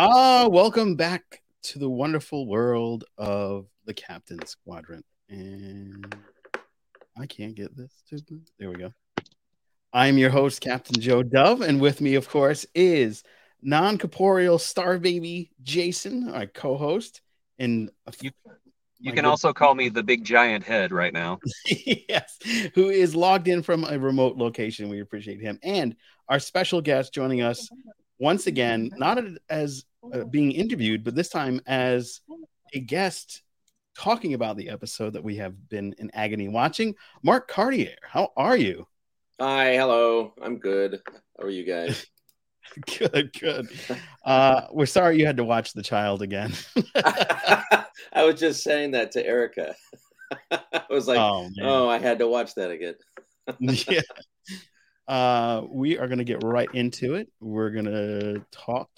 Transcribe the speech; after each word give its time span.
Ah, 0.00 0.46
welcome 0.48 0.94
back 0.94 1.42
to 1.60 1.80
the 1.80 1.90
wonderful 1.90 2.46
world 2.46 3.02
of 3.16 3.66
the 3.84 3.92
Captain's 3.92 4.54
Quadrant. 4.64 5.04
And 5.28 6.14
I 7.18 7.26
can't 7.26 7.56
get 7.56 7.76
this 7.76 7.90
to 8.10 8.22
there 8.60 8.70
we 8.70 8.76
go. 8.76 8.92
I'm 9.92 10.16
your 10.16 10.30
host, 10.30 10.60
Captain 10.60 11.00
Joe 11.00 11.24
Dove, 11.24 11.62
and 11.62 11.80
with 11.80 12.00
me, 12.00 12.14
of 12.14 12.28
course, 12.28 12.64
is 12.76 13.24
non-corporeal 13.60 14.60
star 14.60 15.00
baby 15.00 15.50
Jason, 15.64 16.30
my 16.30 16.46
co-host, 16.46 17.20
and 17.58 17.90
a 18.06 18.12
few 18.12 18.30
You 19.00 19.12
can 19.12 19.24
also 19.24 19.52
call 19.52 19.74
me 19.74 19.88
the 19.88 20.04
big 20.04 20.24
giant 20.24 20.62
head 20.62 20.92
right 20.92 21.12
now. 21.12 21.40
yes, 21.66 22.38
who 22.76 22.88
is 22.88 23.16
logged 23.16 23.48
in 23.48 23.64
from 23.64 23.82
a 23.82 23.98
remote 23.98 24.36
location. 24.36 24.90
We 24.90 25.00
appreciate 25.00 25.40
him. 25.40 25.58
And 25.64 25.96
our 26.28 26.38
special 26.38 26.80
guest 26.80 27.12
joining 27.12 27.42
us 27.42 27.68
once 28.18 28.46
again, 28.46 28.90
not 28.96 29.18
as 29.48 29.84
uh, 30.12 30.24
being 30.24 30.52
interviewed, 30.52 31.04
but 31.04 31.14
this 31.14 31.28
time 31.28 31.60
as 31.66 32.20
a 32.74 32.80
guest 32.80 33.42
talking 33.96 34.34
about 34.34 34.56
the 34.56 34.68
episode 34.68 35.14
that 35.14 35.24
we 35.24 35.36
have 35.36 35.68
been 35.68 35.94
in 35.98 36.10
agony 36.14 36.48
watching. 36.48 36.94
Mark 37.22 37.48
Cartier, 37.48 37.96
how 38.02 38.30
are 38.36 38.56
you? 38.56 38.86
Hi, 39.40 39.74
hello. 39.74 40.34
I'm 40.40 40.58
good. 40.58 41.00
How 41.36 41.44
are 41.44 41.50
you 41.50 41.64
guys? 41.64 42.06
good, 42.98 43.32
good. 43.38 43.68
Uh, 44.24 44.62
we're 44.72 44.86
sorry 44.86 45.18
you 45.18 45.26
had 45.26 45.36
to 45.38 45.44
watch 45.44 45.72
The 45.72 45.82
Child 45.82 46.22
again. 46.22 46.52
I 46.94 48.24
was 48.24 48.38
just 48.38 48.62
saying 48.62 48.92
that 48.92 49.12
to 49.12 49.26
Erica. 49.26 49.74
I 50.50 50.84
was 50.90 51.08
like, 51.08 51.18
oh, 51.18 51.48
oh, 51.62 51.88
I 51.88 51.98
had 51.98 52.18
to 52.20 52.28
watch 52.28 52.54
that 52.54 52.70
again. 52.70 52.94
yeah. 53.58 54.00
Uh, 55.08 55.62
we 55.70 55.98
are 55.98 56.06
going 56.06 56.18
to 56.18 56.24
get 56.24 56.44
right 56.44 56.68
into 56.74 57.14
it. 57.14 57.32
We're 57.40 57.70
going 57.70 57.86
to 57.86 58.44
talk 58.52 58.90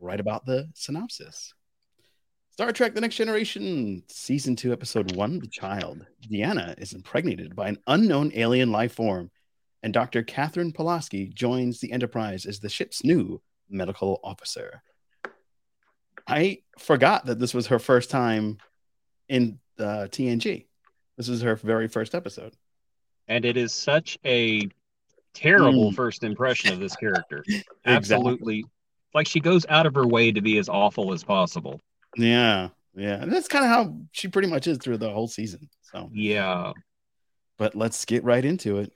right 0.00 0.18
about 0.18 0.44
the 0.44 0.68
synopsis. 0.74 1.54
Star 2.50 2.72
Trek 2.72 2.94
The 2.94 3.00
Next 3.00 3.14
Generation, 3.14 4.02
Season 4.08 4.56
2, 4.56 4.72
Episode 4.72 5.14
1 5.14 5.38
The 5.38 5.46
Child. 5.46 6.04
Deanna 6.28 6.78
is 6.82 6.94
impregnated 6.94 7.54
by 7.54 7.68
an 7.68 7.78
unknown 7.86 8.32
alien 8.34 8.72
life 8.72 8.92
form, 8.92 9.30
and 9.84 9.94
Dr. 9.94 10.24
Catherine 10.24 10.72
Pulaski 10.72 11.28
joins 11.28 11.78
the 11.78 11.92
Enterprise 11.92 12.44
as 12.44 12.58
the 12.58 12.68
ship's 12.68 13.04
new 13.04 13.40
medical 13.70 14.18
officer. 14.24 14.82
I 16.26 16.58
forgot 16.76 17.26
that 17.26 17.38
this 17.38 17.54
was 17.54 17.68
her 17.68 17.78
first 17.78 18.10
time 18.10 18.58
in 19.28 19.60
uh, 19.78 20.08
TNG. 20.10 20.66
This 21.16 21.28
is 21.28 21.42
her 21.42 21.54
very 21.54 21.86
first 21.86 22.16
episode. 22.16 22.52
And 23.28 23.44
it 23.44 23.56
is 23.56 23.72
such 23.72 24.18
a 24.24 24.68
terrible 25.34 25.90
mm. 25.90 25.94
first 25.94 26.24
impression 26.24 26.72
of 26.72 26.80
this 26.80 26.96
character. 26.96 27.44
Absolutely. 27.86 28.64
Like 29.14 29.26
she 29.26 29.40
goes 29.40 29.66
out 29.68 29.86
of 29.86 29.94
her 29.94 30.06
way 30.06 30.32
to 30.32 30.40
be 30.40 30.58
as 30.58 30.68
awful 30.68 31.12
as 31.12 31.24
possible. 31.24 31.80
Yeah. 32.16 32.68
Yeah. 32.94 33.22
And 33.22 33.32
that's 33.32 33.48
kind 33.48 33.64
of 33.64 33.70
how 33.70 33.96
she 34.12 34.28
pretty 34.28 34.48
much 34.48 34.66
is 34.66 34.78
through 34.78 34.98
the 34.98 35.10
whole 35.10 35.28
season. 35.28 35.68
So, 35.82 36.10
yeah. 36.12 36.72
But 37.58 37.74
let's 37.74 38.04
get 38.04 38.24
right 38.24 38.44
into 38.44 38.78
it. 38.78 38.92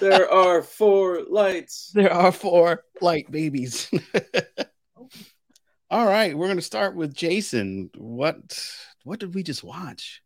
there 0.00 0.30
are 0.30 0.62
four 0.62 1.22
lights. 1.28 1.90
There 1.94 2.12
are 2.12 2.32
four 2.32 2.84
light 3.00 3.30
babies. 3.30 3.90
All 5.88 6.04
right, 6.04 6.36
we're 6.36 6.48
going 6.48 6.58
to 6.58 6.62
start 6.62 6.96
with 6.96 7.14
Jason. 7.14 7.90
What 7.96 8.60
what 9.04 9.20
did 9.20 9.34
we 9.36 9.44
just 9.44 9.62
watch? 9.62 10.20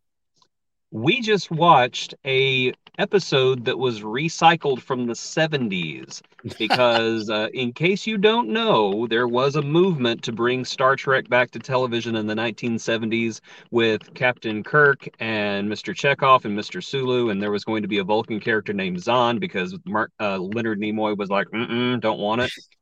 We 0.90 1.20
just 1.20 1.50
watched 1.50 2.14
a 2.24 2.72
episode 2.96 3.66
that 3.66 3.78
was 3.78 4.00
recycled 4.00 4.80
from 4.80 5.06
the 5.06 5.12
70s 5.12 6.22
because 6.58 7.28
uh, 7.30 7.48
in 7.52 7.74
case 7.74 8.06
you 8.06 8.16
don't 8.16 8.48
know, 8.48 9.06
there 9.06 9.28
was 9.28 9.54
a 9.54 9.62
movement 9.62 10.22
to 10.22 10.32
bring 10.32 10.64
Star 10.64 10.96
Trek 10.96 11.28
back 11.28 11.50
to 11.50 11.58
television 11.58 12.16
in 12.16 12.26
the 12.26 12.34
1970s 12.34 13.40
with 13.70 14.14
Captain 14.14 14.64
Kirk 14.64 15.08
and 15.20 15.70
Mr. 15.70 15.94
Chekhov 15.94 16.46
and 16.46 16.58
Mr. 16.58 16.82
Sulu 16.82 17.28
and 17.28 17.40
there 17.40 17.52
was 17.52 17.64
going 17.64 17.82
to 17.82 17.88
be 17.88 17.98
a 17.98 18.04
Vulcan 18.04 18.40
character 18.40 18.72
named 18.72 18.96
Xon 18.96 19.38
because 19.38 19.78
Mark, 19.84 20.10
uh, 20.20 20.38
Leonard 20.38 20.80
Nimoy 20.80 21.16
was 21.16 21.28
like, 21.28 21.48
"Mm, 21.48 22.00
don't 22.00 22.18
want 22.18 22.40
it 22.40 22.50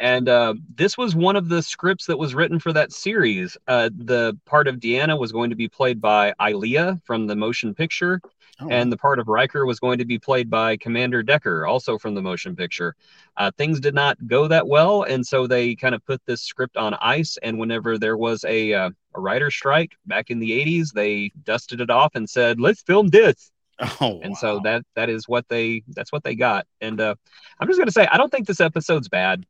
and 0.00 0.28
uh, 0.28 0.54
this 0.74 0.98
was 0.98 1.14
one 1.14 1.36
of 1.36 1.48
the 1.48 1.62
scripts 1.62 2.06
that 2.06 2.18
was 2.18 2.34
written 2.34 2.58
for 2.58 2.72
that 2.72 2.92
series. 2.92 3.56
Uh, 3.68 3.90
the 3.96 4.38
part 4.46 4.68
of 4.68 4.76
Deanna 4.76 5.18
was 5.18 5.32
going 5.32 5.50
to 5.50 5.56
be 5.56 5.68
played 5.68 6.00
by 6.00 6.34
Ilia 6.40 7.00
from 7.04 7.26
the 7.26 7.36
motion 7.36 7.74
picture, 7.74 8.20
oh, 8.60 8.68
and 8.68 8.90
the 8.90 8.96
part 8.96 9.18
of 9.18 9.28
Riker 9.28 9.64
was 9.66 9.80
going 9.80 9.98
to 9.98 10.04
be 10.04 10.18
played 10.18 10.50
by 10.50 10.76
Commander 10.76 11.22
Decker, 11.22 11.66
also 11.66 11.98
from 11.98 12.14
the 12.14 12.22
motion 12.22 12.56
picture. 12.56 12.94
Uh, 13.36 13.50
things 13.56 13.80
did 13.80 13.94
not 13.94 14.26
go 14.26 14.48
that 14.48 14.66
well, 14.66 15.02
and 15.02 15.26
so 15.26 15.46
they 15.46 15.74
kind 15.74 15.94
of 15.94 16.04
put 16.04 16.20
this 16.26 16.42
script 16.42 16.76
on 16.76 16.94
ice. 16.94 17.38
And 17.42 17.58
whenever 17.58 17.98
there 17.98 18.16
was 18.16 18.44
a 18.44 18.74
uh, 18.74 18.90
a 19.14 19.20
writer 19.20 19.50
strike 19.50 19.92
back 20.06 20.30
in 20.30 20.38
the 20.38 20.50
'80s, 20.50 20.92
they 20.92 21.32
dusted 21.44 21.80
it 21.80 21.90
off 21.90 22.14
and 22.14 22.28
said, 22.28 22.60
"Let's 22.60 22.82
film 22.82 23.08
this." 23.08 23.50
Oh, 24.00 24.20
and 24.22 24.32
wow. 24.32 24.38
so 24.38 24.60
that 24.64 24.84
that 24.94 25.08
is 25.08 25.28
what 25.28 25.48
they 25.48 25.82
that's 25.88 26.12
what 26.12 26.22
they 26.22 26.36
got. 26.36 26.66
And 26.80 27.00
uh, 27.00 27.14
I'm 27.58 27.66
just 27.66 27.78
gonna 27.78 27.90
say 27.90 28.06
I 28.06 28.16
don't 28.16 28.30
think 28.30 28.46
this 28.46 28.60
episode's 28.60 29.08
bad. 29.08 29.44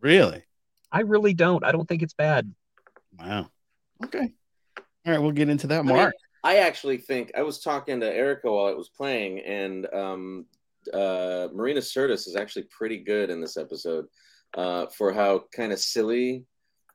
Really? 0.00 0.42
I 0.90 1.00
really 1.00 1.34
don't. 1.34 1.64
I 1.64 1.72
don't 1.72 1.88
think 1.88 2.02
it's 2.02 2.14
bad. 2.14 2.52
Wow. 3.18 3.48
Okay. 4.04 4.32
All 5.04 5.12
right, 5.12 5.20
we'll 5.20 5.32
get 5.32 5.48
into 5.48 5.66
that, 5.68 5.84
Mark. 5.84 5.98
I, 5.98 6.04
mean, 6.04 6.12
I 6.44 6.56
actually 6.58 6.98
think 6.98 7.32
I 7.36 7.42
was 7.42 7.60
talking 7.60 8.00
to 8.00 8.14
Erica 8.14 8.50
while 8.50 8.68
it 8.68 8.76
was 8.76 8.88
playing, 8.88 9.40
and 9.40 9.86
um, 9.92 10.46
uh, 10.92 11.48
Marina 11.52 11.80
Sirtis 11.80 12.26
is 12.26 12.36
actually 12.36 12.64
pretty 12.64 12.98
good 12.98 13.30
in 13.30 13.40
this 13.40 13.56
episode 13.56 14.06
uh, 14.56 14.86
for 14.86 15.12
how 15.12 15.44
kind 15.54 15.72
of 15.72 15.78
silly 15.78 16.44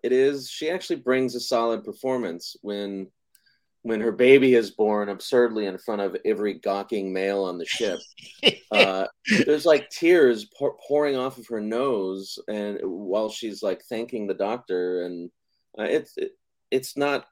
it 0.04 0.12
is. 0.12 0.50
She 0.50 0.70
actually 0.70 0.98
brings 0.98 1.36
a 1.36 1.40
solid 1.40 1.84
performance 1.84 2.56
when 2.62 3.08
when 3.88 4.02
her 4.02 4.12
baby 4.12 4.54
is 4.54 4.72
born 4.72 5.08
absurdly 5.08 5.66
in 5.66 5.78
front 5.78 6.02
of 6.02 6.18
every 6.26 6.56
gawking 6.56 7.14
male 7.14 7.44
on 7.44 7.58
the 7.58 7.66
ship. 7.66 8.00
Uh, 8.70 9.08
there's 9.46 9.66
like 9.66 9.90
tears 9.90 10.46
pour, 10.58 10.76
pouring 10.86 11.16
off 11.16 11.38
of 11.38 11.48
her 11.48 11.62
nose, 11.62 12.38
and 12.50 12.78
while 12.84 13.30
she's 13.30 13.64
like 13.64 13.82
thanking 13.84 14.28
the 14.28 14.34
doctor, 14.34 15.06
and 15.06 15.32
uh, 15.80 15.84
it's 15.84 16.14
it, 16.18 16.32
it's 16.70 16.98
not. 16.98 17.26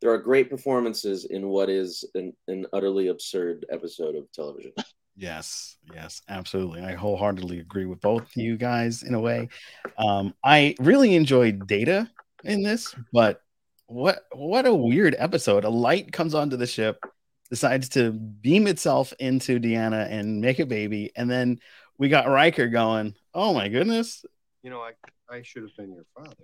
There 0.00 0.10
are 0.10 0.18
great 0.18 0.50
performances 0.50 1.26
in 1.26 1.46
what 1.46 1.70
is 1.70 2.04
an, 2.16 2.34
an 2.48 2.66
utterly 2.72 3.06
absurd 3.06 3.64
episode 3.70 4.16
of 4.16 4.30
television. 4.32 4.72
Yes, 5.16 5.76
yes, 5.94 6.22
absolutely. 6.28 6.82
I 6.82 6.94
wholeheartedly 6.94 7.60
agree 7.60 7.86
with 7.86 8.00
both 8.00 8.36
you 8.36 8.56
guys 8.56 9.04
in 9.04 9.14
a 9.14 9.20
way. 9.20 9.48
Um, 9.96 10.34
I 10.42 10.74
really 10.80 11.14
enjoyed 11.14 11.68
Data 11.68 12.10
in 12.42 12.64
this, 12.64 12.96
but 13.12 13.43
what 13.86 14.20
what 14.32 14.66
a 14.66 14.74
weird 14.74 15.14
episode. 15.18 15.64
A 15.64 15.70
light 15.70 16.12
comes 16.12 16.34
onto 16.34 16.56
the 16.56 16.66
ship, 16.66 17.04
decides 17.50 17.90
to 17.90 18.12
beam 18.12 18.66
itself 18.66 19.12
into 19.18 19.60
Deanna 19.60 20.10
and 20.10 20.40
make 20.40 20.58
a 20.58 20.66
baby, 20.66 21.12
and 21.16 21.30
then 21.30 21.58
we 21.98 22.08
got 22.08 22.28
Riker 22.28 22.68
going, 22.68 23.14
"Oh 23.32 23.54
my 23.54 23.68
goodness." 23.68 24.24
You 24.62 24.70
know, 24.70 24.80
I 24.80 24.92
I 25.28 25.42
should 25.42 25.62
have 25.62 25.76
been 25.76 25.92
your 25.92 26.06
father. 26.16 26.36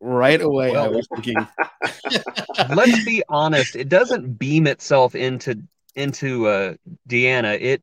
Right 0.00 0.40
away 0.40 0.70
well, 0.70 0.84
I 0.84 0.88
was 0.88 1.08
thinking 1.12 1.34
Let's 2.70 3.04
be 3.04 3.22
honest, 3.28 3.74
it 3.74 3.88
doesn't 3.88 4.38
beam 4.38 4.66
itself 4.68 5.14
into 5.14 5.62
into 5.96 6.46
uh 6.46 6.74
Deanna. 7.08 7.60
It 7.60 7.82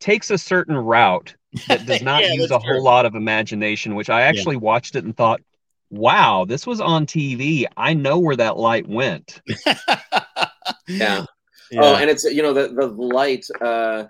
takes 0.00 0.30
a 0.30 0.38
certain 0.38 0.76
route 0.76 1.36
that 1.68 1.86
does 1.86 2.02
not 2.02 2.22
yeah, 2.22 2.32
use 2.32 2.50
a 2.50 2.58
true. 2.58 2.74
whole 2.74 2.82
lot 2.82 3.06
of 3.06 3.14
imagination, 3.14 3.94
which 3.94 4.10
I 4.10 4.22
actually 4.22 4.56
yeah. 4.56 4.62
watched 4.62 4.96
it 4.96 5.04
and 5.04 5.16
thought, 5.16 5.40
wow, 5.92 6.44
this 6.44 6.66
was 6.66 6.80
on 6.80 7.06
TV. 7.06 7.66
I 7.76 7.94
know 7.94 8.18
where 8.18 8.36
that 8.36 8.56
light 8.56 8.88
went. 8.88 9.40
yeah. 9.66 9.76
yeah. 10.88 11.24
Oh, 11.78 11.94
and 11.94 12.10
it's 12.10 12.24
you 12.24 12.42
know 12.42 12.52
the 12.52 12.68
the 12.68 12.86
light 12.86 13.46
uh, 13.60 14.04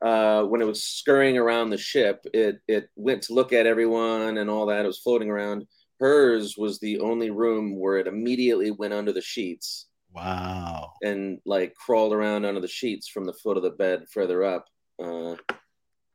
uh, 0.00 0.44
when 0.44 0.60
it 0.60 0.66
was 0.66 0.84
scurrying 0.84 1.38
around 1.38 1.70
the 1.70 1.78
ship, 1.78 2.24
it 2.32 2.60
it 2.68 2.90
went 2.94 3.22
to 3.22 3.34
look 3.34 3.52
at 3.52 3.66
everyone 3.66 4.38
and 4.38 4.48
all 4.48 4.66
that. 4.66 4.84
It 4.84 4.88
was 4.88 5.00
floating 5.00 5.30
around. 5.30 5.66
Hers 5.98 6.56
was 6.58 6.78
the 6.78 7.00
only 7.00 7.30
room 7.30 7.78
where 7.78 7.96
it 7.96 8.06
immediately 8.06 8.70
went 8.70 8.92
under 8.92 9.12
the 9.12 9.20
sheets. 9.20 9.86
Wow. 10.12 10.92
And 11.00 11.38
like 11.46 11.74
crawled 11.74 12.12
around 12.12 12.44
under 12.44 12.60
the 12.60 12.68
sheets 12.68 13.08
from 13.08 13.24
the 13.24 13.32
foot 13.32 13.56
of 13.56 13.62
the 13.62 13.70
bed 13.70 14.06
further 14.12 14.44
up. 14.44 14.66
Uh, 15.02 15.36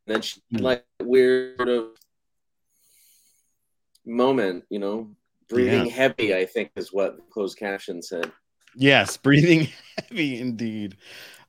then 0.05 0.21
she 0.21 0.41
mm. 0.53 0.61
like 0.61 0.85
weird 1.01 1.57
sort 1.57 1.69
of 1.69 1.87
moment, 4.07 4.63
you 4.69 4.79
know, 4.79 5.09
breathing 5.49 5.87
yeah. 5.87 5.93
heavy, 5.93 6.35
I 6.35 6.45
think 6.45 6.71
is 6.75 6.91
what 6.91 7.29
closed 7.29 7.57
caption 7.57 8.01
said. 8.01 8.31
Yes, 8.75 9.17
breathing 9.23 9.67
heavy 9.97 10.39
indeed. 10.39 10.97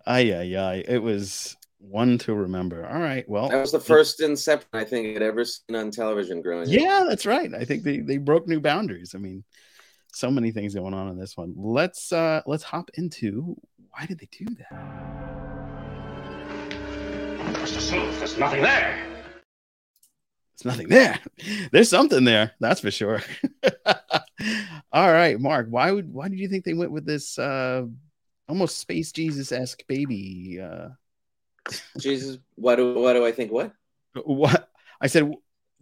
Ay, 0.07 0.33
ay, 0.33 0.57
ay. 0.57 0.85
It 0.89 1.03
was 1.03 1.57
one 1.79 2.19
to 2.19 2.35
remember. 2.35 2.87
All 2.87 3.01
right. 3.01 3.29
Well, 3.29 3.49
that 3.49 3.61
was 3.61 3.73
the 3.73 3.81
first 3.81 4.21
Inception 4.21 4.69
I 4.73 4.85
think 4.85 5.17
I'd 5.17 5.23
ever 5.23 5.45
seen 5.45 5.77
on 5.77 5.91
television 5.91 6.43
growing 6.43 6.69
yeah, 6.69 7.01
up. 7.03 7.09
that's 7.09 7.27
right. 7.27 7.53
I 7.55 7.65
think 7.65 7.83
they, 7.83 7.99
they 7.99 8.17
broke 8.17 8.49
new 8.49 8.61
boundaries. 8.61 9.15
I 9.15 9.19
mean, 9.19 9.45
so 10.13 10.31
many 10.31 10.51
things 10.51 10.75
going 10.75 10.95
on 10.95 11.09
in 11.09 11.19
this 11.19 11.37
one. 11.37 11.55
Let's 11.57 12.13
uh 12.13 12.43
let's 12.47 12.63
hop 12.63 12.91
into 12.95 13.57
why 13.91 14.07
did 14.07 14.19
they 14.19 14.29
do 14.31 14.47
that? 14.47 15.39
Mr. 17.55 17.81
Smooth, 17.81 18.19
there's 18.19 18.39
nothing 18.39 18.63
there. 18.63 19.08
There's 20.59 20.77
nothing 20.77 20.89
there. 20.89 21.21
There's 21.71 21.89
something 21.89 22.25
there, 22.25 22.53
that's 22.59 22.81
for 22.81 22.91
sure. 22.91 23.23
All 24.93 25.13
right, 25.13 25.39
Mark. 25.39 25.69
Why 25.71 25.93
would 25.93 26.13
why 26.13 26.29
did 26.29 26.41
you 26.41 26.49
think 26.49 26.65
they 26.65 26.75
went 26.75 26.91
with 26.91 27.07
this 27.07 27.39
uh 27.39 27.85
almost 28.49 28.79
space 28.79 29.13
Jesus 29.13 29.53
esque 29.53 29.87
baby? 29.87 30.61
Uh 30.61 30.89
Jesus, 31.99 32.39
why 32.57 32.75
do 32.75 32.95
why 32.95 33.13
do 33.13 33.25
I 33.25 33.31
think 33.31 33.53
what? 33.53 33.73
what 34.25 34.69
I 35.01 35.07
said 35.07 35.33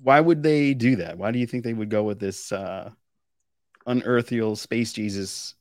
why 0.03 0.21
would 0.21 0.43
they 0.43 0.75
do 0.75 0.97
that? 0.97 1.17
Why 1.17 1.31
do 1.31 1.39
you 1.39 1.47
think 1.47 1.65
they 1.65 1.73
would 1.73 1.89
go 1.91 2.03
with 2.03 2.21
this 2.21 2.53
uh 2.53 2.91
unearthly 3.87 4.55
space 4.57 4.93
Jesus? 4.93 5.55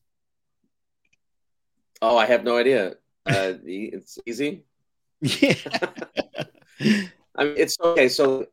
Oh, 2.02 2.18
I 2.18 2.26
have 2.26 2.44
no 2.44 2.58
idea. 2.58 2.96
Uh, 3.28 3.58
it's 3.66 4.20
easy. 4.28 4.62
Yeah. 5.20 5.56
I 7.36 7.44
mean, 7.44 7.56
it's 7.58 7.76
okay. 7.82 8.08
So 8.08 8.46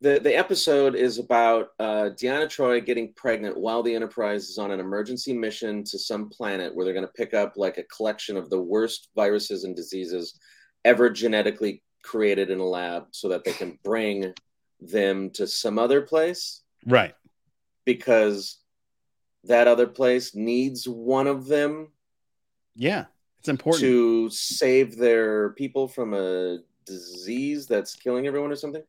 the 0.00 0.20
the 0.20 0.36
episode 0.36 0.94
is 0.94 1.18
about 1.18 1.68
uh, 1.78 2.10
Deanna 2.20 2.48
Troy 2.48 2.80
getting 2.80 3.12
pregnant 3.14 3.56
while 3.56 3.82
the 3.82 3.94
Enterprise 3.94 4.48
is 4.48 4.58
on 4.58 4.70
an 4.70 4.80
emergency 4.80 5.32
mission 5.32 5.84
to 5.84 5.98
some 5.98 6.28
planet 6.28 6.74
where 6.74 6.84
they're 6.84 6.94
going 6.94 7.06
to 7.06 7.12
pick 7.12 7.34
up 7.34 7.54
like 7.56 7.78
a 7.78 7.84
collection 7.84 8.36
of 8.36 8.50
the 8.50 8.60
worst 8.60 9.08
viruses 9.14 9.64
and 9.64 9.74
diseases 9.74 10.38
ever 10.84 11.10
genetically 11.10 11.82
created 12.02 12.50
in 12.50 12.60
a 12.60 12.64
lab, 12.64 13.04
so 13.10 13.28
that 13.28 13.44
they 13.44 13.52
can 13.52 13.78
bring 13.84 14.32
them 14.80 15.30
to 15.30 15.46
some 15.46 15.78
other 15.78 16.00
place 16.00 16.62
right. 16.86 17.14
because 17.84 18.58
that 19.44 19.66
other 19.66 19.86
place 19.86 20.34
needs 20.34 20.88
one 20.88 21.26
of 21.26 21.46
them 21.46 21.88
Yeah. 22.76 23.06
It's 23.40 23.48
important. 23.48 23.82
to 23.82 24.30
save 24.30 24.96
their 24.96 25.50
people 25.50 25.88
from 25.88 26.14
a 26.14 26.58
disease 26.86 27.66
that's 27.66 27.94
killing 27.94 28.26
everyone 28.26 28.50
or 28.50 28.56
something. 28.56 28.82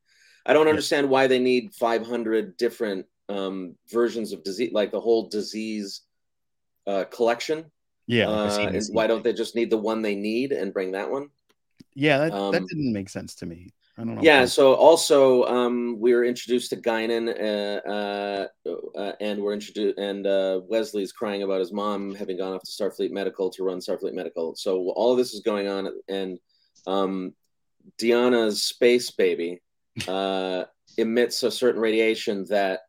I 0.45 0.53
don't 0.53 0.65
Yeah. 0.65 0.71
understand 0.71 1.09
why 1.09 1.27
they 1.27 1.39
need 1.39 1.73
500 1.73 2.57
different 2.57 3.05
um, 3.27 3.75
versions 3.91 4.33
of 4.33 4.43
disease, 4.43 4.71
like 4.73 4.91
the 4.91 4.99
whole 4.99 5.29
disease 5.29 6.01
uh, 6.87 7.03
collection. 7.05 7.65
yeah. 8.07 8.27
Uh, 8.27 8.69
and 8.73 8.83
why 8.91 9.05
don't 9.05 9.23
they 9.23 9.33
just 9.33 9.55
need 9.55 9.69
the 9.69 9.77
one 9.77 10.01
they 10.01 10.15
need 10.15 10.51
and 10.51 10.73
bring 10.73 10.91
that 10.93 11.09
one? 11.11 11.29
yeah, 11.93 12.17
that, 12.17 12.31
that 12.31 12.37
um, 12.37 12.51
didn't 12.67 12.93
make 12.93 13.09
sense 13.09 13.35
to 13.35 13.45
me. 13.45 13.71
I 13.97 14.03
don't 14.03 14.15
know. 14.15 14.21
Yeah. 14.23 14.45
So 14.45 14.73
also, 14.75 15.43
um, 15.45 15.97
we 15.99 16.13
were 16.13 16.23
introduced 16.23 16.69
to 16.69 16.77
Guinan, 16.77 17.27
uh, 17.27 17.87
uh, 17.89 18.47
uh, 18.97 19.11
and 19.19 19.41
we're 19.43 19.53
introduced, 19.53 19.97
and 19.99 20.25
uh, 20.25 20.61
Wesley's 20.67 21.11
crying 21.11 21.43
about 21.43 21.59
his 21.59 21.73
mom 21.73 22.15
having 22.15 22.37
gone 22.37 22.53
off 22.53 22.63
to 22.63 22.71
Starfleet 22.71 23.11
Medical 23.11 23.49
to 23.51 23.63
run 23.63 23.79
Starfleet 23.79 24.13
Medical. 24.13 24.55
So 24.55 24.89
all 24.91 25.11
of 25.11 25.17
this 25.17 25.33
is 25.33 25.41
going 25.41 25.67
on, 25.67 25.89
and 26.07 26.39
um, 26.87 27.33
Deanna's 27.97 28.63
space 28.63 29.11
baby 29.11 29.59
uh, 30.07 30.65
emits 30.97 31.43
a 31.43 31.51
certain 31.51 31.81
radiation 31.81 32.45
that 32.45 32.81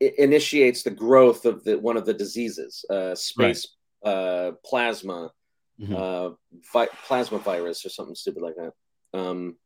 initiates 0.00 0.82
the 0.82 0.90
growth 0.90 1.46
of 1.46 1.64
the 1.64 1.78
one 1.78 1.96
of 1.96 2.04
the 2.06 2.14
diseases, 2.14 2.84
uh, 2.90 3.14
space 3.14 3.66
uh, 4.04 4.52
plasma 4.64 5.32
Mhm. 5.80 5.94
uh, 5.94 6.34
vi- 6.72 6.94
plasma 7.06 7.38
virus 7.38 7.84
or 7.84 7.90
something 7.90 8.14
stupid 8.14 8.42
like 8.42 8.56
that. 8.56 8.72
Um, 9.12 9.58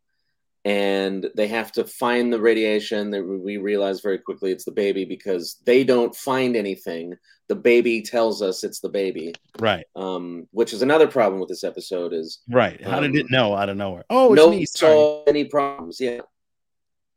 and 0.65 1.29
they 1.37 1.49
have 1.49 1.73
to 1.73 1.85
find 1.85 2.33
the 2.33 2.41
radiation. 2.41 3.11
That 3.11 3.25
we 3.25 3.57
realize 3.57 4.01
very 4.01 4.19
quickly 4.19 4.53
it's 4.53 4.65
the 4.65 4.73
baby 4.73 5.05
because 5.05 5.57
they 5.65 5.85
don't 5.85 6.15
find 6.15 6.57
anything. 6.57 7.15
The 7.49 7.57
baby 7.57 8.03
tells 8.03 8.43
us 8.43 8.63
it's 8.63 8.79
the 8.81 8.89
baby, 8.89 9.35
Right. 9.59 9.85
um, 9.97 10.47
which 10.53 10.73
is 10.73 10.83
another 10.83 11.09
problem 11.09 11.41
with 11.41 11.49
this 11.49 11.65
episode. 11.65 12.13
Is 12.13 12.41
Right. 12.49 12.81
How 12.81 13.01
did 13.01 13.11
Um, 13.11 13.17
it 13.17 13.27
know 13.31 13.55
out 13.55 13.69
of 13.69 13.77
nowhere? 13.77 14.05
Oh, 14.11 14.33
it's 14.33 14.37
no 14.43 14.51
me. 14.51 14.65
Sorry. 14.67 15.23
any 15.27 15.45
problems. 15.47 16.01
Yeah. 16.01 16.21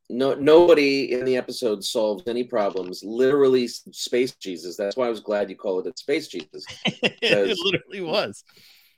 No, 0.10 0.34
nobody 0.34 1.14
in 1.14 1.24
the 1.26 1.38
episode 1.38 1.84
solves 1.84 2.24
any 2.28 2.44
problems. 2.44 3.04
Literally, 3.04 3.68
space 3.68 4.36
Jesus. 4.36 4.76
That's 4.76 4.98
why 4.98 5.08
I 5.08 5.10
was 5.10 5.22
glad 5.22 5.50
you 5.50 5.56
called 5.56 5.88
it 5.88 5.98
Space 5.98 6.28
Jesus. 6.28 6.66
it 6.86 7.58
literally 7.64 8.02
was. 8.02 8.44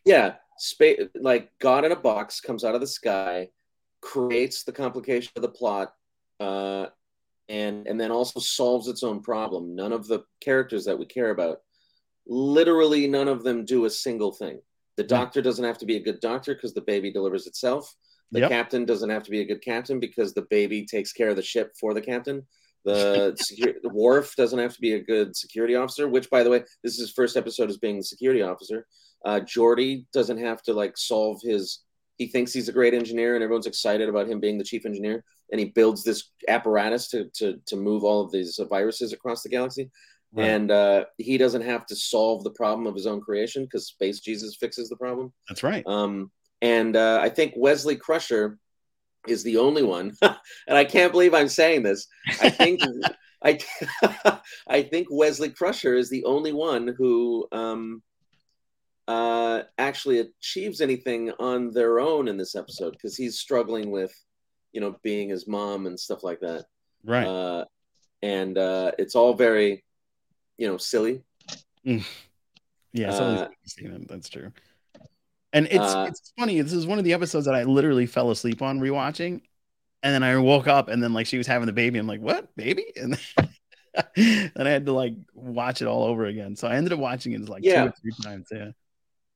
Yeah, 0.03 0.35
space 0.57 0.99
like 1.19 1.51
God 1.59 1.85
in 1.85 1.91
a 1.91 1.95
box 1.95 2.39
comes 2.41 2.63
out 2.63 2.75
of 2.75 2.81
the 2.81 2.87
sky, 2.87 3.49
creates 4.01 4.63
the 4.63 4.71
complication 4.71 5.31
of 5.35 5.41
the 5.41 5.49
plot, 5.49 5.93
uh, 6.39 6.87
and 7.49 7.87
and 7.87 7.99
then 7.99 8.11
also 8.11 8.39
solves 8.39 8.87
its 8.87 9.03
own 9.03 9.21
problem. 9.21 9.75
None 9.75 9.93
of 9.93 10.07
the 10.07 10.23
characters 10.41 10.85
that 10.85 10.97
we 10.97 11.05
care 11.05 11.29
about, 11.31 11.61
literally 12.27 13.07
none 13.07 13.27
of 13.27 13.43
them 13.43 13.65
do 13.65 13.85
a 13.85 13.89
single 13.89 14.31
thing. 14.31 14.59
The 14.97 15.03
doctor 15.03 15.41
doesn't 15.41 15.65
have 15.65 15.77
to 15.79 15.85
be 15.85 15.97
a 15.97 16.03
good 16.03 16.19
doctor 16.21 16.53
because 16.55 16.73
the 16.73 16.81
baby 16.81 17.11
delivers 17.11 17.47
itself. 17.47 17.93
The 18.31 18.39
Yep. 18.41 18.49
captain 18.49 18.85
doesn't 18.85 19.09
have 19.09 19.23
to 19.23 19.31
be 19.31 19.41
a 19.41 19.45
good 19.45 19.61
captain 19.61 19.99
because 19.99 20.33
the 20.33 20.47
baby 20.49 20.85
takes 20.85 21.11
care 21.11 21.29
of 21.29 21.35
the 21.35 21.41
ship 21.41 21.73
for 21.79 21.93
the 21.93 22.01
captain. 22.01 22.45
The 22.83 23.35
security 23.39 23.79
the 23.83 23.89
Worf 23.89 24.35
doesn't 24.35 24.57
have 24.57 24.73
to 24.73 24.81
be 24.81 24.93
a 24.93 25.01
good 25.03 25.35
security 25.35 25.75
officer, 25.75 26.07
which 26.07 26.29
by 26.29 26.43
the 26.43 26.49
way, 26.49 26.63
this 26.83 26.93
is 26.93 26.99
his 26.99 27.11
first 27.11 27.37
episode 27.37 27.69
as 27.69 27.77
being 27.77 27.97
the 27.97 28.03
security 28.03 28.41
officer. 28.41 28.87
Uh 29.25 29.41
Geordi 29.41 30.05
doesn't 30.13 30.37
have 30.37 30.61
to 30.63 30.73
like 30.73 30.97
solve 30.97 31.39
his 31.43 31.83
he 32.17 32.27
thinks 32.27 32.53
he's 32.53 32.69
a 32.69 32.73
great 32.73 32.93
engineer 32.93 33.35
and 33.35 33.43
everyone's 33.43 33.67
excited 33.67 34.07
about 34.09 34.27
him 34.29 34.39
being 34.39 34.57
the 34.57 34.63
chief 34.63 34.85
engineer 34.85 35.23
and 35.51 35.59
he 35.59 35.65
builds 35.65 36.03
this 36.03 36.31
apparatus 36.47 37.07
to 37.09 37.29
to 37.35 37.59
to 37.67 37.75
move 37.75 38.03
all 38.03 38.21
of 38.21 38.31
these 38.31 38.59
viruses 38.69 39.13
across 39.13 39.41
the 39.43 39.49
galaxy 39.49 39.89
Right. 40.33 40.49
and 40.49 40.69
uh 40.71 41.05
he 41.17 41.37
doesn't 41.37 41.61
have 41.61 41.85
to 41.85 41.95
solve 41.95 42.43
the 42.43 42.51
problem 42.51 42.87
of 42.87 42.95
his 42.95 43.07
own 43.07 43.21
creation 43.21 43.63
because 43.63 43.87
space 43.87 44.19
jesus 44.19 44.57
fixes 44.57 44.89
the 44.89 44.97
problem 44.97 45.31
That's 45.47 45.63
right. 45.63 45.83
um, 45.87 46.31
and 46.61 46.95
uh, 46.95 47.19
I 47.21 47.29
think 47.29 47.53
Wesley 47.55 47.95
Crusher 47.97 48.57
is 49.27 49.43
the 49.43 49.57
only 49.57 49.83
one, 49.83 50.13
and 50.21 50.77
I 50.77 50.85
can't 50.85 51.11
believe 51.11 51.33
I'm 51.33 51.49
saying 51.49 51.83
this. 51.83 52.07
I 52.41 52.49
think 52.49 52.79
I, 53.43 53.59
I 54.67 54.81
think 54.83 55.07
Wesley 55.11 55.49
Crusher 55.49 55.95
is 55.95 56.09
the 56.09 56.23
only 56.23 56.53
one 56.53 56.93
who 56.97 57.45
um, 57.51 58.01
uh, 59.07 59.61
actually 59.77 60.19
achieves 60.19 60.81
anything 60.81 61.31
on 61.39 61.71
their 61.71 61.99
own 61.99 62.27
in 62.27 62.37
this 62.37 62.55
episode 62.55 62.91
because 62.91 63.15
he's 63.15 63.39
struggling 63.39 63.91
with, 63.91 64.13
you 64.73 64.81
know, 64.81 64.97
being 65.03 65.29
his 65.29 65.47
mom 65.47 65.85
and 65.85 65.99
stuff 65.99 66.23
like 66.23 66.39
that. 66.41 66.65
Right. 67.03 67.27
Uh, 67.27 67.65
and 68.21 68.57
uh, 68.57 68.91
it's 68.97 69.15
all 69.15 69.33
very, 69.35 69.83
you 70.57 70.67
know, 70.67 70.77
silly. 70.77 71.23
yeah. 71.83 71.99
It's 72.93 73.19
uh. 73.19 73.47
That's 74.07 74.29
true. 74.29 74.51
And 75.53 75.67
it's 75.67 75.77
uh, 75.77 76.05
it's 76.09 76.33
funny. 76.37 76.59
This 76.61 76.73
is 76.73 76.85
one 76.85 76.97
of 76.99 77.05
the 77.05 77.13
episodes 77.13 77.45
that 77.45 77.55
I 77.55 77.63
literally 77.63 78.07
fell 78.07 78.31
asleep 78.31 78.61
on 78.61 78.79
rewatching, 78.79 79.41
and 80.03 80.13
then 80.13 80.23
I 80.23 80.35
woke 80.37 80.67
up 80.67 80.89
and 80.89 81.01
then 81.01 81.13
like 81.13 81.27
she 81.27 81.37
was 81.37 81.47
having 81.47 81.67
the 81.67 81.73
baby. 81.73 81.97
I'm 81.99 82.07
like, 82.07 82.21
what 82.21 82.53
baby? 82.55 82.85
And 82.97 84.13
then, 84.17 84.51
then 84.55 84.67
I 84.67 84.69
had 84.71 84.85
to 84.87 84.91
like 84.91 85.13
watch 85.33 85.81
it 85.81 85.85
all 85.87 86.03
over 86.03 86.25
again. 86.25 86.57
So 86.57 86.67
I 86.67 86.75
ended 86.75 86.91
up 86.91 86.99
watching 86.99 87.31
it 87.31 87.47
like 87.47 87.63
Yeah. 87.63 87.83
two 87.83 87.87
or 87.89 87.93
three 88.01 88.11
times. 88.21 88.47
Yeah. 88.51 88.71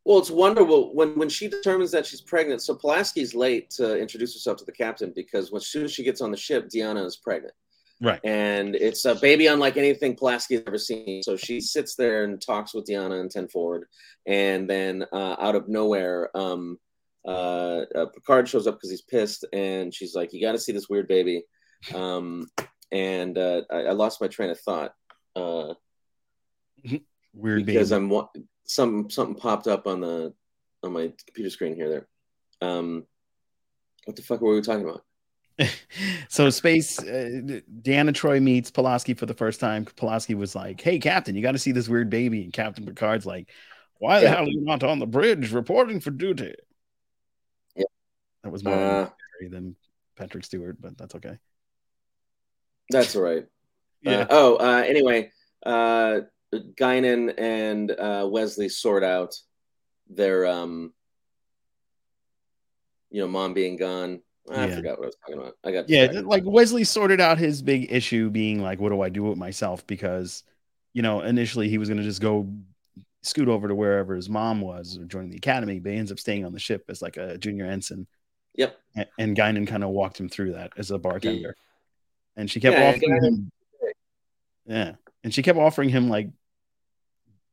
Well, 0.10 0.18
it's 0.18 0.32
wonderful 0.32 0.92
when 0.96 1.16
when 1.20 1.30
she 1.30 1.48
determines 1.48 1.92
that 1.92 2.04
she's 2.04 2.20
pregnant. 2.20 2.64
So 2.64 2.74
Pulaski's 2.74 3.36
late 3.36 3.70
to 3.78 3.96
introduce 3.96 4.34
herself 4.34 4.58
to 4.58 4.66
the 4.66 4.72
captain 4.72 5.14
because 5.16 5.54
as 5.54 5.68
soon 5.68 5.86
as 5.86 5.92
she 5.92 6.04
gets 6.04 6.20
on 6.20 6.32
the 6.32 6.36
ship, 6.38 6.68
Deanna 6.68 7.06
is 7.06 7.16
pregnant, 7.16 7.54
Right. 8.02 8.20
and 8.24 8.76
it's 8.76 9.06
a 9.06 9.14
baby 9.14 9.46
unlike 9.46 9.78
anything 9.78 10.16
Pulaski 10.16 10.56
has 10.56 10.64
ever 10.66 10.80
seen. 10.80 11.22
So 11.22 11.38
she 11.38 11.62
sits 11.62 11.94
there 11.94 12.24
and 12.24 12.42
talks 12.42 12.74
with 12.74 12.88
Deanna 12.88 13.20
and 13.22 13.30
Ten 13.30 13.48
Forward, 13.50 13.86
and 14.26 14.68
then 14.68 15.06
uh, 15.14 15.36
out 15.40 15.54
of 15.56 15.70
nowhere, 15.70 16.36
um, 16.36 16.80
uh, 17.28 17.82
uh, 17.94 18.08
Picard 18.08 18.50
shows 18.50 18.66
up 18.66 18.78
because 18.78 18.90
he's 18.90 19.04
pissed, 19.04 19.46
and 19.54 19.94
she's 19.94 20.16
like, 20.16 20.34
"You 20.34 20.42
got 20.42 20.54
to 20.54 20.58
see 20.58 20.72
this 20.72 20.90
weird 20.90 21.08
baby," 21.08 21.44
um, 21.94 22.50
and 22.92 23.38
uh, 23.38 23.62
I, 23.70 23.76
I 23.82 23.92
lost 23.92 24.22
my 24.22 24.28
train 24.28 24.50
of 24.50 24.60
thought. 24.60 24.92
Uh, 25.36 25.76
Weird 27.36 27.64
because 27.68 27.92
baby. 27.92 27.98
I'm 28.04 28.10
wa- 28.70 28.74
some 28.74 29.10
something 29.10 29.36
popped 29.36 29.68
up 29.68 29.88
on 29.88 30.02
the 30.02 30.34
on 30.84 30.94
my 30.94 31.12
computer 31.26 31.50
screen 31.50 31.76
here. 31.76 31.90
There, 31.90 32.70
um, 32.70 33.06
what 34.06 34.16
the 34.16 34.22
fuck 34.22 34.42
were 34.42 34.56
we 34.56 34.62
talking 34.62 34.88
about? 34.88 35.04
so 36.30 36.50
space 36.50 37.00
uh, 37.00 37.60
Deanna 37.82 38.14
Troy 38.14 38.40
meets 38.40 38.72
Pulaski 38.72 39.14
for 39.14 39.26
the 39.26 39.34
first 39.34 39.60
time. 39.60 39.86
Pulaski 39.86 40.36
was 40.36 40.56
like, 40.56 40.80
"Hey, 40.80 41.00
Captain, 41.00 41.36
you 41.36 41.42
got 41.42 41.52
to 41.52 41.60
see 41.60 41.72
this 41.74 41.90
weird 41.90 42.10
baby." 42.10 42.44
And 42.44 42.54
Captain 42.54 42.86
Picard's 42.86 43.26
like, 43.26 43.50
"Why 43.98 44.20
the 44.20 44.26
Yeah. 44.28 44.36
hell 44.36 44.46
are 44.46 44.50
you 44.50 44.62
not 44.62 44.84
on 44.84 45.00
the 45.00 45.08
bridge 45.08 45.52
reporting 45.52 46.00
for 46.00 46.12
duty?" 46.12 46.56
Yeah. 47.76 47.84
that 48.44 48.52
was 48.52 48.64
more 48.64 48.74
Uh, 48.74 49.10
than 49.50 49.76
Patrick 50.16 50.46
Stewart, 50.46 50.78
but 50.80 50.98
that's 50.98 51.16
okay. 51.16 51.38
that's 52.90 53.16
all 53.16 53.22
right. 53.22 53.46
Yeah, 54.02 54.22
Uh, 54.22 54.28
oh, 54.30 54.56
uh, 54.56 54.84
anyway, 54.88 55.32
uh, 55.66 56.22
Guinan 56.54 57.34
and 57.38 57.92
uh, 57.92 58.28
Wesley 58.32 58.70
sort 58.70 59.04
out 59.04 59.36
their, 60.10 60.46
um, 60.48 60.94
you 63.12 63.22
know, 63.22 63.28
mom 63.28 63.54
being 63.54 63.76
gone. 63.78 64.22
I 64.52 64.66
Yeah. 64.68 64.76
forgot 64.78 64.98
what 64.98 65.04
I 65.04 65.08
was 65.08 65.16
talking 65.16 65.40
about. 65.42 65.58
I 65.64 65.72
got 65.72 65.90
yeah. 65.90 66.08
distracted. 66.08 66.26
Like 66.28 66.44
Wesley 66.46 66.84
sorted 66.84 67.22
out 67.22 67.38
his 67.38 67.62
big 67.62 67.92
issue, 67.92 68.30
being 68.30 68.62
like, 68.62 68.80
"What 68.80 68.90
do 68.90 69.02
I 69.02 69.10
do 69.10 69.24
with 69.24 69.38
myself?" 69.38 69.86
Because 69.86 70.44
you 70.94 71.04
know, 71.04 71.22
initially 71.22 71.70
he 71.70 71.78
was 71.78 71.88
going 71.88 72.00
to 72.00 72.04
just 72.04 72.22
go 72.22 72.52
scoot 73.22 73.48
over 73.48 73.68
to 73.68 73.76
wherever 73.76 74.16
his 74.16 74.28
mom 74.30 74.60
was 74.62 74.98
or 74.98 75.04
joining 75.06 75.30
the 75.30 75.38
academy, 75.38 75.80
but 75.80 75.92
he 75.92 75.98
ends 76.00 76.12
up 76.12 76.20
staying 76.20 76.46
on 76.46 76.54
the 76.54 76.60
ship 76.60 76.86
as 76.90 77.02
like 77.02 77.18
a 77.18 77.38
junior 77.38 77.66
ensign. 77.66 78.08
Yep. 78.56 78.80
A- 78.98 79.06
And 79.20 79.38
Guinan 79.38 79.68
kind 79.68 79.84
of 79.84 79.92
walked 79.92 80.20
him 80.20 80.30
through 80.30 80.54
that 80.54 80.72
as 80.78 80.90
a 80.90 80.98
bartender. 80.98 81.56
yeah. 81.56 82.42
And 82.42 82.50
she 82.50 82.60
kept 82.60 82.78
Yeah, 82.78 82.90
offering 82.90 83.24
him, 83.24 83.52
yeah, 84.66 84.96
and 85.24 85.34
she 85.34 85.44
kept 85.44 85.60
offering 85.60 85.90
him 85.90 86.10
like 86.10 86.30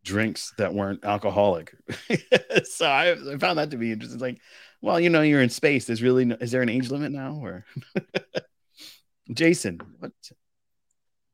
drinks 0.06 0.54
that 0.56 0.72
weren't 0.72 1.04
alcoholic. 1.04 1.74
so 2.64 2.86
I, 2.86 3.12
I 3.12 3.36
found 3.38 3.58
that 3.58 3.70
to 3.72 3.76
be 3.76 3.92
interesting. 3.92 4.20
Like, 4.20 4.40
well, 4.80 4.98
you 4.98 5.10
know, 5.10 5.20
you're 5.20 5.42
in 5.42 5.50
space. 5.50 5.84
There's 5.84 6.02
really 6.02 6.24
no, 6.24 6.36
is 6.40 6.52
there 6.52 6.62
an 6.62 6.68
age 6.70 6.90
limit 6.90 7.12
now 7.12 7.40
or 7.42 7.66
Jason? 9.34 9.80
What? 9.98 10.12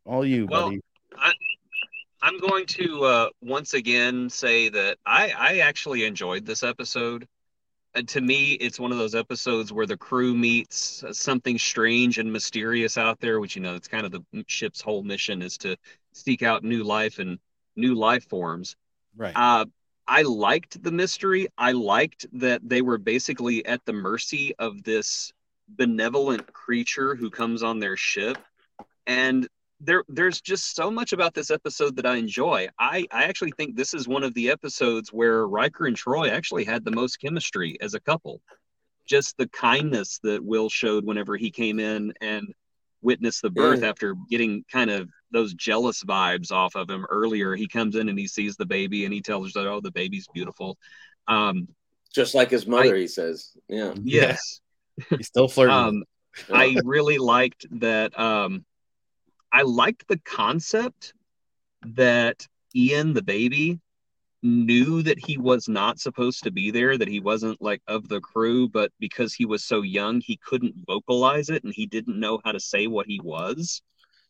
All 0.04 0.24
you, 0.24 0.46
Well, 0.46 0.70
buddy. 0.70 0.80
I'm 2.24 2.38
going 2.38 2.66
to 2.66 3.04
uh, 3.04 3.28
once 3.42 3.74
again 3.74 4.30
say 4.30 4.68
that 4.68 4.96
I, 5.04 5.32
I 5.36 5.58
actually 5.58 6.04
enjoyed 6.04 6.46
this 6.46 6.62
episode. 6.62 7.26
And 7.94 8.08
to 8.08 8.20
me, 8.20 8.52
it's 8.52 8.80
one 8.80 8.92
of 8.92 8.98
those 8.98 9.16
episodes 9.16 9.72
where 9.72 9.86
the 9.86 9.96
crew 9.96 10.34
meets 10.34 11.04
something 11.10 11.58
strange 11.58 12.18
and 12.18 12.32
mysterious 12.32 12.96
out 12.96 13.18
there, 13.20 13.40
which, 13.40 13.56
you 13.56 13.60
know, 13.60 13.74
it's 13.74 13.88
kind 13.88 14.06
of 14.06 14.12
the 14.12 14.22
ship's 14.46 14.80
whole 14.80 15.02
mission 15.02 15.42
is 15.42 15.58
to 15.58 15.76
seek 16.12 16.42
out 16.42 16.64
new 16.64 16.84
life 16.84 17.18
and 17.18 17.38
new 17.76 17.94
life 17.94 18.28
forms. 18.28 18.76
Right. 19.16 19.32
Uh, 19.34 19.66
I 20.06 20.22
liked 20.22 20.82
the 20.82 20.90
mystery. 20.92 21.48
I 21.56 21.72
liked 21.72 22.26
that 22.32 22.60
they 22.68 22.82
were 22.82 22.98
basically 22.98 23.64
at 23.66 23.84
the 23.84 23.92
mercy 23.92 24.54
of 24.58 24.82
this 24.82 25.32
benevolent 25.68 26.52
creature 26.52 27.14
who 27.14 27.30
comes 27.30 27.62
on 27.62 27.78
their 27.78 27.96
ship. 27.96 28.36
And 29.06 29.48
there 29.80 30.04
there's 30.08 30.40
just 30.40 30.76
so 30.76 30.90
much 30.90 31.12
about 31.12 31.34
this 31.34 31.50
episode 31.50 31.96
that 31.96 32.06
I 32.06 32.16
enjoy. 32.16 32.68
I, 32.78 33.06
I 33.10 33.24
actually 33.24 33.52
think 33.56 33.76
this 33.76 33.94
is 33.94 34.06
one 34.06 34.22
of 34.22 34.34
the 34.34 34.50
episodes 34.50 35.12
where 35.12 35.46
Riker 35.46 35.86
and 35.86 35.96
Troy 35.96 36.28
actually 36.30 36.64
had 36.64 36.84
the 36.84 36.90
most 36.90 37.16
chemistry 37.16 37.76
as 37.80 37.94
a 37.94 38.00
couple. 38.00 38.40
Just 39.06 39.36
the 39.38 39.48
kindness 39.48 40.20
that 40.22 40.44
Will 40.44 40.68
showed 40.68 41.04
whenever 41.04 41.36
he 41.36 41.50
came 41.50 41.80
in 41.80 42.12
and 42.20 42.52
witnessed 43.02 43.42
the 43.42 43.50
birth 43.50 43.82
Yeah. 43.82 43.88
after 43.88 44.14
getting 44.30 44.64
kind 44.70 44.90
of 44.90 45.08
those 45.32 45.54
jealous 45.54 46.02
vibes 46.04 46.52
off 46.52 46.74
of 46.76 46.88
him 46.88 47.06
earlier. 47.10 47.54
He 47.54 47.68
comes 47.68 47.96
in 47.96 48.08
and 48.08 48.18
he 48.18 48.26
sees 48.26 48.56
the 48.56 48.66
baby 48.66 49.04
and 49.04 49.12
he 49.14 49.20
tells 49.20 49.54
her, 49.54 49.68
"Oh, 49.68 49.80
the 49.80 49.90
baby's 49.90 50.28
beautiful." 50.32 50.78
Um, 51.28 51.68
Just 52.14 52.34
like 52.34 52.50
his 52.50 52.66
mother, 52.66 52.96
he 52.96 53.06
says. 53.06 53.56
Yeah. 53.68 53.94
yes, 54.02 54.60
He's 55.10 55.26
still 55.26 55.48
flirting. 55.48 55.74
um, 55.74 56.04
I 56.52 56.76
really 56.84 57.18
liked 57.18 57.66
that. 57.80 58.18
Um, 58.18 58.64
I 59.52 59.62
liked 59.62 60.08
the 60.08 60.18
concept 60.18 61.12
that 61.82 62.46
Ian, 62.74 63.12
the 63.12 63.22
baby, 63.22 63.80
knew 64.42 65.02
that 65.02 65.18
he 65.24 65.38
was 65.38 65.68
not 65.68 66.00
supposed 66.00 66.42
to 66.42 66.50
be 66.50 66.70
there, 66.70 66.98
that 66.98 67.08
he 67.08 67.20
wasn't 67.20 67.60
like 67.62 67.80
of 67.86 68.08
the 68.08 68.20
crew, 68.20 68.68
but 68.68 68.90
because 68.98 69.32
he 69.32 69.44
was 69.44 69.64
so 69.64 69.82
young, 69.82 70.20
he 70.20 70.38
couldn't 70.44 70.74
vocalize 70.86 71.48
it 71.48 71.62
and 71.64 71.72
he 71.74 71.86
didn't 71.86 72.18
know 72.18 72.40
how 72.44 72.52
to 72.52 72.60
say 72.60 72.86
what 72.86 73.06
he 73.06 73.20
was. 73.22 73.82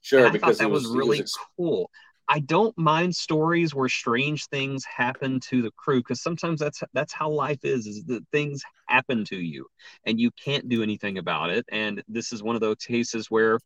Sure, 0.02 0.20
And 0.20 0.28
I 0.28 0.32
because 0.32 0.58
thought 0.58 0.64
that 0.64 0.70
was, 0.70 0.82
was, 0.82 0.92
he 0.92 0.98
really 0.98 1.18
ex- 1.20 1.34
cool. 1.56 1.90
I 2.28 2.40
don't 2.40 2.76
mind 2.78 3.14
stories 3.14 3.74
where 3.74 3.88
strange 3.88 4.46
things 4.46 4.84
happen 4.84 5.40
to 5.48 5.62
the 5.62 5.70
crew 5.72 6.00
because 6.00 6.22
sometimes 6.22 6.60
that's 6.60 6.82
that's 6.92 7.12
how 7.12 7.28
life 7.30 7.64
is 7.64 7.86
is 7.86 8.04
that 8.04 8.24
things 8.32 8.62
happen 8.86 9.24
to 9.26 9.36
you 9.36 9.66
and 10.06 10.20
you 10.20 10.30
can't 10.30 10.68
do 10.68 10.82
anything 10.82 11.18
about 11.18 11.50
it 11.50 11.66
and 11.70 12.02
this 12.08 12.32
is 12.32 12.42
one 12.42 12.54
of 12.54 12.60
those 12.60 12.76
cases 12.76 13.30
where 13.30 13.58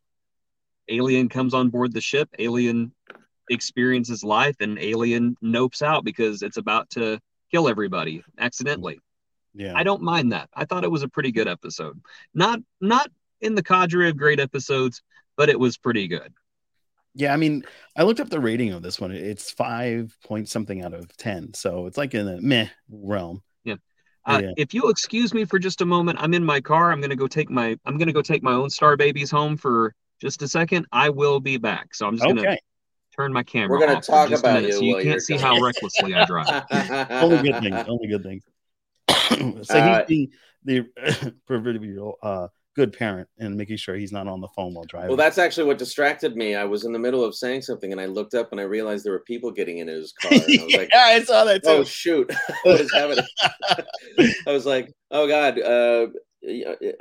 alien 0.89 1.29
comes 1.29 1.53
on 1.53 1.69
board 1.69 1.93
the 1.93 2.01
ship 2.01 2.29
alien 2.39 2.91
experiences 3.49 4.23
life 4.23 4.55
and 4.59 4.79
alien 4.79 5.37
nopes 5.41 5.81
out 5.81 6.03
because 6.03 6.41
it's 6.41 6.57
about 6.57 6.89
to 6.89 7.19
kill 7.51 7.69
everybody 7.69 8.23
accidentally 8.39 8.99
yeah. 9.57 9.73
I 9.75 9.83
don't 9.83 10.03
mind 10.03 10.31
that. 10.33 10.49
I 10.53 10.65
thought 10.65 10.83
it 10.83 10.91
was 10.91 11.01
a 11.01 11.09
pretty 11.09 11.31
good 11.31 11.47
episode. 11.47 11.99
Not 12.33 12.59
not 12.79 13.09
in 13.41 13.55
the 13.55 13.63
cadre 13.63 14.07
of 14.07 14.15
great 14.15 14.39
episodes, 14.39 15.01
but 15.37 15.49
it 15.49 15.59
was 15.59 15.77
pretty 15.77 16.07
good. 16.07 16.33
Yeah, 17.15 17.33
I 17.33 17.37
mean, 17.37 17.63
I 17.95 18.03
looked 18.03 18.19
up 18.19 18.29
the 18.29 18.39
rating 18.39 18.73
of 18.73 18.83
this 18.83 18.99
one. 18.99 19.11
It's 19.11 19.49
five 19.49 20.15
point 20.25 20.49
something 20.49 20.83
out 20.83 20.93
of 20.93 21.15
ten, 21.17 21.53
so 21.53 21.85
it's 21.87 21.97
like 21.97 22.13
in 22.13 22.25
the 22.25 22.41
meh 22.41 22.67
realm. 22.89 23.41
Uh, 24.27 24.41
Yeah. 24.43 24.51
If 24.57 24.73
you'll 24.73 24.89
excuse 24.89 25.33
me 25.33 25.45
for 25.45 25.57
just 25.57 25.79
a 25.79 25.85
moment, 25.85 26.19
I'm 26.21 26.33
in 26.33 26.43
my 26.43 26.59
car. 26.59 26.91
I'm 26.91 26.99
gonna 26.99 27.15
go 27.15 27.27
take 27.27 27.49
my 27.49 27.79
I'm 27.85 27.97
gonna 27.97 28.11
go 28.11 28.21
take 28.21 28.43
my 28.43 28.51
own 28.51 28.69
star 28.69 28.97
babies 28.97 29.31
home 29.31 29.55
for 29.55 29.95
just 30.19 30.41
a 30.41 30.47
second. 30.49 30.85
I 30.91 31.09
will 31.09 31.39
be 31.39 31.55
back. 31.55 31.95
So 31.95 32.05
I'm 32.07 32.17
just 32.17 32.27
gonna 32.27 32.57
turn 33.15 33.31
my 33.31 33.43
camera. 33.43 33.69
We're 33.69 33.79
gonna 33.85 33.99
off 33.99 34.05
talk 34.05 34.29
just 34.29 34.43
about 34.43 34.55
minute 34.55 34.67
you 34.71 34.73
so 34.73 34.81
you 34.81 35.01
can't 35.01 35.21
see 35.21 35.37
gone. 35.37 35.55
how 35.57 35.63
recklessly 35.63 36.13
I 36.13 36.25
drive. 36.25 36.65
only 37.23 37.49
good 37.51 37.61
things. 37.61 37.85
Only 37.87 38.07
good 38.07 38.23
things. 38.23 38.43
so 39.65 39.77
Uh, 39.79 40.05
he's 40.05 40.07
being 40.07 40.31
the 40.65 41.33
proverbial 41.47 42.17
uh, 42.21 42.47
good 42.77 42.93
parent 42.93 43.27
and 43.39 43.57
making 43.57 43.75
sure 43.75 43.95
he's 43.95 44.11
not 44.11 44.27
on 44.27 44.39
the 44.39 44.47
phone 44.49 44.75
while 44.75 44.85
driving. 44.85 45.09
Well, 45.09 45.17
that's 45.17 45.39
actually 45.39 45.65
what 45.65 45.79
distracted 45.79 46.35
me. 46.35 46.53
I 46.53 46.63
was 46.63 46.85
in 46.85 46.93
the 46.93 46.99
middle 46.99 47.23
of 47.23 47.33
saying 47.33 47.63
something, 47.63 47.91
and 47.91 47.99
I 47.99 48.05
looked 48.05 48.35
up 48.35 48.51
and 48.51 48.61
I 48.61 48.65
realized 48.65 49.03
there 49.03 49.13
were 49.13 49.23
people 49.25 49.51
getting 49.51 49.79
in 49.79 49.87
his 49.87 50.13
car. 50.13 50.31
And 50.31 50.41
I 50.41 50.63
was 50.63 50.73
like, 50.77 50.89
yeah, 50.93 51.03
I 51.05 51.23
saw 51.23 51.43
that 51.43 51.63
too. 51.63 51.69
"Oh 51.69 51.83
shoot, 51.83 52.31
what 52.63 52.79
is 52.79 52.93
happening?" 52.93 53.25
I 54.47 54.51
was 54.51 54.65
like, 54.67 54.93
"Oh 55.09 55.27
God." 55.27 55.59
Uh, 55.59 56.07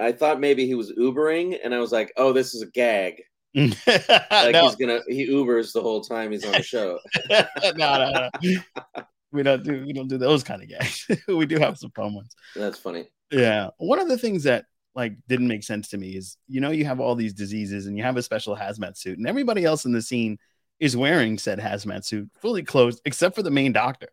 I 0.01 0.13
thought 0.13 0.41
maybe 0.41 0.67
he 0.67 0.75
was 0.75 0.93
Ubering, 0.93 1.59
and 1.63 1.75
I 1.75 1.79
was 1.79 1.93
like, 1.93 2.11
"Oh, 2.17 2.33
this 2.33 2.55
is 2.55 2.63
a 2.63 2.71
gag. 2.71 3.23
Like 3.55 4.53
no, 4.53 4.67
he's 4.67 4.77
gonna 4.77 5.01
he 5.07 5.29
Ubers 5.29 5.73
the 5.73 5.83
whole 5.83 6.01
time 6.01 6.33
he's 6.33 6.45
on 6.45 6.53
the 6.53 6.63
show." 6.63 6.99
no, 7.31 7.43
no, 7.75 8.31
no. 8.33 9.03
We 9.33 9.43
don't 9.43 9.63
do 9.63 9.85
we 9.85 9.93
don't 9.93 10.09
do 10.09 10.17
those 10.17 10.43
kind 10.43 10.63
of 10.63 10.69
gags. 10.71 11.07
we 11.29 11.45
do 11.45 11.59
have 11.59 11.77
some 11.77 11.91
fun 11.91 12.15
ones. 12.15 12.35
That's 12.55 12.79
funny. 12.79 13.09
Yeah. 13.31 13.69
One 13.79 13.99
of 13.99 14.09
the 14.09 14.19
things 14.19 14.45
that 14.45 14.65
like 14.97 15.15
didn't 15.29 15.47
make 15.47 15.63
sense 15.63 15.89
to 15.89 15.99
me 15.99 16.17
is 16.17 16.39
you 16.49 16.61
know 16.61 16.71
you 16.71 16.85
have 16.87 16.99
all 16.99 17.15
these 17.15 17.35
diseases 17.35 17.87
and 17.87 17.97
you 17.97 18.03
have 18.03 18.17
a 18.17 18.23
special 18.23 18.57
hazmat 18.57 18.97
suit 18.97 19.19
and 19.19 19.29
everybody 19.29 19.65
else 19.65 19.85
in 19.85 19.93
the 19.93 20.03
scene 20.03 20.39
is 20.81 20.97
wearing 20.97 21.39
said 21.39 21.59
hazmat 21.59 22.05
suit 22.05 22.29
fully 22.41 22.63
closed 22.63 23.01
except 23.05 23.35
for 23.37 23.43
the 23.43 23.51
main 23.51 23.73
doctor. 23.73 24.09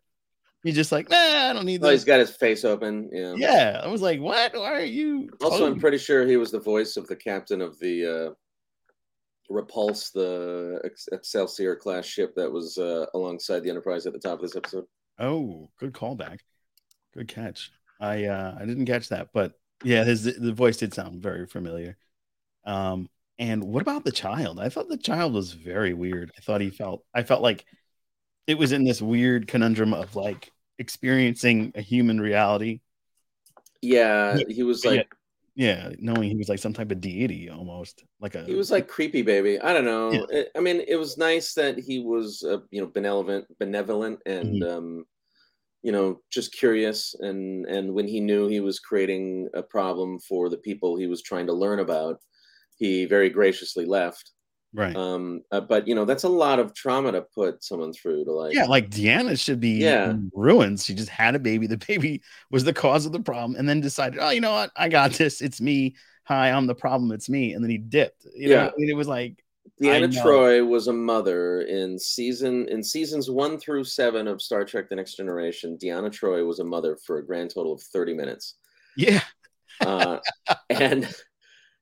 You're 0.64 0.76
just 0.76 0.94
like, 0.94 1.10
nah, 1.10 1.18
I 1.18 1.52
don't 1.52 1.66
need 1.66 1.84
Oh, 1.84 1.90
he's 1.90 2.06
got 2.06 2.22
his 2.22 2.38
face 2.38 2.64
open. 2.64 3.10
Yeah. 3.12 3.34
Yeah. 3.36 3.82
I 3.84 3.88
was 3.88 4.02
like, 4.02 4.22
what? 4.22 4.54
Why 4.54 4.72
are 4.72 4.80
you 4.80 5.30
Also, 5.42 5.68
I'm 5.68 5.78
pretty 5.78 5.98
sure 5.98 6.26
he 6.26 6.38
was 6.38 6.52
the 6.52 6.60
voice 6.60 6.96
of 6.96 7.06
the 7.08 7.18
captain 7.18 7.62
of 7.62 7.78
the 7.80 8.30
uh, 8.30 8.34
Repulse, 9.50 10.12
the 10.12 10.80
Excelsior 11.12 11.76
class 11.76 12.06
ship 12.06 12.34
that 12.38 12.50
was 12.50 12.78
uh, 12.78 13.08
alongside 13.14 13.60
the 13.64 13.70
Enterprise 13.70 14.06
at 14.06 14.14
the 14.14 14.20
top 14.20 14.36
of 14.36 14.42
this 14.42 14.56
episode. 14.56 14.86
Oh, 15.20 15.70
good 15.80 15.92
callback. 15.92 16.40
Good 17.14 17.28
catch. 17.28 17.70
I 18.00 18.26
uh 18.26 18.56
I 18.60 18.66
didn't 18.66 18.86
catch 18.86 19.10
that, 19.10 19.30
but 19.34 19.54
yeah, 19.84 20.04
his 20.04 20.24
the 20.24 20.54
voice 20.54 20.78
did 20.78 20.94
sound 20.94 21.22
very 21.22 21.48
familiar. 21.48 21.98
Um 22.66 23.10
and 23.40 23.64
what 23.64 23.82
about 23.84 24.06
the 24.06 24.12
child? 24.14 24.60
I 24.60 24.70
thought 24.70 24.90
the 24.90 24.98
child 24.98 25.34
was 25.34 25.54
very 25.54 25.94
weird. 25.94 26.32
I 26.38 26.42
thought 26.42 26.62
he 26.62 26.72
felt 26.72 27.06
I 27.14 27.24
felt 27.24 27.42
like 27.44 27.66
it 28.48 28.58
was 28.58 28.72
in 28.74 28.86
this 28.86 29.02
weird 29.02 29.48
conundrum 29.48 29.94
of 29.94 30.16
like 30.16 30.52
experiencing 30.80 31.74
a 31.76 31.82
human 31.82 32.22
reality. 32.22 32.82
Yeah, 33.82 34.40
Yeah, 34.40 34.46
he 34.48 34.64
was 34.64 34.86
like 34.86 35.08
Yeah, 35.56 35.92
knowing 36.00 36.30
he 36.30 36.36
was 36.36 36.50
like 36.50 36.60
some 36.60 36.74
type 36.74 36.92
of 36.92 37.02
deity 37.02 37.50
almost. 37.50 38.04
Like 38.20 38.36
a 38.36 38.46
he 38.46 38.56
was 38.56 38.72
like 38.72 38.88
creepy 38.88 39.22
baby. 39.22 39.60
I 39.60 39.74
don't 39.74 39.86
know. 39.86 40.12
Yeah. 40.12 40.26
It- 40.30 40.52
I 40.56 40.60
mean, 40.60 40.82
it 40.88 40.96
was 40.96 41.18
nice 41.18 41.54
that 41.56 41.78
he 41.80 42.00
was 42.00 42.44
uh, 42.44 42.60
you 42.72 42.82
know 42.82 42.88
benevolent, 42.88 43.46
benevolent, 43.60 44.20
and 44.26 44.62
Mm-hmm. 44.62 44.64
um, 44.64 45.06
you 45.84 45.92
know 45.92 46.22
just 46.32 46.54
curious. 46.54 47.16
And 47.20 47.66
and 47.68 47.94
when 47.94 48.08
he 48.08 48.20
knew 48.20 48.48
he 48.48 48.60
was 48.62 48.80
creating 48.80 49.50
a 49.54 49.64
problem 49.64 50.20
for 50.20 50.50
the 50.50 50.58
people 50.58 50.98
he 50.98 51.08
was 51.08 51.22
trying 51.22 51.48
to 51.48 51.54
learn 51.54 51.80
about, 51.80 52.20
he 52.78 53.06
very 53.06 53.30
graciously 53.30 53.86
left. 53.86 54.32
right. 54.74 54.96
Um, 54.96 55.42
uh, 55.52 55.62
but 55.62 55.88
you 55.88 55.96
know 55.96 56.06
that's 56.06 56.24
a 56.24 56.30
lot 56.30 56.60
of 56.60 56.74
trauma 56.74 57.12
to 57.12 57.22
put 57.36 57.64
someone 57.64 57.94
through. 57.94 58.26
To 58.26 58.32
like, 58.32 58.54
yeah, 58.54 58.66
like 58.66 58.90
Deanna 58.90 59.40
should 59.40 59.60
be 59.60 59.82
Yeah. 59.82 60.12
in 60.12 60.32
ruins. 60.34 60.86
She 60.86 60.94
just 60.94 61.10
had 61.10 61.36
a 61.36 61.40
baby. 61.40 61.68
The 61.68 61.78
baby 61.78 62.22
was 62.52 62.64
the 62.64 62.74
cause 62.74 63.06
of 63.06 63.12
the 63.12 63.20
problem, 63.22 63.56
and 63.58 63.68
then 63.68 63.82
decided, 63.82 64.20
oh, 64.22 64.30
you 64.32 64.42
know 64.42 64.54
what? 64.54 64.72
I 64.76 64.90
got 64.90 65.12
this. 65.14 65.42
It's 65.42 65.62
me. 65.62 65.96
Hi, 66.26 66.52
I'm 66.52 66.68
the 66.68 66.76
problem. 66.76 67.12
It's 67.12 67.30
me. 67.30 67.54
And 67.54 67.64
then 67.64 67.70
he 67.70 67.78
dipped. 67.78 68.26
You 68.36 68.50
know, 68.50 68.56
Yeah. 68.56 68.68
I 68.68 68.72
mean, 68.78 68.90
it 68.90 68.96
was 68.96 69.08
like, 69.08 69.43
Deanna. 69.82 70.22
Troy 70.22 70.64
was 70.64 70.88
a 70.88 70.94
mother 70.94 71.62
in 71.62 71.98
season 72.00 72.68
in 72.70 72.84
seasons 72.84 73.30
one 73.30 73.58
through 73.58 73.84
seven 73.84 74.28
of 74.28 74.42
Star 74.42 74.64
Trek: 74.66 74.90
The 74.90 74.96
Next 74.96 75.16
Generation. 75.16 75.78
Deanna 75.82 76.12
Troy 76.12 76.46
was 76.46 76.60
a 76.60 76.64
mother 76.64 76.98
for 77.06 77.18
a 77.18 77.26
grand 77.26 77.52
total 77.54 77.74
of 77.74 77.82
thirty 77.82 78.14
minutes. 78.14 78.56
yeah, 78.98 79.22
uh, 79.82 80.20
and 80.70 81.08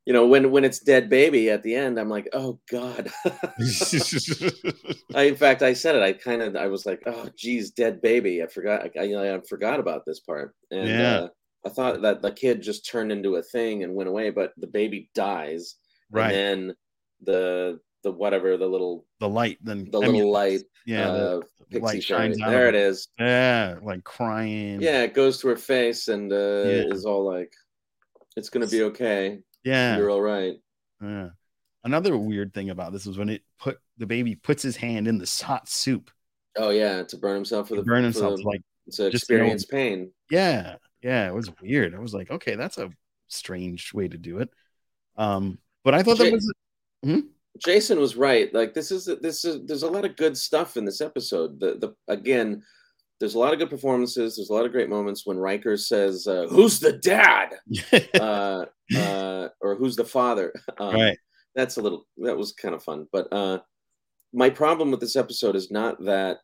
you 0.05 0.13
know 0.13 0.25
when 0.25 0.49
when 0.51 0.63
it's 0.63 0.79
dead 0.79 1.09
baby 1.11 1.51
at 1.51 1.61
the 1.61 1.75
end 1.75 1.99
i'm 1.99 2.09
like 2.09 2.27
oh 2.33 2.59
god 2.71 3.07
I, 5.13 5.23
in 5.23 5.35
fact 5.35 5.61
i 5.61 5.73
said 5.73 5.95
it 5.95 6.01
i 6.01 6.13
kind 6.13 6.41
of 6.41 6.55
i 6.55 6.67
was 6.67 6.85
like 6.87 7.03
oh 7.05 7.29
geez 7.37 7.71
dead 7.71 8.01
baby 8.01 8.41
i 8.41 8.47
forgot 8.47 8.89
i, 8.97 8.99
I, 9.13 9.35
I 9.35 9.41
forgot 9.41 9.79
about 9.79 10.03
this 10.05 10.19
part 10.19 10.55
and 10.71 10.87
Yeah. 10.89 11.13
uh, 11.17 11.27
i 11.65 11.69
thought 11.69 12.01
that 12.01 12.21
the 12.23 12.31
kid 12.31 12.61
just 12.63 12.89
turned 12.89 13.11
into 13.11 13.35
a 13.35 13.43
thing 13.43 13.83
and 13.83 13.93
went 13.93 14.09
away 14.09 14.31
but 14.31 14.53
the 14.57 14.67
baby 14.67 15.09
dies 15.13 15.75
right. 16.09 16.33
and 16.33 16.69
then 16.69 16.75
the 17.23 17.79
the 18.03 18.11
whatever 18.11 18.57
the 18.57 18.65
little 18.67 19.05
the 19.19 19.29
light 19.29 19.57
then 19.61 19.85
the 19.91 19.97
I 19.97 20.01
little 20.01 20.13
mean, 20.13 20.27
light 20.31 20.61
yeah 20.87 21.07
the 21.11 21.37
uh, 21.37 21.41
pixie 21.69 21.79
light 21.85 22.03
shines 22.03 22.37
There 22.37 22.67
it 22.67 22.75
is. 22.75 23.07
yeah 23.19 23.75
like 23.83 24.03
crying 24.03 24.81
Yeah, 24.81 25.03
it 25.03 25.13
goes 25.13 25.39
to 25.41 25.47
her 25.49 25.55
face 25.55 26.07
and 26.07 26.31
uh, 26.33 26.35
Yeah. 26.35 26.93
is 26.93 27.05
all 27.05 27.23
like, 27.23 27.53
"It's 28.35 28.49
gonna 28.49 28.67
be 28.67 28.83
okay. 28.83 29.39
yeah 29.63 29.97
You're 29.97 30.09
all 30.09 30.21
right." 30.21 30.55
Yeah. 31.01 31.29
Another 31.83 32.17
weird 32.17 32.53
thing 32.53 32.69
about 32.69 32.91
this 32.93 33.05
was 33.05 33.17
when 33.17 33.29
it 33.29 33.41
put 33.59 33.79
the 33.97 34.05
baby 34.07 34.35
puts 34.35 34.63
his 34.63 34.75
hand 34.75 35.07
in 35.07 35.17
the 35.19 35.43
hot 35.45 35.67
soup 35.69 36.09
Oh 36.57 36.69
yeah, 36.71 37.03
to 37.03 37.17
burn 37.17 37.35
himself 37.35 37.69
for 37.69 37.75
the 37.75 37.83
burn 37.83 38.03
himself. 38.03 38.37
the- 38.37 38.43
like, 38.43 38.61
to 38.93 39.09
just 39.11 39.27
to 39.27 39.37
know- 39.37 39.43
experience 39.45 39.65
pain. 39.65 40.11
yeah, 40.31 40.75
yeah, 41.03 41.27
it 41.27 41.33
was 41.33 41.49
weird. 41.61 41.93
I 41.95 41.99
was 41.99 42.13
like, 42.13 42.29
okay, 42.31 42.55
that's 42.55 42.77
a 42.79 42.89
strange 43.29 43.93
way 43.93 44.07
to 44.07 44.17
do 44.17 44.39
it. 44.39 44.49
Um, 45.17 45.59
but 45.83 45.93
I 45.93 46.03
thought 46.03 46.17
that 46.17 46.25
Jay- 46.31 46.37
was 47.03 47.23
Jason 47.63 47.99
was 47.99 48.15
right. 48.15 48.53
Like 48.53 48.73
this 48.73 48.91
is 48.91 49.05
this 49.21 49.45
is 49.45 49.65
there's 49.65 49.83
a 49.83 49.89
lot 49.89 50.05
of 50.05 50.15
good 50.15 50.37
stuff 50.37 50.77
in 50.77 50.85
this 50.85 51.01
episode. 51.01 51.59
The 51.59 51.75
the 51.75 51.95
again, 52.11 52.63
there's 53.19 53.35
a 53.35 53.39
lot 53.39 53.53
of 53.53 53.59
good 53.59 53.69
performances. 53.69 54.35
There's 54.35 54.49
a 54.49 54.53
lot 54.53 54.65
of 54.65 54.71
great 54.71 54.89
moments 54.89 55.25
when 55.25 55.37
Riker 55.37 55.77
says, 55.77 56.27
uh, 56.27 56.47
"Who's 56.49 56.79
the 56.79 56.93
dad?" 56.93 57.55
uh, 58.19 58.65
uh, 58.95 59.49
or 59.59 59.75
"Who's 59.75 59.95
the 59.95 60.05
father?" 60.05 60.53
Um, 60.79 60.95
right. 60.95 61.17
That's 61.55 61.77
a 61.77 61.81
little 61.81 62.07
that 62.17 62.37
was 62.37 62.53
kind 62.53 62.73
of 62.73 62.83
fun. 62.83 63.07
But 63.11 63.31
uh, 63.31 63.59
my 64.33 64.49
problem 64.49 64.89
with 64.89 65.01
this 65.01 65.15
episode 65.15 65.55
is 65.55 65.71
not 65.71 66.03
that 66.05 66.37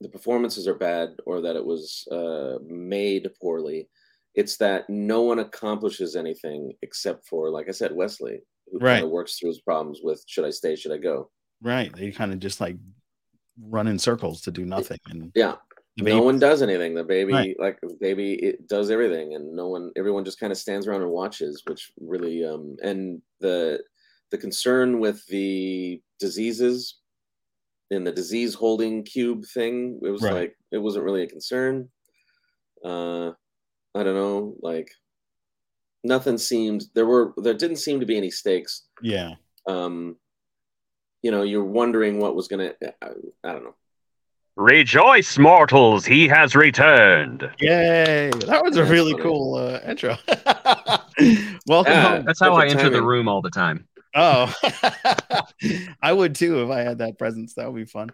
the 0.00 0.08
performances 0.08 0.66
are 0.68 0.74
bad 0.74 1.10
or 1.26 1.40
that 1.40 1.56
it 1.56 1.64
was 1.64 2.06
uh, 2.10 2.58
made 2.66 3.28
poorly. 3.40 3.88
It's 4.34 4.56
that 4.58 4.88
no 4.88 5.22
one 5.22 5.40
accomplishes 5.40 6.14
anything 6.14 6.72
except 6.82 7.26
for, 7.26 7.50
like 7.50 7.68
I 7.68 7.72
said, 7.72 7.92
Wesley, 7.92 8.40
who 8.72 8.78
Right. 8.78 8.94
kind 8.94 9.04
of 9.04 9.10
works 9.10 9.38
through 9.38 9.48
his 9.50 9.60
problems 9.60 10.00
with 10.02 10.22
should 10.26 10.44
I 10.44 10.50
stay, 10.50 10.76
should 10.76 10.92
I 10.92 10.98
go? 10.98 11.30
Right. 11.62 11.94
They 11.94 12.10
kind 12.12 12.32
of 12.32 12.38
just 12.40 12.60
like 12.60 12.76
run 13.60 13.88
in 13.88 13.98
circles 13.98 14.40
to 14.42 14.50
do 14.50 14.64
nothing. 14.64 14.98
And 15.08 15.32
Yeah. 15.34 15.56
no 15.96 16.22
one 16.22 16.38
does 16.38 16.62
anything. 16.62 16.94
The 16.94 17.04
baby, 17.04 17.32
Right. 17.32 17.56
like 17.58 17.80
the 17.80 17.96
baby, 18.00 18.34
it 18.34 18.68
does 18.68 18.90
everything, 18.90 19.34
and 19.34 19.52
no 19.52 19.68
one, 19.68 19.90
everyone 19.96 20.24
just 20.24 20.38
kind 20.38 20.52
of 20.52 20.58
stands 20.58 20.86
around 20.86 21.02
and 21.02 21.10
watches, 21.10 21.62
which 21.66 21.92
really, 22.00 22.44
um, 22.44 22.76
and 22.82 23.22
the 23.40 23.82
the 24.30 24.38
concern 24.38 25.00
with 25.00 25.24
the 25.28 26.02
diseases 26.18 27.00
in 27.90 28.04
the 28.04 28.12
disease 28.12 28.52
holding 28.54 29.02
cube 29.02 29.44
thing, 29.46 29.98
it 30.02 30.10
was 30.10 30.22
Right. 30.22 30.34
like 30.34 30.56
it 30.70 30.78
wasn't 30.78 31.04
really 31.06 31.22
a 31.22 31.26
concern. 31.28 31.90
Uh, 32.84 33.30
I 33.94 34.02
don't 34.04 34.14
know, 34.14 34.56
like 34.60 34.90
nothing 36.04 36.38
seemed 36.38 36.84
there 36.94 37.06
were 37.06 37.32
there 37.36 37.54
didn't 37.54 37.76
seem 37.76 38.00
to 38.00 38.06
be 38.06 38.16
any 38.16 38.30
stakes. 38.30 38.86
yeah. 39.02 39.34
Um, 39.66 40.16
you 41.22 41.30
know, 41.30 41.42
you're 41.42 41.64
wondering 41.64 42.20
what 42.20 42.34
was 42.36 42.48
gonna. 42.48 42.72
I, 43.02 43.08
I 43.44 43.52
don't 43.52 43.64
know. 43.64 43.74
Rejoice, 44.56 45.38
mortals, 45.38 46.04
he 46.04 46.26
has 46.28 46.56
returned. 46.56 47.48
Yay. 47.60 48.30
That 48.46 48.62
was 48.64 48.76
a 48.76 48.80
That's 48.80 48.90
really 48.90 49.12
funny. 49.12 49.22
cool 49.22 49.54
uh, 49.54 49.80
intro. 49.86 50.16
Welcome 51.66 51.92
Yeah. 51.92 52.16
home. 52.16 52.24
That's 52.24 52.40
how 52.40 52.54
I 52.56 52.62
Perfect 52.66 52.80
enter 52.80 52.90
the 52.90 53.02
room 53.02 53.28
all 53.28 53.40
the 53.42 53.50
time. 53.50 53.86
Oh, 54.14 54.52
I 56.02 56.12
would 56.12 56.34
too 56.34 56.62
if 56.64 56.70
I 56.70 56.80
had 56.80 56.98
that 56.98 57.18
presence. 57.18 57.54
That 57.54 57.70
would 57.72 57.78
be 57.78 57.84
fun. 57.84 58.10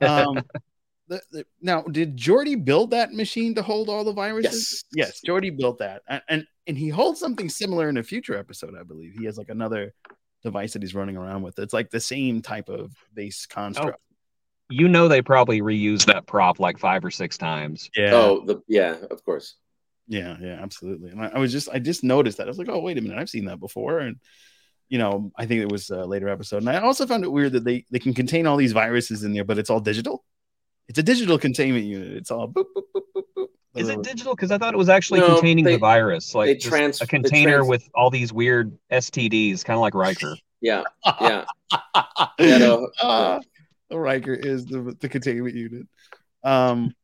Um, 0.00 0.42
the, 1.08 1.20
the, 1.30 1.46
now, 1.60 1.82
did 1.82 2.16
Geordi 2.16 2.62
build 2.62 2.90
that 2.90 3.12
machine 3.12 3.54
to 3.54 3.62
hold 3.62 3.88
all 3.88 4.04
the 4.04 4.12
viruses? 4.12 4.84
Yes. 4.94 5.08
Yes, 5.08 5.20
Geordi 5.26 5.56
built 5.56 5.78
that, 5.78 6.02
and, 6.08 6.22
and 6.28 6.46
and 6.66 6.76
he 6.76 6.88
holds 6.88 7.20
something 7.20 7.48
similar 7.48 7.88
in 7.88 7.96
a 7.96 8.02
future 8.02 8.36
episode, 8.36 8.74
I 8.78 8.82
believe. 8.82 9.14
He 9.18 9.24
has 9.26 9.38
like 9.38 9.48
another 9.48 9.94
device 10.42 10.72
that 10.72 10.82
he's 10.82 10.94
running 10.94 11.16
around 11.16 11.42
with. 11.42 11.58
It's 11.58 11.72
like 11.72 11.90
the 11.90 12.00
same 12.00 12.42
type 12.42 12.68
of 12.68 12.92
base 13.14 13.46
construct. 13.46 13.98
Oh, 13.98 14.14
You 14.70 14.88
know 14.88 15.08
they 15.08 15.22
probably 15.22 15.60
reused 15.60 16.06
that 16.06 16.26
prop 16.26 16.58
like 16.58 16.78
five 16.78 17.04
or 17.04 17.10
six 17.10 17.38
times. 17.38 17.88
Yeah. 17.96 18.14
Oh, 18.14 18.44
the 18.44 18.62
yeah, 18.66 18.96
of 19.10 19.24
course. 19.24 19.56
Yeah, 20.08 20.36
yeah, 20.40 20.58
absolutely. 20.60 21.10
And 21.10 21.20
I, 21.20 21.32
I 21.34 21.38
was 21.38 21.50
just, 21.52 21.68
I 21.68 21.80
just 21.80 22.04
noticed 22.04 22.38
that. 22.38 22.46
I 22.46 22.50
was 22.50 22.58
like, 22.58 22.68
oh, 22.68 22.80
wait 22.80 22.98
a 22.98 23.00
minute, 23.00 23.18
I've 23.18 23.30
seen 23.30 23.46
that 23.46 23.60
before. 23.60 23.98
And 23.98 24.16
you 24.88 24.98
know, 24.98 25.32
I 25.36 25.46
think 25.46 25.62
it 25.62 25.72
was 25.72 25.90
a 25.90 26.04
later 26.04 26.28
episode. 26.28 26.58
And 26.58 26.70
I 26.70 26.78
also 26.78 27.06
found 27.06 27.24
it 27.24 27.32
weird 27.32 27.52
that 27.52 27.64
they 27.64 27.84
they 27.90 27.98
can 27.98 28.14
contain 28.14 28.46
all 28.46 28.56
these 28.56 28.72
viruses 28.72 29.24
in 29.24 29.32
there, 29.32 29.44
but 29.44 29.58
it's 29.58 29.70
all 29.70 29.80
digital. 29.80 30.24
It's 30.88 30.98
a 30.98 31.02
digital 31.02 31.38
containment 31.38 31.84
unit. 31.84 32.12
It's 32.12 32.30
all 32.30 32.48
boop 32.48 32.64
boop 32.76 32.82
boop 32.94 33.02
boop 33.14 33.22
boop. 33.36 33.46
Is 33.74 33.88
Uh, 33.90 33.94
it 33.94 34.02
digital? 34.02 34.34
Because 34.34 34.50
I 34.50 34.58
thought 34.58 34.72
it 34.72 34.76
was 34.78 34.88
actually 34.88 35.20
No, 35.20 35.34
containing 35.34 35.64
they- 35.64 35.72
the 35.72 35.78
virus, 35.78 36.34
like 36.34 36.60
trans- 36.60 37.00
a 37.02 37.06
container 37.06 37.58
trans- 37.58 37.68
with 37.68 37.88
all 37.94 38.08
these 38.10 38.32
weird 38.32 38.78
STDs, 38.90 39.64
kind 39.64 39.76
of 39.76 39.80
like 39.82 39.94
Riker. 39.94 40.34
Yeah, 40.62 40.84
yeah. 41.20 41.44
Yeah, 42.38 42.58
no, 42.58 42.90
Ah, 43.02 43.40
the 43.90 43.98
Riker 43.98 44.32
is 44.32 44.64
the 44.64 44.96
the 45.00 45.08
containment 45.08 45.54
unit. 45.54 45.86
Um, 46.42 46.94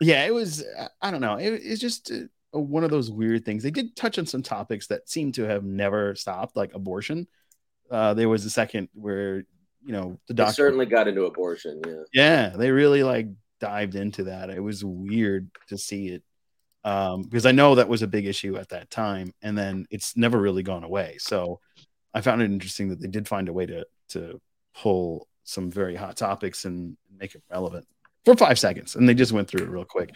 yeah, 0.00 0.24
it 0.26 0.34
was. 0.34 0.64
I 1.00 1.10
don't 1.12 1.20
know. 1.20 1.36
It, 1.36 1.48
it's 1.64 1.80
just 1.80 2.10
uh, 2.10 2.58
one 2.58 2.82
of 2.82 2.90
those 2.90 3.08
weird 3.10 3.44
things. 3.44 3.62
They 3.62 3.70
did 3.70 3.94
touch 3.94 4.18
on 4.18 4.26
some 4.26 4.42
topics 4.42 4.88
that 4.88 5.08
seem 5.08 5.30
to 5.32 5.44
have 5.44 5.62
never 5.64 6.16
stopped, 6.16 6.56
like 6.56 6.74
abortion. 6.74 7.28
Uh, 7.88 8.14
there 8.14 8.28
was 8.28 8.44
a 8.44 8.50
second 8.50 8.88
where 8.94 9.44
you 9.88 9.94
know 9.94 10.18
the 10.28 10.34
They 10.34 10.42
doctor. 10.44 10.52
certainly 10.52 10.84
got 10.86 11.08
into 11.08 11.24
abortion. 11.24 11.80
Yeah. 11.86 12.02
Yeah, 12.12 12.48
they 12.50 12.70
really 12.70 13.02
like 13.02 13.26
dived 13.58 13.94
into 13.94 14.24
that. 14.24 14.50
It 14.50 14.60
was 14.60 14.84
weird 14.84 15.48
to 15.68 15.78
see 15.78 16.08
it 16.08 16.22
um, 16.84 17.22
because 17.22 17.46
I 17.46 17.52
know 17.52 17.74
that 17.74 17.88
was 17.88 18.02
a 18.02 18.06
big 18.06 18.26
issue 18.26 18.58
at 18.58 18.68
that 18.68 18.90
time, 18.90 19.32
and 19.40 19.56
then 19.56 19.86
it's 19.90 20.14
never 20.14 20.38
really 20.38 20.62
gone 20.62 20.84
away. 20.84 21.16
So 21.18 21.60
I 22.12 22.20
found 22.20 22.42
it 22.42 22.50
interesting 22.52 22.90
that 22.90 23.00
they 23.00 23.08
did 23.08 23.26
find 23.26 23.48
a 23.48 23.52
way 23.52 23.64
to 23.66 23.86
to 24.10 24.40
pull 24.74 25.26
some 25.44 25.70
very 25.70 25.96
hot 25.96 26.16
topics 26.18 26.66
and 26.66 26.96
make 27.18 27.34
it 27.34 27.42
relevant 27.50 27.86
for 28.26 28.36
five 28.36 28.58
seconds, 28.58 28.94
and 28.94 29.08
they 29.08 29.14
just 29.14 29.32
went 29.32 29.48
through 29.48 29.64
it 29.64 29.70
real 29.70 29.86
quick. 29.86 30.10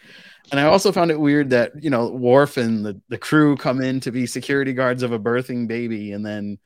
And 0.51 0.61
I 0.61 0.65
also 0.65 0.93
found 0.93 1.11
it 1.11 1.19
weird 1.19 1.49
that 1.51 1.73
you 1.83 1.89
know 1.89 2.11
Worf 2.11 2.59
and 2.59 2.85
the 2.85 3.01
the 3.09 3.19
crew 3.19 3.57
come 3.57 3.81
in 3.81 4.01
to 4.01 4.13
be 4.13 4.27
security 4.27 4.75
guards 4.75 5.03
of 5.03 5.13
a 5.13 5.19
birthing 5.19 5.67
baby, 5.67 6.13
and 6.13 6.25
then 6.27 6.59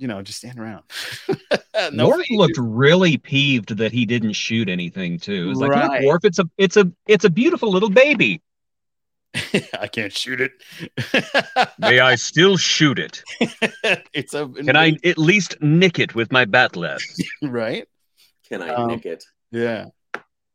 you 0.00 0.08
know 0.08 0.20
just 0.22 0.38
stand 0.38 0.58
around. 0.58 0.82
No, 1.92 2.08
Worf 2.08 2.26
phaser. 2.26 2.36
looked 2.36 2.58
really 2.58 3.16
peeved 3.16 3.78
that 3.78 3.90
he 3.90 4.04
didn't 4.04 4.34
shoot 4.34 4.68
anything 4.68 5.18
too. 5.18 5.44
It 5.46 5.48
was 5.48 5.60
like, 5.60 5.70
Right. 5.70 6.02
look, 6.02 6.08
Worf, 6.08 6.24
it's 6.26 6.38
a 6.38 6.44
it's 6.58 6.76
a 6.76 6.92
it's 7.06 7.24
a 7.24 7.30
beautiful 7.30 7.70
little 7.70 7.88
baby. 7.88 8.42
I 9.78 9.86
can't 9.86 10.12
shoot 10.12 10.40
it. 10.42 10.52
May 11.78 12.00
I 12.00 12.16
still 12.16 12.56
shoot 12.58 12.98
it? 12.98 13.22
it's 14.12 14.34
a 14.34 14.46
Can 14.48 14.76
I 14.76 14.96
at 15.04 15.16
least 15.16 15.56
nick 15.62 15.98
it 15.98 16.14
with 16.14 16.30
my 16.32 16.44
bat'leth? 16.44 17.00
right? 17.42 17.86
Can 18.48 18.60
I 18.62 18.68
Um, 18.74 18.88
nick 18.88 19.06
it? 19.06 19.24
Yeah. 19.50 19.86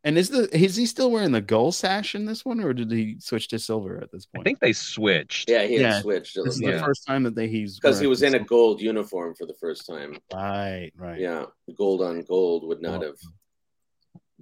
And 0.05 0.17
is 0.19 0.29
the 0.29 0.47
is 0.55 0.75
he 0.75 0.85
still 0.85 1.09
wearing 1.09 1.31
the 1.31 1.41
gold 1.41 1.73
sash 1.73 2.13
in 2.13 2.25
this 2.25 2.45
one, 2.45 2.59
or 2.59 2.73
did 2.73 2.91
he 2.91 3.17
switch 3.19 3.47
to 3.49 3.57
silver 3.59 3.97
at 4.01 4.11
this 4.11 4.27
point? 4.27 4.43
I 4.43 4.43
think 4.43 4.59
they 4.59 4.71
switched. 4.71 5.49
Yeah, 5.49 5.63
he 5.63 5.73
had 5.73 5.81
yeah, 5.81 6.01
switched. 6.01 6.37
It 6.37 6.45
this 6.45 6.55
is 6.55 6.61
looked 6.61 6.77
the 6.77 6.83
first 6.83 7.07
time 7.07 7.23
that 7.23 7.33
they 7.33 7.47
he's 7.47 7.79
because 7.79 7.99
he 7.99 8.05
was 8.05 8.21
in 8.21 8.35
a 8.35 8.39
gold 8.39 8.79
uniform 8.79 9.33
for 9.33 9.47
the 9.47 9.55
first 9.59 9.87
time. 9.87 10.17
right, 10.31 10.91
right, 10.95 11.19
Yeah, 11.19 11.45
gold 11.75 12.03
on 12.03 12.21
gold 12.21 12.67
would 12.67 12.81
not 12.83 13.03
Oh. 13.03 13.07
have 13.07 13.15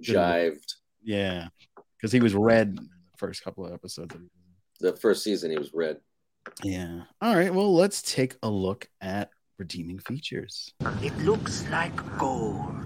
jived. 0.00 0.74
yeah, 1.02 1.48
because 1.96 2.12
he 2.12 2.20
was 2.20 2.34
red 2.34 2.68
in 2.68 2.74
the 2.76 2.88
first 3.16 3.42
couple 3.42 3.64
of 3.66 3.72
episodes. 3.72 4.12
that 4.14 4.18
he 4.20 4.24
was 4.24 4.30
in. 4.82 4.90
The 4.92 4.96
first 5.00 5.22
season 5.24 5.50
he 5.50 5.56
was 5.58 5.72
red. 5.72 5.96
Yeah. 6.62 7.04
All 7.22 7.34
right. 7.34 7.54
Well, 7.54 7.74
let's 7.74 8.02
take 8.02 8.36
a 8.42 8.50
look 8.50 8.86
at 9.00 9.30
redeeming 9.58 9.98
features. 9.98 10.74
It 11.02 11.16
looks 11.20 11.66
like 11.70 11.94
gold. 12.18 12.83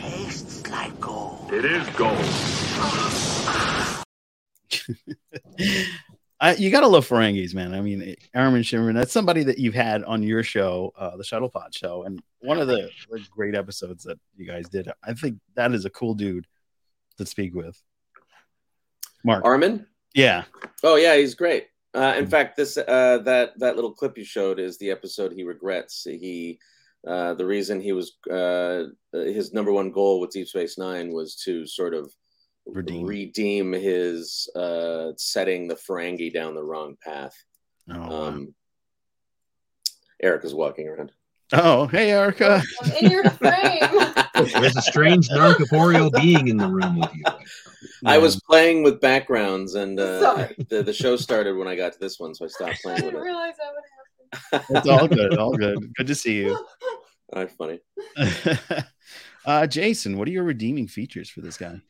Tastes 0.00 0.68
like 0.70 0.98
gold. 1.00 1.50
It 1.52 1.64
is 1.64 1.86
gold. 1.90 2.16
I, 6.42 6.54
you 6.54 6.70
gotta 6.70 6.86
love 6.86 7.06
Ferengis, 7.06 7.54
man. 7.54 7.74
I 7.74 7.82
mean, 7.82 8.16
Armin 8.34 8.62
Shimerman, 8.62 8.94
that's 8.94 9.12
somebody 9.12 9.42
that 9.44 9.58
you've 9.58 9.74
had 9.74 10.02
on 10.04 10.22
your 10.22 10.42
show, 10.42 10.90
uh, 10.98 11.16
the 11.18 11.24
Shuttle 11.24 11.50
Pod 11.50 11.74
show, 11.74 12.04
and 12.04 12.22
one 12.38 12.58
of 12.58 12.66
the, 12.66 12.88
the 13.10 13.20
great 13.30 13.54
episodes 13.54 14.04
that 14.04 14.18
you 14.36 14.46
guys 14.46 14.66
did. 14.70 14.90
I 15.04 15.12
think 15.12 15.36
that 15.54 15.72
is 15.74 15.84
a 15.84 15.90
cool 15.90 16.14
dude 16.14 16.46
to 17.18 17.26
speak 17.26 17.54
with. 17.54 17.78
Mark, 19.22 19.44
Armin. 19.44 19.86
yeah, 20.14 20.44
Oh 20.82 20.96
yeah, 20.96 21.14
he's 21.16 21.34
great. 21.34 21.66
Uh, 21.94 22.14
in 22.16 22.24
Mhm. 22.24 22.30
fact, 22.30 22.56
this 22.56 22.78
uh, 22.78 23.18
that 23.24 23.58
that 23.58 23.74
little 23.76 23.92
clip 23.92 24.16
you 24.16 24.24
showed 24.24 24.58
is 24.58 24.78
the 24.78 24.90
episode 24.90 25.32
he 25.32 25.42
regrets. 25.44 26.04
He 26.04 26.58
uh, 27.06 27.34
the 27.34 27.46
reason 27.46 27.80
he 27.80 27.92
was 27.92 28.12
uh, 28.30 28.84
his 29.12 29.52
number 29.52 29.72
one 29.72 29.90
goal 29.90 30.20
with 30.20 30.30
Deep 30.30 30.48
Space 30.48 30.76
Nine 30.78 31.12
was 31.12 31.34
to 31.44 31.66
sort 31.66 31.94
of 31.94 32.12
Redeem. 32.66 33.06
redeem 33.06 33.72
his 33.72 34.48
uh, 34.54 35.12
setting 35.16 35.66
the 35.66 35.74
Ferengi 35.76 36.32
down 36.32 36.54
the 36.54 36.62
wrong 36.62 36.96
path. 37.02 37.34
oh, 37.92 37.98
wow. 37.98 38.22
Um, 38.24 38.54
Erica's 40.22 40.54
walking 40.54 40.86
around. 40.88 41.10
oh, 41.54 41.86
hey, 41.86 42.10
Erica, 42.12 42.62
I'm 42.82 42.92
in 43.04 43.10
your 43.10 43.24
frame. 43.30 43.80
There's 44.34 44.76
a 44.76 44.82
strange 44.82 45.28
non-corporeal 45.30 46.10
being 46.10 46.48
in 46.48 46.56
the 46.58 46.68
room 46.68 47.00
with 47.00 47.10
you. 47.14 47.24
I 48.04 48.18
was 48.18 48.40
playing 48.42 48.82
with 48.82 49.00
backgrounds, 49.00 49.74
and 49.74 49.98
uh, 49.98 50.48
the 50.68 50.82
the 50.82 50.92
show 50.92 51.16
started 51.16 51.56
when 51.56 51.66
I 51.66 51.74
got 51.76 51.92
to 51.94 51.98
this 51.98 52.20
one, 52.20 52.34
so 52.34 52.44
I 52.44 52.48
stopped 52.48 52.82
playing 52.82 52.96
with 52.96 53.04
didn't 53.12 53.20
it. 53.20 53.24
realize 53.24 53.54
that 53.56 53.72
would 53.74 53.76
happen. 53.76 53.79
It's 54.52 54.88
all 54.88 55.08
good. 55.08 55.36
All 55.38 55.56
good. 55.56 55.92
Good 55.94 56.06
to 56.06 56.14
see 56.14 56.36
you. 56.36 56.58
That's 57.32 57.54
funny. 57.54 57.80
uh, 59.44 59.66
Jason, 59.66 60.18
what 60.18 60.26
are 60.28 60.32
your 60.32 60.44
redeeming 60.44 60.88
features 60.88 61.30
for 61.30 61.40
this 61.40 61.56
guy? 61.56 61.80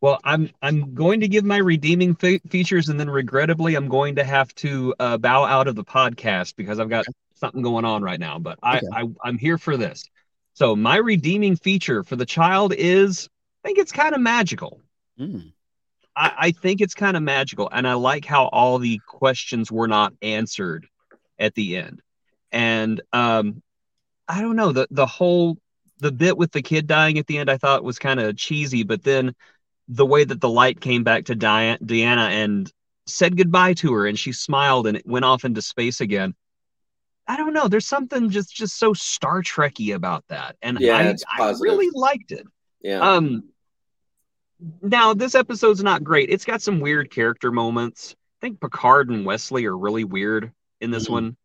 Well, 0.00 0.18
I'm 0.24 0.50
I'm 0.60 0.94
going 0.94 1.20
to 1.20 1.28
give 1.28 1.44
my 1.44 1.58
redeeming 1.58 2.16
fe- 2.16 2.40
features, 2.50 2.88
and 2.88 2.98
then 2.98 3.08
regrettably, 3.08 3.76
I'm 3.76 3.88
going 3.88 4.16
to 4.16 4.24
have 4.24 4.52
to 4.56 4.94
uh, 4.98 5.18
bow 5.18 5.44
out 5.44 5.68
of 5.68 5.76
the 5.76 5.84
podcast 5.84 6.56
because 6.56 6.80
I've 6.80 6.88
got 6.88 7.04
something 7.34 7.62
going 7.62 7.84
on 7.84 8.02
right 8.02 8.18
now. 8.18 8.38
But 8.40 8.58
I, 8.62 8.78
Okay. 8.78 8.86
I 8.92 9.04
I'm 9.22 9.38
here 9.38 9.58
for 9.58 9.76
this. 9.76 10.04
So 10.54 10.74
my 10.74 10.96
redeeming 10.96 11.54
feature 11.56 12.02
for 12.02 12.16
the 12.16 12.26
child 12.26 12.74
is 12.76 13.28
I 13.64 13.68
think 13.68 13.78
it's 13.78 13.92
kind 13.92 14.14
of 14.14 14.20
magical. 14.20 14.80
Mm, 15.20 15.52
I, 16.16 16.32
I 16.36 16.50
think 16.50 16.80
it's 16.80 16.94
kind 16.94 17.16
of 17.16 17.22
magical, 17.22 17.68
and 17.70 17.86
I 17.86 17.94
like 17.94 18.24
how 18.24 18.46
all 18.48 18.80
the 18.80 19.00
questions 19.06 19.70
were 19.70 19.88
not 19.88 20.12
answered 20.20 20.88
at 21.38 21.54
the 21.54 21.76
end. 21.76 22.02
And 22.50 23.00
um, 23.12 23.62
I 24.28 24.40
don't 24.40 24.56
know 24.56 24.72
the 24.72 24.86
the 24.90 25.06
whole 25.06 25.58
the 25.98 26.12
bit 26.12 26.36
with 26.36 26.52
the 26.52 26.62
kid 26.62 26.86
dying 26.86 27.18
at 27.18 27.26
the 27.26 27.38
end. 27.38 27.50
I 27.50 27.56
thought 27.56 27.84
was 27.84 27.98
kind 27.98 28.20
of 28.20 28.36
cheesy, 28.36 28.82
but 28.82 29.02
then 29.02 29.34
the 29.88 30.06
way 30.06 30.24
that 30.24 30.40
the 30.40 30.48
light 30.48 30.80
came 30.80 31.04
back 31.04 31.26
to 31.26 31.34
Diana, 31.34 31.78
Deanna 31.78 32.28
and 32.30 32.70
said 33.06 33.36
goodbye 33.36 33.74
to 33.74 33.92
her, 33.94 34.06
and 34.06 34.18
she 34.18 34.32
smiled, 34.32 34.86
and 34.86 34.96
it 34.96 35.06
went 35.06 35.24
off 35.24 35.44
into 35.44 35.62
space 35.62 36.00
again. 36.00 36.34
I 37.26 37.36
don't 37.36 37.52
know. 37.52 37.68
There's 37.68 37.86
something 37.86 38.30
just 38.30 38.54
just 38.54 38.78
so 38.78 38.92
Star 38.92 39.42
Trekky 39.42 39.94
about 39.94 40.24
that, 40.28 40.56
and 40.60 40.78
Yeah, 40.80 41.14
I, 41.38 41.42
I 41.42 41.54
really 41.60 41.90
liked 41.92 42.32
it. 42.32 42.46
Yeah. 42.80 43.00
Um, 43.00 43.44
now 44.80 45.14
this 45.14 45.34
episode's 45.34 45.82
not 45.82 46.04
great. 46.04 46.30
It's 46.30 46.44
got 46.44 46.62
some 46.62 46.80
weird 46.80 47.10
character 47.10 47.50
moments. 47.50 48.14
I 48.40 48.46
think 48.46 48.60
Picard 48.60 49.08
and 49.08 49.24
Wesley 49.24 49.66
are 49.66 49.76
really 49.76 50.04
weird 50.04 50.52
in 50.82 50.90
this 50.90 51.06
Mhm. 51.08 51.12
one. 51.12 51.36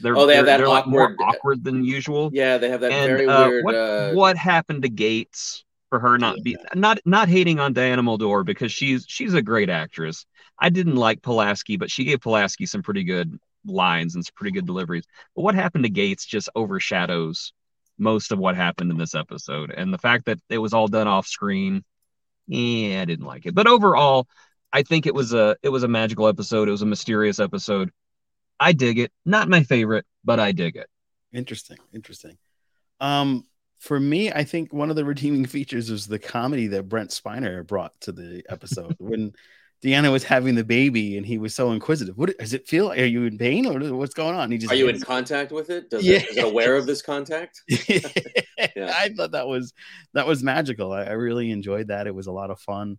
They're, 0.00 0.16
Oh, 0.16 0.24
they 0.26 0.36
have 0.36 0.46
that 0.46 0.58
they're, 0.58 0.68
like, 0.68 0.86
more 0.86 1.02
awkward- 1.12 1.18
awkward 1.20 1.64
than 1.64 1.84
usual. 1.84 2.30
yeah, 2.32 2.58
they 2.58 2.68
have 2.68 2.80
that 2.82 2.92
and 2.92 3.08
very 3.10 3.26
uh, 3.26 3.48
weird. 3.48 3.64
what 3.64 3.74
uh, 3.74 4.12
what 4.12 4.36
happened 4.36 4.82
to 4.82 4.88
Gates 4.88 5.64
for 5.88 5.98
her 5.98 6.16
not 6.18 6.36
be 6.44 6.56
not 6.74 7.00
not 7.04 7.28
hating 7.28 7.58
on 7.58 7.72
Diana 7.72 8.02
Muldaur 8.02 8.44
because 8.44 8.70
she's 8.70 9.04
she's 9.08 9.34
a 9.34 9.42
great 9.42 9.68
actress. 9.70 10.26
I 10.58 10.68
didn't 10.70 10.96
like 10.96 11.22
Pulaski, 11.22 11.76
but 11.76 11.90
she 11.90 12.04
gave 12.04 12.20
Pulaski 12.20 12.66
some 12.66 12.82
pretty 12.82 13.02
good 13.02 13.36
lines 13.66 14.14
and 14.14 14.24
some 14.24 14.32
pretty 14.36 14.52
good 14.52 14.66
deliveries. 14.66 15.04
But 15.34 15.42
what 15.42 15.54
happened 15.56 15.84
to 15.84 15.90
Gates 15.90 16.24
just 16.24 16.48
overshadows 16.54 17.52
most 17.98 18.30
of 18.32 18.38
what 18.38 18.56
happened 18.56 18.90
in 18.90 18.96
this 18.96 19.14
episode, 19.14 19.70
and 19.72 19.92
the 19.92 19.98
fact 19.98 20.26
that 20.26 20.38
it 20.48 20.58
was 20.58 20.72
all 20.72 20.86
done 20.88 21.08
off 21.08 21.26
screen. 21.26 21.82
Yeah, 22.46 23.02
I 23.02 23.04
didn't 23.04 23.26
like 23.26 23.46
it. 23.46 23.54
But 23.54 23.66
overall, 23.66 24.26
I 24.72 24.82
think 24.82 25.06
it 25.06 25.14
was 25.14 25.32
a 25.34 25.56
it 25.62 25.68
was 25.70 25.82
a 25.82 25.88
magical 25.88 26.28
episode. 26.28 26.68
It 26.68 26.72
was 26.72 26.82
a 26.82 26.86
mysterious 26.86 27.40
episode. 27.40 27.90
I 28.60 28.72
dig 28.72 28.98
it. 28.98 29.10
Not 29.24 29.48
my 29.48 29.62
favorite, 29.64 30.04
but 30.24 30.38
I 30.38 30.52
dig 30.52 30.76
it. 30.76 30.86
interesting. 31.32 31.78
Interesting. 31.94 32.36
Um, 33.00 33.46
for 33.78 33.98
me, 33.98 34.30
I 34.30 34.44
think 34.44 34.72
one 34.72 34.90
of 34.90 34.96
the 34.96 35.04
redeeming 35.12 35.46
features 35.46 35.90
was 35.90 36.06
the 36.06 36.18
comedy 36.18 36.66
that 36.68 36.88
Brent 36.88 37.10
Spiner 37.10 37.66
brought 37.66 37.98
to 38.02 38.12
the 38.12 38.44
episode 38.50 38.94
when 39.00 39.32
Deanna 39.82 40.12
was 40.12 40.22
having 40.24 40.54
the 40.56 40.64
baby 40.64 41.16
and 41.16 41.24
he 41.24 41.38
was 41.38 41.54
so 41.54 41.72
inquisitive. 41.72 42.18
What 42.18 42.36
does 42.38 42.52
it 42.52 42.68
feel? 42.68 42.90
Are 42.92 42.96
you 43.06 43.24
in 43.24 43.38
pain 43.38 43.64
or 43.64 43.80
what's 43.96 44.12
going 44.12 44.34
on? 44.36 44.50
He 44.50 44.58
just 44.58 44.70
are 44.70 44.76
you 44.76 44.88
in 44.88 45.00
contact 45.00 45.52
with 45.52 45.70
it? 45.70 45.88
Does 45.88 46.04
Yeah. 46.04 46.18
it, 46.18 46.28
is 46.28 46.36
it 46.36 46.44
aware 46.44 46.76
of 46.76 46.84
this 46.84 47.00
contact? 47.00 47.62
I 47.70 49.10
thought 49.16 49.32
that 49.32 49.46
was 49.48 49.72
that 50.12 50.26
was 50.26 50.42
magical. 50.42 50.92
I, 50.92 51.04
I 51.04 51.12
really 51.12 51.50
enjoyed 51.50 51.88
that. 51.88 52.06
It 52.06 52.14
was 52.14 52.26
a 52.26 52.32
lot 52.32 52.50
of 52.50 52.60
fun, 52.60 52.98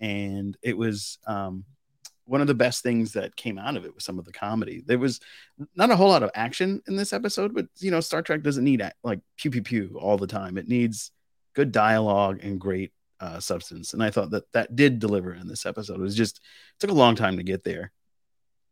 and 0.00 0.56
it 0.62 0.76
was 0.78 1.18
um, 1.26 1.64
one 2.32 2.40
of 2.40 2.46
the 2.46 2.54
best 2.54 2.82
things 2.82 3.12
that 3.12 3.36
came 3.36 3.58
out 3.58 3.76
of 3.76 3.84
it 3.84 3.94
was 3.94 4.04
some 4.04 4.18
of 4.18 4.24
the 4.24 4.32
comedy. 4.32 4.82
There 4.86 4.98
was 4.98 5.20
not 5.76 5.90
a 5.90 5.96
whole 5.96 6.08
lot 6.08 6.22
of 6.22 6.30
action 6.34 6.80
in 6.88 6.96
this 6.96 7.12
episode, 7.12 7.54
but 7.54 7.66
you 7.78 7.90
know, 7.90 8.00
Star 8.00 8.22
Trek 8.22 8.42
doesn't 8.42 8.64
need 8.64 8.82
like 9.04 9.20
pew 9.36 9.50
pew 9.50 9.60
pew 9.62 9.98
all 10.00 10.16
the 10.16 10.26
time. 10.26 10.56
It 10.56 10.66
needs 10.66 11.10
good 11.54 11.72
dialogue 11.72 12.40
and 12.42 12.58
great 12.58 12.90
uh, 13.20 13.38
substance, 13.38 13.92
and 13.92 14.02
I 14.02 14.08
thought 14.08 14.30
that 14.30 14.50
that 14.52 14.74
did 14.74 14.98
deliver 14.98 15.34
in 15.34 15.46
this 15.46 15.66
episode. 15.66 15.96
It 16.00 16.00
was 16.00 16.16
just 16.16 16.38
it 16.38 16.80
took 16.80 16.88
a 16.90 16.94
long 16.94 17.16
time 17.16 17.36
to 17.36 17.42
get 17.42 17.64
there. 17.64 17.92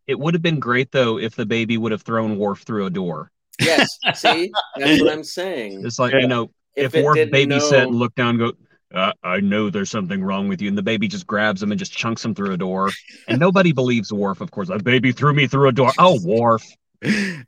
It 0.06 0.18
would 0.18 0.32
have 0.32 0.42
been 0.42 0.58
great 0.58 0.90
though 0.90 1.18
if 1.18 1.36
the 1.36 1.44
baby 1.44 1.76
would 1.76 1.92
have 1.92 2.00
thrown 2.02 2.38
Worf 2.38 2.62
through 2.62 2.86
a 2.86 2.90
door. 2.90 3.30
Yes. 3.60 3.86
See, 4.14 4.50
that's 4.76 5.02
what 5.02 5.12
I'm 5.12 5.22
saying. 5.22 5.84
It's 5.84 5.98
like 5.98 6.14
Yeah. 6.14 6.20
you 6.20 6.28
know, 6.28 6.50
if, 6.74 6.94
it 6.94 7.04
Worf 7.04 7.16
didn't 7.16 7.50
know- 7.50 7.70
and 7.72 7.94
looked 7.94 8.16
down, 8.16 8.30
and 8.30 8.38
go, 8.38 8.52
uh, 8.94 9.12
I 9.22 9.40
know 9.40 9.70
there's 9.70 9.90
something 9.90 10.22
wrong 10.22 10.48
with 10.48 10.60
you, 10.60 10.68
and 10.68 10.76
the 10.78 10.82
baby 10.82 11.08
just 11.08 11.26
grabs 11.26 11.62
him 11.62 11.70
and 11.72 11.78
just 11.78 11.92
chunks 11.92 12.24
him 12.24 12.34
through 12.34 12.52
a 12.52 12.56
door, 12.56 12.90
and 13.28 13.38
nobody 13.38 13.72
believes 13.72 14.12
Worf. 14.12 14.40
Of 14.40 14.50
course, 14.50 14.68
a 14.68 14.78
baby 14.78 15.12
threw 15.12 15.32
me 15.32 15.46
through 15.46 15.68
a 15.68 15.72
door. 15.72 15.92
Oh, 15.98 16.18
Worf! 16.24 16.62
I 17.04 17.44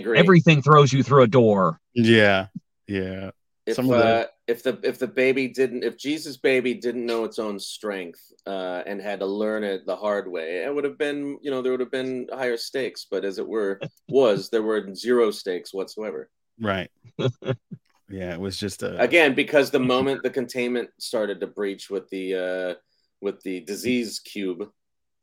agree. 0.00 0.18
Everything 0.18 0.62
throws 0.62 0.92
you 0.92 1.02
through 1.02 1.22
a 1.22 1.26
door. 1.26 1.80
yeah, 1.94 2.46
yeah. 2.86 3.30
if 3.66 3.76
some 3.76 3.90
of 3.90 3.98
the- 3.98 4.04
uh, 4.04 4.26
if 4.48 4.62
the 4.64 4.78
if 4.82 4.98
the 4.98 5.06
baby 5.06 5.48
didn't 5.48 5.84
if 5.84 5.96
Jesus 5.96 6.36
baby 6.36 6.74
didn't 6.74 7.06
know 7.06 7.24
its 7.24 7.38
own 7.38 7.58
strength 7.60 8.20
uh, 8.46 8.82
and 8.86 9.00
had 9.00 9.20
to 9.20 9.26
learn 9.26 9.62
it 9.64 9.86
the 9.86 9.96
hard 9.96 10.28
way, 10.30 10.64
it 10.64 10.74
would 10.74 10.84
have 10.84 10.98
been 10.98 11.38
you 11.40 11.50
know 11.50 11.62
there 11.62 11.72
would 11.72 11.80
have 11.80 11.90
been 11.92 12.26
higher 12.32 12.56
stakes. 12.56 13.06
But 13.10 13.24
as 13.24 13.38
it 13.38 13.46
were 13.48 13.80
was 14.08 14.50
there 14.50 14.62
were 14.62 14.92
zero 14.94 15.30
stakes 15.30 15.72
whatsoever. 15.72 16.28
Right. 16.60 16.90
yeah, 18.12 18.32
it 18.34 18.40
was 18.40 18.56
just 18.56 18.82
a 18.82 19.00
Again, 19.00 19.34
because 19.34 19.70
the 19.70 19.80
moment 19.94 20.22
the 20.22 20.30
containment 20.30 20.90
started 20.98 21.40
to 21.40 21.46
breach 21.46 21.90
with 21.90 22.08
the 22.10 22.34
uh, 22.34 22.74
with 23.20 23.40
the 23.42 23.60
disease 23.60 24.20
cube, 24.20 24.68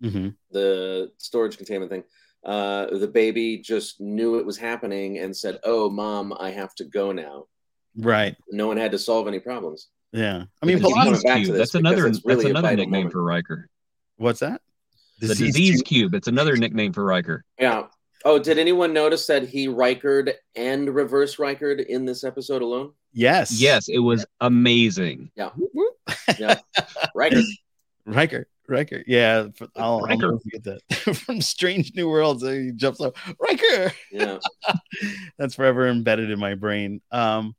Mhm. 0.04 0.36
the 0.52 1.12
storage 1.17 1.58
containment 1.58 1.91
thing. 1.91 2.04
Uh, 2.45 2.86
the 2.97 3.08
baby 3.08 3.58
just 3.58 3.99
knew 3.99 4.38
it 4.39 4.45
was 4.45 4.58
happening 4.58 5.17
and 5.19 5.36
said, 5.36 5.60
"Oh, 5.63 5.89
mom, 5.89 6.34
I 6.39 6.52
have 6.52 6.73
to 6.75 6.86
go 6.86 7.12
now." 7.12 7.45
right. 7.97 8.36
No 8.49 8.67
one 8.67 8.78
had 8.78 8.91
to 8.91 8.99
solve 8.99 9.28
any 9.28 9.39
problems. 9.39 9.89
Yeah. 10.13 10.43
I 10.62 10.65
mean, 10.65 10.80
keep 10.80 10.95
disease 10.95 11.23
back 11.23 11.38
cube. 11.38 11.47
this 11.49 11.58
That's 11.58 11.75
another. 11.75 12.08
it's 12.08 12.23
really 12.23 12.43
that's 12.45 12.49
another 12.52 12.75
nickname 12.78 12.91
moment. 12.91 13.12
for 13.13 13.23
Riker. 13.23 13.69
what's 14.17 14.39
that? 14.39 14.62
The 15.19 15.28
Disease 15.28 15.47
disease 15.54 15.82
cube? 15.82 15.86
cube. 16.12 16.15
It's 16.15 16.28
another 16.30 16.56
nickname 16.56 16.93
for 16.93 17.04
Riker. 17.04 17.43
Yeah. 17.60 17.88
Oh, 18.25 18.38
did 18.39 18.58
anyone 18.60 18.91
notice 18.93 19.27
that 19.27 19.47
he 19.47 19.67
Rikered 19.67 20.34
and 20.55 20.93
reverse 20.93 21.38
Rikered 21.38 21.86
in 21.86 22.05
this 22.05 22.23
episode 22.23 22.62
alone? 22.62 22.91
Yes. 23.13 23.60
Yes, 23.62 23.88
it 23.88 23.99
was 23.99 24.25
amazing. 24.41 25.32
Yeah. 25.36 25.49
Yeah. 26.38 26.60
Riker. 27.15 27.41
Riker. 28.05 28.47
Riker. 28.67 29.03
Yeah. 29.08 29.47
f- 29.60 29.69
I'll, 29.75 29.84
I'll 29.84 30.01
Riker. 30.01 30.21
never 30.21 30.39
forget 30.39 30.63
that. 30.65 31.15
From 31.15 31.41
Strange 31.41 31.93
New 31.95 32.10
Worlds, 32.10 32.43
he 32.43 32.71
jumps 32.75 33.01
up. 33.01 33.15
Riker. 33.39 33.93
Yeah. 34.12 34.39
That's 35.38 35.55
forever 35.55 35.88
embedded 35.88 36.29
in 36.29 36.39
my 36.39 36.55
brain. 36.55 37.01
Um, 37.12 37.55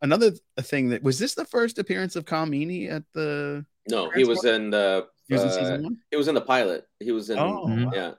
another 0.00 0.30
th- 0.30 0.42
thing 0.60 0.90
that 0.90 1.02
was 1.02 1.18
this 1.18 1.34
the 1.34 1.44
first 1.44 1.78
appearance 1.78 2.16
of 2.16 2.24
Colm 2.24 2.50
Meaney 2.50 2.90
at 2.90 3.02
the? 3.12 3.66
No, 3.88 4.08
he 4.10 4.24
was 4.24 4.44
in 4.44 4.70
the. 4.70 5.08
He 5.28 5.34
was 5.34 5.42
in 5.42 5.48
uh, 5.48 5.52
season 5.52 5.82
one. 5.82 5.98
He 6.10 6.16
was 6.16 6.28
in 6.28 6.34
the 6.34 6.40
pilot. 6.40 6.86
He 7.00 7.12
was 7.12 7.28
in. 7.30 7.38
Oh, 7.38 7.64
wow. 7.66 8.14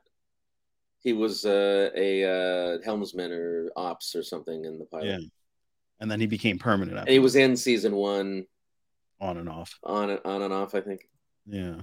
Yeah. 1.04 1.10
He 1.10 1.14
was 1.14 1.46
uh, 1.46 1.90
a 1.96 2.24
uh, 2.24 2.78
helmsman 2.84 3.32
or 3.32 3.72
ops 3.76 4.16
or 4.16 4.24
something 4.24 4.66
in 4.66 4.78
the 4.80 4.86
pilot. 4.86 5.06
yeah. 5.08 5.18
And 6.00 6.10
then 6.10 6.20
he 6.20 6.26
became 6.26 6.58
permanent. 6.58 6.98
And 6.98 7.10
he 7.10 7.20
was 7.20 7.36
in 7.36 7.56
season 7.56 7.96
one 7.96 8.46
on 9.20 9.38
and 9.38 9.48
off. 9.48 9.78
on 9.84 10.10
and 10.10 10.20
on 10.26 10.42
and 10.42 10.54
off. 10.54 10.74
I 10.74 10.82
think. 10.82 11.08
Yeah. 11.46 11.76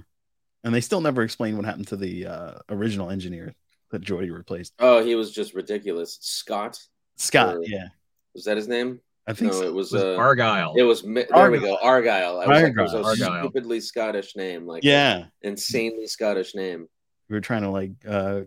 And 0.63 0.73
they 0.73 0.81
still 0.81 0.99
never 0.99 1.21
explained 1.21 1.55
what 1.57 1.65
happened 1.65 1.87
to 1.87 1.95
the 1.95 2.27
uh, 2.27 2.53
original 2.69 3.09
engineer 3.11 3.55
that 3.91 4.01
Geordi 4.01 4.31
replaced. 4.31 4.73
Oh, 4.79 5.01
he 5.03 5.15
was 5.15 5.31
just 5.31 5.53
ridiculous. 5.53 6.17
Scott 6.21 6.79
Scott. 7.15 7.55
Or- 7.55 7.63
yeah. 7.63 7.87
was 8.33 8.43
that 8.45 8.57
his 8.57 8.67
name? 8.67 8.99
I 9.27 9.33
think 9.33 9.51
no, 9.53 9.59
so. 9.59 9.67
it 9.67 9.73
was. 9.73 9.93
It 9.93 9.97
was 9.97 10.03
uh, 10.03 10.17
Argyle. 10.17 10.73
It 10.75 10.83
was. 10.83 11.03
Mi- 11.03 11.25
There 11.33 11.51
we 11.51 11.59
go. 11.59 11.77
Argyle. 11.81 12.39
I 12.41 12.47
was 12.47 12.61
like, 12.63 12.73
it 12.75 12.81
was 12.81 12.93
a 12.93 12.97
Argyle. 13.03 13.29
Argyle. 13.29 13.43
stupidly 13.43 13.79
Scottish 13.79 14.35
name, 14.35 14.65
like 14.65 14.83
Yeah. 14.83 15.25
insanely 15.43 16.07
Scottish 16.07 16.55
name. 16.55 16.87
We 17.29 17.35
were 17.35 17.41
trying 17.41 17.61
to 17.61 17.69
like 17.69 17.91
uh, 18.07 18.41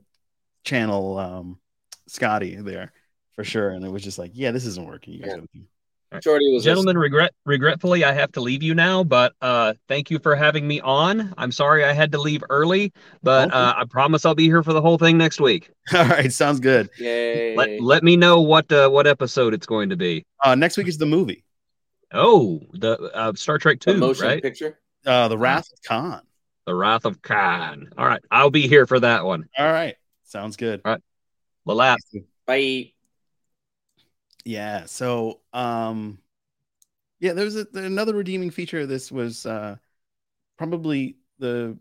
channel 0.65 1.19
um, 1.19 1.59
Scotty 2.07 2.57
there 2.57 2.93
for 3.35 3.45
sure. 3.45 3.71
And 3.71 3.85
it 3.85 3.91
was 3.91 4.03
just 4.03 4.19
like, 4.19 4.33
yeah, 4.35 4.51
this 4.51 4.65
isn't 4.67 4.87
working. 4.87 5.15
You 5.15 5.21
guys 5.21 5.31
Yeah. 5.31 5.37
gotta 5.37 5.49
Geordi 6.21 6.53
was. 6.53 6.63
a- 6.67 6.69
Gentlemen, 6.69 6.99
regret 6.99 7.33
regretfully, 7.47 8.05
I 8.05 8.13
have 8.13 8.31
to 8.33 8.41
leave 8.43 8.63
you 8.63 8.75
now. 8.75 9.03
But 9.03 9.33
uh, 9.41 9.73
thank 9.89 10.11
you 10.11 10.19
for 10.19 10.37
having 10.37 10.69
me 10.69 10.79
on. 10.81 11.33
I'm 11.39 11.51
sorry 11.51 11.85
I 11.87 11.93
had 11.95 12.13
to 12.13 12.19
leave 12.19 12.45
early, 12.51 12.93
but 13.23 13.49
Okay. 13.49 13.57
uh, 13.57 13.73
I 13.79 13.85
promise 13.89 14.27
I'll 14.27 14.35
be 14.35 14.45
here 14.45 14.63
for 14.63 14.75
the 14.75 14.83
whole 14.83 14.99
thing 14.99 15.17
next 15.17 15.41
week. 15.41 15.71
All 15.95 16.05
right. 16.05 16.31
Sounds 16.31 16.61
good. 16.61 16.91
Yay. 16.99 17.57
Let 17.57 17.81
let 17.81 18.03
me 18.05 18.17
know 18.17 18.43
what 18.43 18.71
uh, 18.71 18.91
what 18.91 19.07
episode 19.07 19.55
it's 19.55 19.65
going 19.65 19.89
to 19.89 19.97
be. 19.97 20.27
Uh, 20.45 20.55
next 20.55 20.77
week 20.77 20.87
is 20.89 20.99
the 20.99 21.07
movie, 21.07 21.45
Oh, 22.13 22.61
the 22.75 22.99
uh, 23.15 23.33
Star 23.35 23.57
Trek 23.57 23.81
The 23.81 23.95
Two, 23.95 23.99
motion 23.99 24.27
right? 24.27 24.43
picture. 24.43 24.79
uh, 25.07 25.29
The 25.29 25.39
Wrath 25.39 25.73
of 25.73 25.79
Khan. 25.89 26.21
The 26.67 26.75
Wrath 26.75 27.07
of 27.07 27.23
Khan. 27.23 27.89
All 27.97 28.05
right, 28.07 28.21
I'll 28.31 28.51
be 28.51 28.69
here 28.69 28.87
for 28.87 29.01
that 29.01 29.25
one. 29.25 29.47
All 29.59 29.73
right. 29.73 29.97
Sounds 30.33 30.57
good. 30.57 30.83
Lalap. 31.69 31.99
Bye. 32.47 32.95
Yeah. 34.47 34.87
So, 34.87 35.41
um, 35.53 36.19
yeah, 37.21 37.35
there 37.35 37.45
was 37.45 37.57
a, 37.57 37.67
another 37.75 38.15
redeeming 38.15 38.51
feature 38.51 38.81
of 38.81 38.89
this 38.89 39.13
was 39.13 39.45
uh, 39.45 39.77
probably 40.57 41.19
the 41.39 41.77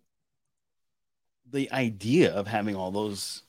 the 1.50 1.72
idea 1.72 2.34
of 2.34 2.46
having 2.46 2.76
all 2.76 2.92
those 2.92 3.44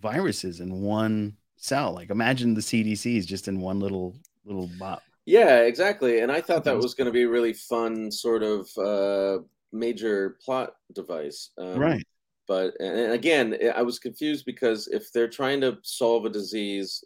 viruses 0.00 0.60
in 0.60 0.80
one 0.80 1.36
cell. 1.56 1.92
Like 1.92 2.08
imagine 2.08 2.54
the 2.54 2.62
CDC 2.62 3.18
is 3.18 3.26
just 3.26 3.48
in 3.48 3.60
one 3.60 3.80
little 3.80 4.16
little 4.46 4.70
bot. 4.78 5.02
Yeah, 5.26 5.58
exactly. 5.60 6.20
And 6.20 6.32
I 6.32 6.40
thought 6.40 6.64
that 6.64 6.76
was 6.78 6.94
going 6.94 7.04
to 7.04 7.12
be 7.12 7.24
a 7.24 7.28
really 7.28 7.52
fun 7.52 8.10
sort 8.10 8.42
of 8.42 8.66
uh, 8.78 9.42
major 9.72 10.38
plot 10.42 10.76
device. 10.94 11.50
Um, 11.58 11.78
right. 11.78 12.06
But 12.52 12.74
and 12.80 13.12
again, 13.12 13.56
I 13.74 13.80
was 13.82 13.98
confused 13.98 14.44
because 14.44 14.86
if 14.88 15.10
they're 15.12 15.28
trying 15.40 15.60
to 15.62 15.78
solve 15.82 16.26
a 16.26 16.30
disease 16.30 17.02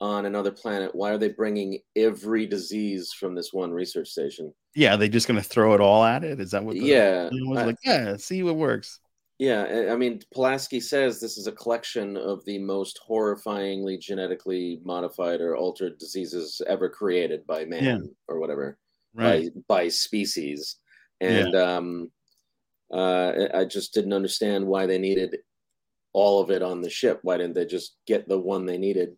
on 0.00 0.26
another 0.26 0.50
planet, 0.50 0.92
why 0.94 1.10
are 1.12 1.18
they 1.18 1.28
bringing 1.28 1.78
every 1.94 2.44
disease 2.44 3.12
from 3.12 3.36
this 3.36 3.52
one 3.52 3.70
research 3.72 4.08
station? 4.08 4.52
Yeah, 4.74 4.94
are 4.94 4.96
they 4.96 5.08
just 5.08 5.28
gonna 5.28 5.42
throw 5.42 5.74
it 5.74 5.80
all 5.80 6.02
at 6.02 6.24
it. 6.24 6.40
Is 6.40 6.50
that 6.50 6.64
what? 6.64 6.74
The, 6.74 6.80
Yeah, 6.80 7.28
was 7.32 7.58
I- 7.58 7.66
like, 7.66 7.76
yeah, 7.84 8.16
see 8.16 8.42
what 8.42 8.56
works. 8.56 8.98
Yeah, 9.38 9.88
I- 9.92 9.96
mean, 9.96 10.20
Pulaski 10.32 10.80
says 10.80 11.20
this 11.20 11.38
is 11.38 11.46
a 11.46 11.52
collection 11.52 12.16
of 12.16 12.44
the 12.44 12.58
most 12.58 13.00
horrifyingly 13.08 14.00
genetically 14.00 14.80
modified 14.84 15.40
or 15.40 15.56
altered 15.56 15.98
diseases 15.98 16.60
ever 16.66 16.88
created 16.88 17.46
by 17.46 17.64
man 17.64 17.84
Yeah. 17.84 17.98
or 18.28 18.40
whatever. 18.40 18.78
Right. 19.16 19.54
by 19.68 19.82
by 19.84 19.88
species 19.88 20.78
and 21.20 21.54
um 21.54 22.10
uh 22.94 23.48
I- 23.54 23.64
just 23.64 23.92
didn't 23.94 24.12
understand 24.12 24.66
why 24.66 24.86
they 24.86 24.98
needed 24.98 25.38
all 26.12 26.40
of 26.40 26.50
it 26.50 26.62
on 26.62 26.80
the 26.80 26.90
ship 26.90 27.18
why 27.22 27.36
didn't 27.36 27.54
they 27.54 27.66
just 27.66 27.96
get 28.06 28.28
the 28.28 28.38
one 28.38 28.64
they 28.66 28.78
needed 28.78 29.16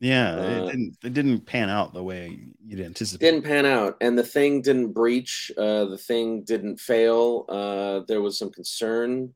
Yeah, 0.00 0.30
uh, 0.36 0.42
it 0.42 0.66
didn't. 0.70 0.96
It 1.04 1.14
didn't 1.14 1.40
pan 1.52 1.68
out 1.68 1.92
the 1.92 2.02
way 2.10 2.22
you'd 2.66 2.80
anticipate. 2.80 3.24
didn't 3.26 3.44
pan 3.44 3.66
out 3.66 3.96
and 4.00 4.16
the 4.16 4.22
thing 4.36 4.62
didn't 4.62 4.92
breach 4.92 5.50
uh 5.58 5.84
the 5.94 5.98
thing 5.98 6.42
didn't 6.44 6.78
fail 6.78 7.44
uh 7.48 8.00
there 8.08 8.22
was 8.22 8.38
some 8.38 8.50
concern 8.50 9.34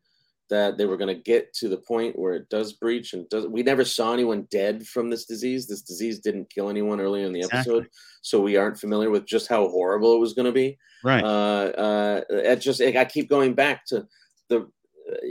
that 0.53 0.77
they 0.77 0.87
were 0.87 0.97
going 1.03 1.15
to 1.17 1.23
get 1.33 1.53
to 1.55 1.67
the 1.69 1.83
point 1.93 2.19
where 2.19 2.35
it 2.35 2.47
does 2.57 2.75
breach 2.75 3.09
and 3.15 3.29
does 3.29 3.45
we 3.57 3.63
never 3.63 3.85
saw 3.85 4.13
anyone 4.13 4.47
dead 4.51 4.87
from 4.87 5.11
this 5.11 5.25
disease 5.33 5.67
this 5.67 5.83
disease 5.83 6.19
didn't 6.21 6.49
kill 6.55 6.69
anyone 6.69 7.01
earlier 7.01 7.27
in 7.27 7.33
the 7.33 7.41
Exactly. 7.41 7.59
episode 7.77 7.89
so 8.23 8.41
we 8.41 8.57
aren't 8.57 8.79
familiar 8.85 9.11
with 9.11 9.25
just 9.27 9.49
how 9.49 9.63
horrible 9.69 10.15
it 10.15 10.21
was 10.21 10.35
going 10.35 10.47
to 10.53 10.59
be 10.65 10.79
right. 11.05 11.25
uh, 11.25 11.65
uh, 11.87 12.21
it 12.31 12.57
just 12.69 12.81
I 12.81 13.05
keep 13.05 13.29
going 13.29 13.55
back 13.55 13.85
to 13.87 14.07
the. 14.49 14.59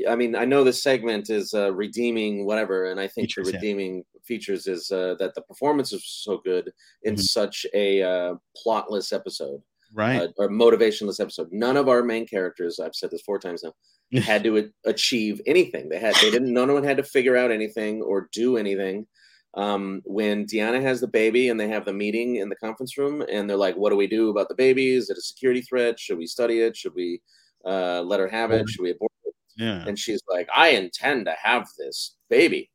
I 0.08 0.16
mean, 0.16 0.36
I 0.36 0.46
know 0.46 0.64
this 0.64 0.84
segment 0.84 1.30
is 1.30 1.54
uh, 1.54 1.72
redeeming 1.74 2.46
whatever, 2.46 2.92
and 2.92 3.00
I 3.00 3.08
think 3.08 3.28
Features, 3.30 3.46
the 3.48 3.54
yeah. 3.54 3.58
redeeming 3.60 4.04
features 4.30 4.68
is 4.68 4.92
uh, 4.92 5.16
that 5.20 5.34
the 5.34 5.42
performance 5.44 5.94
is 5.94 6.04
so 6.06 6.34
good 6.44 6.66
in 7.04 7.16
Mhm. 7.16 7.20
such 7.40 7.66
a 7.74 7.88
uh, 8.14 8.34
plotless 8.60 9.14
episode 9.14 9.62
right. 9.94 10.22
uh, 10.22 10.28
or 10.38 10.50
motivationless 10.50 11.20
episode. 11.20 11.50
None 11.52 11.78
of 11.78 11.90
our 11.90 12.04
main 12.04 12.28
characters, 12.28 12.80
I've 12.80 12.96
said 12.96 13.12
this 13.12 13.22
four 13.22 13.40
times 13.40 13.64
now, 13.64 13.74
had 14.22 14.44
to 14.44 14.58
a- 14.58 14.90
achieve 14.90 15.42
anything. 15.46 15.90
They 15.90 16.00
had 16.00 16.16
they 16.16 16.32
didn't. 16.32 16.54
No 16.54 16.66
one 16.66 16.84
had 16.84 16.98
to 16.98 17.04
figure 17.04 17.38
out 17.38 17.52
anything 17.52 18.02
or 18.02 18.30
do 18.32 18.58
anything. 18.58 19.08
Um, 19.56 20.02
when 20.06 20.46
Deanna 20.46 20.82
has 20.82 21.02
the 21.02 21.08
baby 21.08 21.50
and 21.50 21.60
they 21.60 21.68
have 21.68 21.84
the 21.84 21.92
meeting 21.94 22.38
in 22.38 22.48
the 22.48 22.56
conference 22.56 22.98
room 22.98 23.22
and 23.30 23.50
they're 23.50 23.58
like, 23.58 23.76
"What 23.76 23.90
do 23.90 23.98
we 23.98 24.08
do 24.08 24.30
about 24.30 24.48
the 24.48 24.56
baby? 24.56 24.92
Is 24.94 25.10
it 25.10 25.18
a 25.18 25.22
security 25.22 25.62
threat? 25.62 26.00
Should 26.00 26.18
we 26.18 26.28
study 26.28 26.62
it? 26.62 26.78
Should 26.78 26.94
we 26.96 27.22
uh, 27.66 28.02
let 28.02 28.20
her 28.20 28.30
have 28.30 28.52
it? 28.52 28.70
Should 28.70 28.82
we 28.82 28.92
abort 28.92 29.12
it?" 29.26 29.34
yeah. 29.58 29.84
And 29.86 30.00
she's 30.00 30.22
like, 30.30 30.48
"I 30.56 30.70
intend 30.70 31.26
to 31.26 31.36
have 31.42 31.68
this 31.78 32.16
baby." 32.30 32.72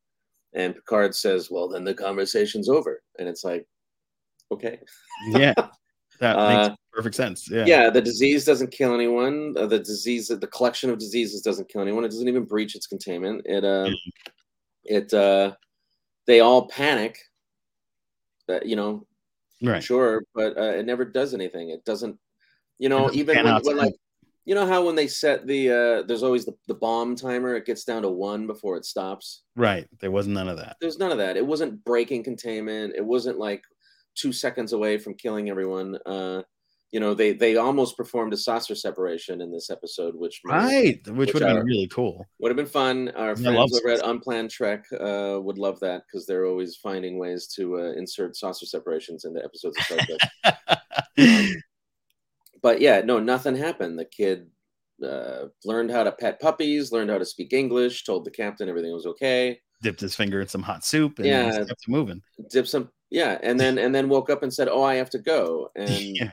And 0.55 0.74
Picard 0.74 1.14
says, 1.14 1.50
"Well, 1.50 1.68
then 1.68 1.85
the 1.85 1.94
conversation's 1.94 2.68
over." 2.68 3.02
And 3.18 3.26
it's 3.26 3.44
like, 3.44 3.66
okay. 4.52 4.81
yeah. 5.31 5.55
That 6.20 6.37
Uh, 6.37 6.48
makes 6.48 6.76
perfect 6.92 7.14
sense. 7.16 7.50
Yeah. 7.50 7.66
yeah 7.66 7.90
the 7.90 8.00
disease 8.00 8.44
doesn't 8.44 8.70
kill 8.72 8.94
anyone 8.94 9.55
uh, 9.59 9.66
the 9.66 9.79
disease 9.79 10.29
the 10.29 10.46
collection 10.46 10.88
of 10.90 10.98
diseases 10.98 11.42
doesn't 11.42 11.68
kill 11.68 11.83
anyone 11.83 12.05
it 12.05 12.09
doesn't 12.09 12.29
even 12.29 12.44
breach 12.44 12.74
its 12.74 12.87
containment 12.87 13.42
it 13.44 13.64
uh 13.64 13.90
it 14.85 15.12
uh 15.12 15.52
they 16.26 16.40
all 16.40 16.68
panic 16.68 17.18
that 18.48 18.66
you 18.66 18.76
know 18.76 19.07
Right. 19.62 19.83
sure 19.83 20.22
but 20.35 20.57
uh, 20.59 20.72
it 20.79 20.85
never 20.87 21.05
does 21.05 21.33
anything 21.35 21.70
it 21.70 21.85
doesn't 21.85 22.18
you 22.79 22.88
know 22.90 23.11
even 23.12 23.42
when, 23.42 23.62
when 23.62 23.76
like 23.79 23.94
you 24.44 24.55
know 24.55 24.66
how 24.66 24.85
when 24.85 24.94
they 24.94 25.07
set 25.09 25.46
the 25.46 25.70
uh 25.70 26.02
there's 26.07 26.22
always 26.22 26.44
the, 26.44 26.55
the 26.68 26.74
bomb 26.74 27.16
timer 27.16 27.55
it 27.57 27.64
gets 27.66 27.85
down 27.85 28.02
to 28.02 28.09
one 28.11 28.46
before 28.46 28.76
it 28.76 28.85
stops 28.85 29.42
Right. 29.57 29.87
There 30.00 30.11
was 30.11 30.26
none 30.26 30.48
of 30.48 30.59
that. 30.59 30.76
there's 30.81 30.98
none 30.98 31.11
of 31.11 31.18
that 31.18 31.37
it 31.38 31.46
wasn't 31.46 31.83
breaking 31.85 32.22
containment 32.24 32.94
it 32.96 33.05
wasn't 33.05 33.38
like 33.38 33.62
two 34.16 34.33
seconds 34.33 34.72
away 34.72 34.98
from 34.98 35.14
killing 35.14 35.48
everyone 35.50 35.96
uh 36.07 36.42
you 36.92 37.00
know 37.00 37.14
they 37.14 37.33
they 37.33 37.57
almost 37.57 37.96
performed 37.96 38.33
a 38.33 38.37
saucer 38.37 38.74
separation 38.74 39.40
in 39.40 39.52
this 39.52 39.70
episode 39.70 40.14
which 40.16 40.40
Right. 40.44 41.00
Which, 41.07 41.16
which 41.16 41.35
would 41.35 41.42
have 41.42 41.57
been 41.59 41.66
really 41.66 41.88
cool. 41.88 42.26
would 42.38 42.48
have 42.50 42.57
been 42.57 42.66
fun 42.66 43.11
our 43.16 43.33
I 43.33 43.35
friends 43.35 43.72
over 43.76 43.88
at 43.90 44.05
unplanned 44.07 44.50
trek 44.50 44.85
uh 44.92 45.38
would 45.42 45.59
love 45.59 45.79
that 45.81 46.02
because 46.07 46.26
they're 46.26 46.46
always 46.46 46.76
finding 46.76 47.18
ways 47.18 47.46
to 47.57 47.79
uh, 47.79 47.92
insert 47.92 48.37
saucer 48.37 48.66
separations 48.66 49.24
into 49.24 49.42
episodes 49.44 49.76
of 49.79 49.85
Star 49.85 49.98
Trek. 50.07 50.79
Um, 51.18 51.48
but 52.62 52.81
yeah 52.81 53.00
no 53.02 53.18
nothing 53.18 53.57
happened 53.57 53.98
the 53.98 54.05
kid 54.05 54.50
uh, 55.05 55.46
learned 55.64 55.90
how 55.90 56.02
to 56.05 56.12
pet 56.12 56.40
puppies 56.40 56.92
learned 56.92 57.11
how 57.11 57.16
to 57.18 57.24
speak 57.24 57.52
english 57.55 58.05
told 58.05 58.24
the 58.24 58.31
captain 58.31 58.68
everything 58.68 58.92
was 58.92 59.07
okay 59.07 59.59
Dipped 59.83 60.00
his 60.00 60.14
finger 60.14 60.40
in 60.40 60.48
some 60.48 60.62
hot 60.62 60.85
soup 60.85 61.18
and 61.18 61.26
Yeah. 61.29 61.50
kept 61.64 61.87
moving. 61.88 62.22
dip 62.50 62.66
some 62.66 62.90
yeah 63.20 63.38
and 63.42 63.59
then 63.59 63.79
and 63.79 63.92
then 63.94 64.09
woke 64.09 64.29
up 64.31 64.42
and 64.44 64.52
said 64.52 64.68
oh 64.68 64.83
i 64.92 64.94
have 64.96 65.11
to 65.11 65.18
go 65.18 65.70
and 65.74 65.88
yeah. 66.20 66.31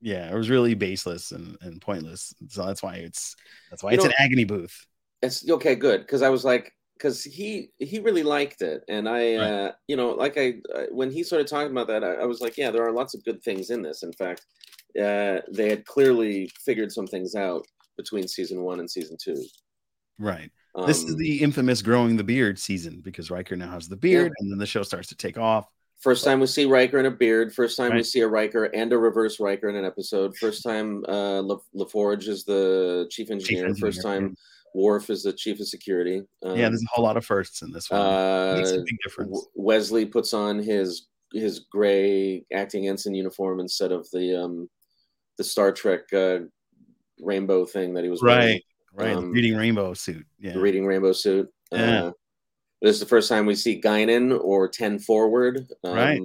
Yeah, 0.00 0.30
it 0.30 0.34
was 0.36 0.50
really 0.50 0.74
baseless 0.74 1.32
and, 1.32 1.56
and 1.62 1.80
pointless. 1.80 2.34
So 2.48 2.66
that's 2.66 2.82
why 2.82 2.96
it's 2.96 3.34
that's 3.70 3.82
why 3.82 3.92
it's 3.94 4.04
know- 4.04 4.10
an 4.10 4.16
agony 4.24 4.44
booth. 4.44 4.76
it's 5.22 5.48
okay 5.48 5.74
good 5.74 6.00
because 6.02 6.20
i 6.20 6.28
was 6.28 6.44
like 6.44 6.72
because 6.98 7.24
he 7.24 7.70
he 7.78 7.98
really 8.00 8.22
liked 8.22 8.60
it 8.60 8.80
and 8.94 9.08
i 9.08 9.20
Right. 9.36 9.50
uh 9.50 9.72
you 9.88 9.96
know 9.96 10.10
like 10.24 10.36
i 10.36 10.46
I- 10.78 10.88
when 11.00 11.10
he 11.10 11.22
started 11.22 11.46
talking 11.48 11.72
about 11.72 11.88
that 11.92 12.04
I, 12.04 12.12
I 12.24 12.26
was 12.26 12.40
like 12.44 12.58
yeah 12.58 12.70
there 12.70 12.84
are 12.86 12.92
lots 13.00 13.14
of 13.14 13.24
good 13.24 13.40
things 13.42 13.70
in 13.70 13.80
this 13.80 14.02
in 14.02 14.12
fact 14.12 14.42
uh 15.06 15.36
they 15.58 15.68
had 15.70 15.86
clearly 15.94 16.50
figured 16.66 16.92
some 16.92 17.06
things 17.06 17.34
out 17.34 17.64
between 17.96 18.28
season 18.28 18.58
one 18.70 18.80
and 18.80 18.90
season 18.90 19.16
two 19.26 19.40
Right. 20.18 20.50
This 20.86 21.02
is 21.04 21.12
Um, 21.12 21.18
the 21.18 21.40
infamous 21.42 21.82
growing 21.82 22.16
the 22.16 22.24
beard 22.24 22.58
season 22.58 23.00
because 23.00 23.30
Riker 23.30 23.56
now 23.56 23.70
has 23.72 23.88
the 23.88 23.96
beard 23.96 24.32
and 24.38 24.50
then 24.50 24.58
the 24.58 24.66
show 24.66 24.82
starts 24.82 25.08
to 25.08 25.16
take 25.16 25.38
off. 25.38 25.66
First 26.00 26.24
time 26.24 26.40
we 26.40 26.46
see 26.46 26.66
Riker 26.66 26.98
in 26.98 27.06
a 27.06 27.10
beard. 27.10 27.54
First 27.54 27.76
time 27.76 27.94
we 27.94 28.02
see 28.02 28.20
a 28.20 28.28
Riker 28.28 28.64
and 28.64 28.92
a 28.92 28.98
reverse 28.98 29.40
Riker 29.40 29.68
in 29.68 29.76
an 29.76 29.84
episode. 29.84 30.36
First 30.36 30.62
time 30.62 31.04
uh, 31.08 31.40
La- 31.42 31.60
LaForge 31.74 32.28
is 32.28 32.44
the 32.44 33.06
chief 33.10 33.30
engineer. 33.30 33.74
First 33.76 34.04
engineer. 34.04 34.28
time 34.28 34.36
Worf 34.74 35.08
is 35.08 35.22
the 35.22 35.32
chief 35.32 35.60
of 35.60 35.68
security. 35.68 36.22
Um, 36.42 36.56
yeah, 36.58 36.68
there's 36.68 36.82
a 36.82 36.86
whole 36.92 37.04
lot 37.04 37.16
of 37.16 37.24
firsts 37.24 37.62
in 37.62 37.70
this 37.70 37.88
one. 37.88 38.00
uh, 38.00 38.54
Makes 38.56 38.72
a 38.72 38.78
big 38.78 38.98
difference. 39.04 39.46
Wesley 39.54 40.04
puts 40.04 40.34
on 40.34 40.58
his 40.58 41.06
his 41.32 41.60
gray 41.70 42.44
acting 42.52 42.88
ensign 42.88 43.14
uniform 43.14 43.60
instead 43.60 43.92
of 43.92 44.08
the 44.12 44.34
um 44.44 44.68
the 45.38 45.44
Star 45.44 45.72
Trek 45.72 46.12
uh, 46.12 46.40
rainbow 47.20 47.64
thing 47.64 47.94
that 47.94 48.04
he 48.04 48.10
was 48.10 48.20
wearing, 48.22 48.60
right, 48.94 49.16
um, 49.16 49.24
the 49.26 49.30
reading 49.30 49.56
rainbow 49.56 49.94
suit. 49.94 50.26
Yeah. 50.38 50.52
the 50.52 50.60
reading 50.60 50.86
rainbow 50.86 51.12
suit. 51.12 51.50
Yeah. 51.72 52.04
Uh, 52.04 52.12
this 52.82 52.94
is 52.94 53.00
the 53.00 53.06
first 53.06 53.28
time 53.28 53.46
we 53.46 53.54
see 53.54 53.80
Guinan 53.80 54.38
or 54.42 54.68
Ten 54.68 54.98
Forward. 54.98 55.66
Um, 55.84 55.94
Right. 55.94 56.20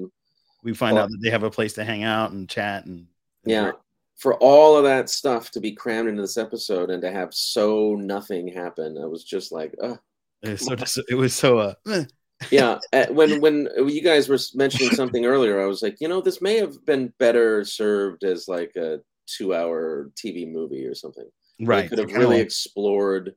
we 0.64 0.74
find 0.74 0.98
out 0.98 1.10
that 1.10 1.20
they 1.24 1.30
have 1.30 1.44
a 1.44 1.50
place 1.50 1.74
to 1.74 1.84
hang 1.86 2.04
out 2.04 2.32
and 2.32 2.50
chat 2.50 2.86
and 2.86 3.08
Yeah. 3.46 3.72
For 4.18 4.36
all 4.36 4.76
of 4.76 4.84
that 4.84 5.10
stuff 5.10 5.50
to 5.52 5.62
be 5.62 5.72
crammed 5.72 6.10
into 6.10 6.22
this 6.22 6.38
episode 6.38 6.90
and 6.90 7.02
to 7.04 7.10
have 7.12 7.34
so 7.34 7.96
nothing 7.96 8.50
happen, 8.50 8.98
I 9.02 9.06
was 9.06 9.24
just 9.24 9.54
like, 9.54 9.74
uh, 9.82 9.96
it 10.42 10.50
was 10.50 10.66
so 10.66 10.76
dis- 10.76 11.00
it 11.10 11.16
was 11.16 11.34
so 11.34 11.58
uh 11.60 11.74
eh. 11.90 12.04
yeah. 12.52 12.80
uh, 12.92 13.06
when 13.12 13.40
when 13.40 13.70
you 13.88 14.02
guys 14.02 14.28
were 14.28 14.38
mentioning 14.56 14.92
something 14.92 15.26
earlier, 15.26 15.62
I 15.62 15.66
was 15.66 15.82
like, 15.82 15.98
you 16.02 16.10
know, 16.10 16.20
this 16.20 16.42
may 16.42 16.58
have 16.58 16.86
been 16.86 17.14
better 17.20 17.64
served 17.64 18.26
as 18.26 18.50
like 18.50 18.76
a 18.76 19.00
two-hour 19.28 20.12
TV 20.22 20.52
movie 20.52 20.86
or 20.86 20.96
something. 20.96 21.30
They 21.60 21.65
right 21.67 21.89
could 21.89 22.00
have 22.00 22.13
really 22.13 22.39
explored, 22.39 23.34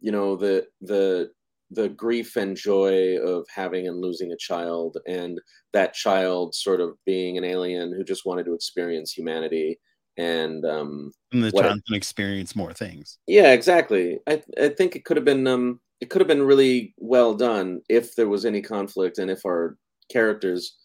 you 0.00 0.12
know, 0.12 0.36
the 0.36 0.66
the 0.80 1.30
the 1.70 1.88
grief 1.88 2.36
and 2.36 2.56
joy 2.56 3.18
of 3.18 3.46
having 3.54 3.88
and 3.88 4.00
losing 4.00 4.32
a 4.32 4.36
child, 4.36 4.98
and 5.06 5.40
that 5.72 5.94
child 5.94 6.54
sort 6.54 6.80
of 6.80 6.96
being 7.06 7.38
an 7.38 7.44
alien 7.44 7.92
who 7.92 8.04
just 8.04 8.26
wanted 8.26 8.44
to 8.46 8.54
experience 8.54 9.12
humanity. 9.12 9.80
And 10.16 10.64
um, 10.64 11.12
and 11.32 11.42
the 11.42 11.52
child 11.52 11.80
can 11.86 11.96
experience 11.96 12.54
more 12.54 12.72
things. 12.72 13.18
yeah, 13.26 13.52
exactly. 13.52 14.18
I 14.26 14.42
I 14.60 14.68
think 14.68 14.96
it 14.96 15.04
could 15.04 15.16
have 15.16 15.24
been 15.24 15.46
um 15.46 15.80
it 16.00 16.10
could 16.10 16.20
have 16.20 16.28
been 16.28 16.42
really 16.42 16.94
well 16.98 17.34
done 17.34 17.80
if 17.88 18.14
there 18.14 18.28
was 18.28 18.44
any 18.44 18.60
conflict 18.60 19.18
and 19.18 19.30
if 19.30 19.44
our 19.46 19.76
characters, 20.10 20.76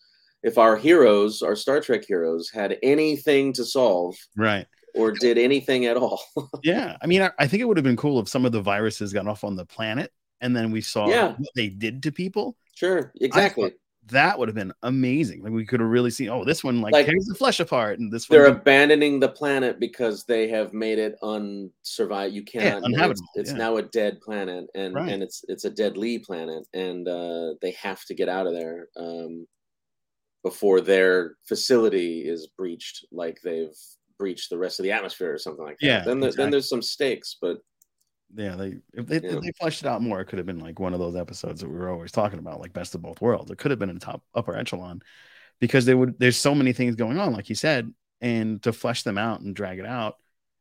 if 0.43 0.57
our 0.57 0.77
heroes, 0.77 1.41
our 1.41 1.55
Star 1.55 1.81
Trek 1.81 2.03
heroes, 2.07 2.49
had 2.53 2.77
anything 2.83 3.53
to 3.53 3.65
solve 3.65 4.15
Right. 4.35 4.67
Or 4.95 5.11
did 5.11 5.37
anything 5.37 5.85
at 5.85 5.97
all. 5.97 6.21
Yeah. 6.63 6.97
I 7.01 7.07
mean, 7.07 7.21
I, 7.21 7.31
I 7.39 7.47
think 7.47 7.61
it 7.61 7.65
would 7.65 7.77
have 7.77 7.83
been 7.83 7.97
cool 7.97 8.19
if 8.19 8.27
some 8.29 8.45
of 8.45 8.51
the 8.51 8.61
viruses 8.61 9.13
got 9.13 9.27
off 9.27 9.43
on 9.43 9.55
the 9.55 9.65
planet 9.65 10.11
and 10.41 10.55
then 10.55 10.71
we 10.71 10.81
saw 10.81 11.07
Yeah. 11.07 11.29
what 11.37 11.49
they 11.55 11.69
did 11.69 12.03
to 12.03 12.11
people. 12.11 12.57
sure, 12.75 13.11
exactly. 13.19 13.73
that 14.07 14.39
would 14.39 14.47
have 14.47 14.55
been 14.55 14.73
amazing. 14.83 15.43
Like 15.43 15.51
we 15.53 15.65
could 15.65 15.79
have 15.81 15.89
really 15.89 16.09
seen, 16.09 16.29
oh, 16.29 16.43
this 16.43 16.63
one 16.63 16.81
like, 16.81 16.93
Like, 16.93 17.05
tears 17.05 17.25
the 17.27 17.35
flesh 17.35 17.59
apart, 17.59 17.99
and 17.99 18.11
this 18.11 18.25
They're 18.25 18.43
one 18.49 18.53
abandoning 18.59 19.19
the 19.19 19.29
planet 19.29 19.79
because 19.79 20.23
they 20.25 20.47
have 20.47 20.73
made 20.73 20.97
it 20.97 21.15
unsurvive. 21.21 22.31
You 22.31 22.43
cannot. 22.43 22.77
it's 22.77 22.85
uninhabitable, 22.85 23.27
it's 23.35 23.51
yeah. 23.51 23.57
now 23.57 23.77
a 23.77 23.83
dead 23.83 24.19
planet, 24.21 24.65
and 24.73 24.95
Right. 24.95 25.11
and 25.11 25.21
it's 25.21 25.43
it's 25.47 25.65
a 25.65 25.69
deadly 25.69 26.19
planet, 26.19 26.65
and 26.73 27.07
uh, 27.07 27.53
they 27.61 27.71
have 27.71 28.03
to 28.05 28.15
get 28.15 28.29
out 28.29 28.47
of 28.47 28.53
there 28.53 28.87
um, 28.97 29.45
before 30.43 30.81
their 30.81 31.35
facility 31.45 32.21
is 32.27 32.47
breached, 32.57 33.05
like 33.11 33.39
they've 33.43 33.77
breached 34.19 34.49
the 34.51 34.57
rest 34.57 34.79
of 34.79 34.83
the 34.83 34.91
atmosphere 34.91 35.33
or 35.33 35.39
something 35.39 35.65
like 35.65 35.79
that. 35.79 35.87
Yeah, 35.87 36.05
Then 36.05 36.17
exactly. 36.17 36.43
then 36.43 36.51
there's 36.51 36.69
some 36.69 36.81
stakes, 36.83 37.37
but 37.41 37.57
yeah, 38.35 38.55
they 38.55 38.75
if 38.93 39.07
they, 39.07 39.15
Yeah. 39.17 39.21
if 39.35 39.41
they 39.41 39.51
fleshed 39.59 39.81
it 39.81 39.87
out 39.87 40.03
more, 40.03 40.21
it 40.21 40.25
could 40.25 40.37
have 40.37 40.45
been 40.45 40.59
like 40.59 40.79
one 40.79 40.93
of 40.93 40.99
those 40.99 41.15
episodes 41.15 41.61
that 41.61 41.69
we 41.69 41.75
were 41.77 41.89
always 41.89 42.11
talking 42.11 42.37
about, 42.39 42.59
like 42.59 42.73
best 42.73 42.93
of 42.93 43.01
both 43.01 43.21
worlds. 43.21 43.49
It 43.49 43.57
could 43.57 43.71
have 43.71 43.79
been 43.79 43.89
in 43.89 43.95
the 43.97 44.05
top 44.05 44.21
upper 44.35 44.55
echelon 44.55 45.01
because 45.59 45.85
they 45.85 45.95
would 45.95 46.19
there's 46.19 46.37
so 46.37 46.53
many 46.53 46.73
things 46.73 46.95
going 46.95 47.17
on, 47.19 47.33
like 47.33 47.49
you 47.49 47.55
said, 47.55 47.91
and 48.21 48.61
to 48.63 48.73
flesh 48.73 49.03
them 49.03 49.17
out 49.17 49.41
and 49.41 49.55
drag 49.55 49.79
it 49.79 49.85
out 49.85 50.15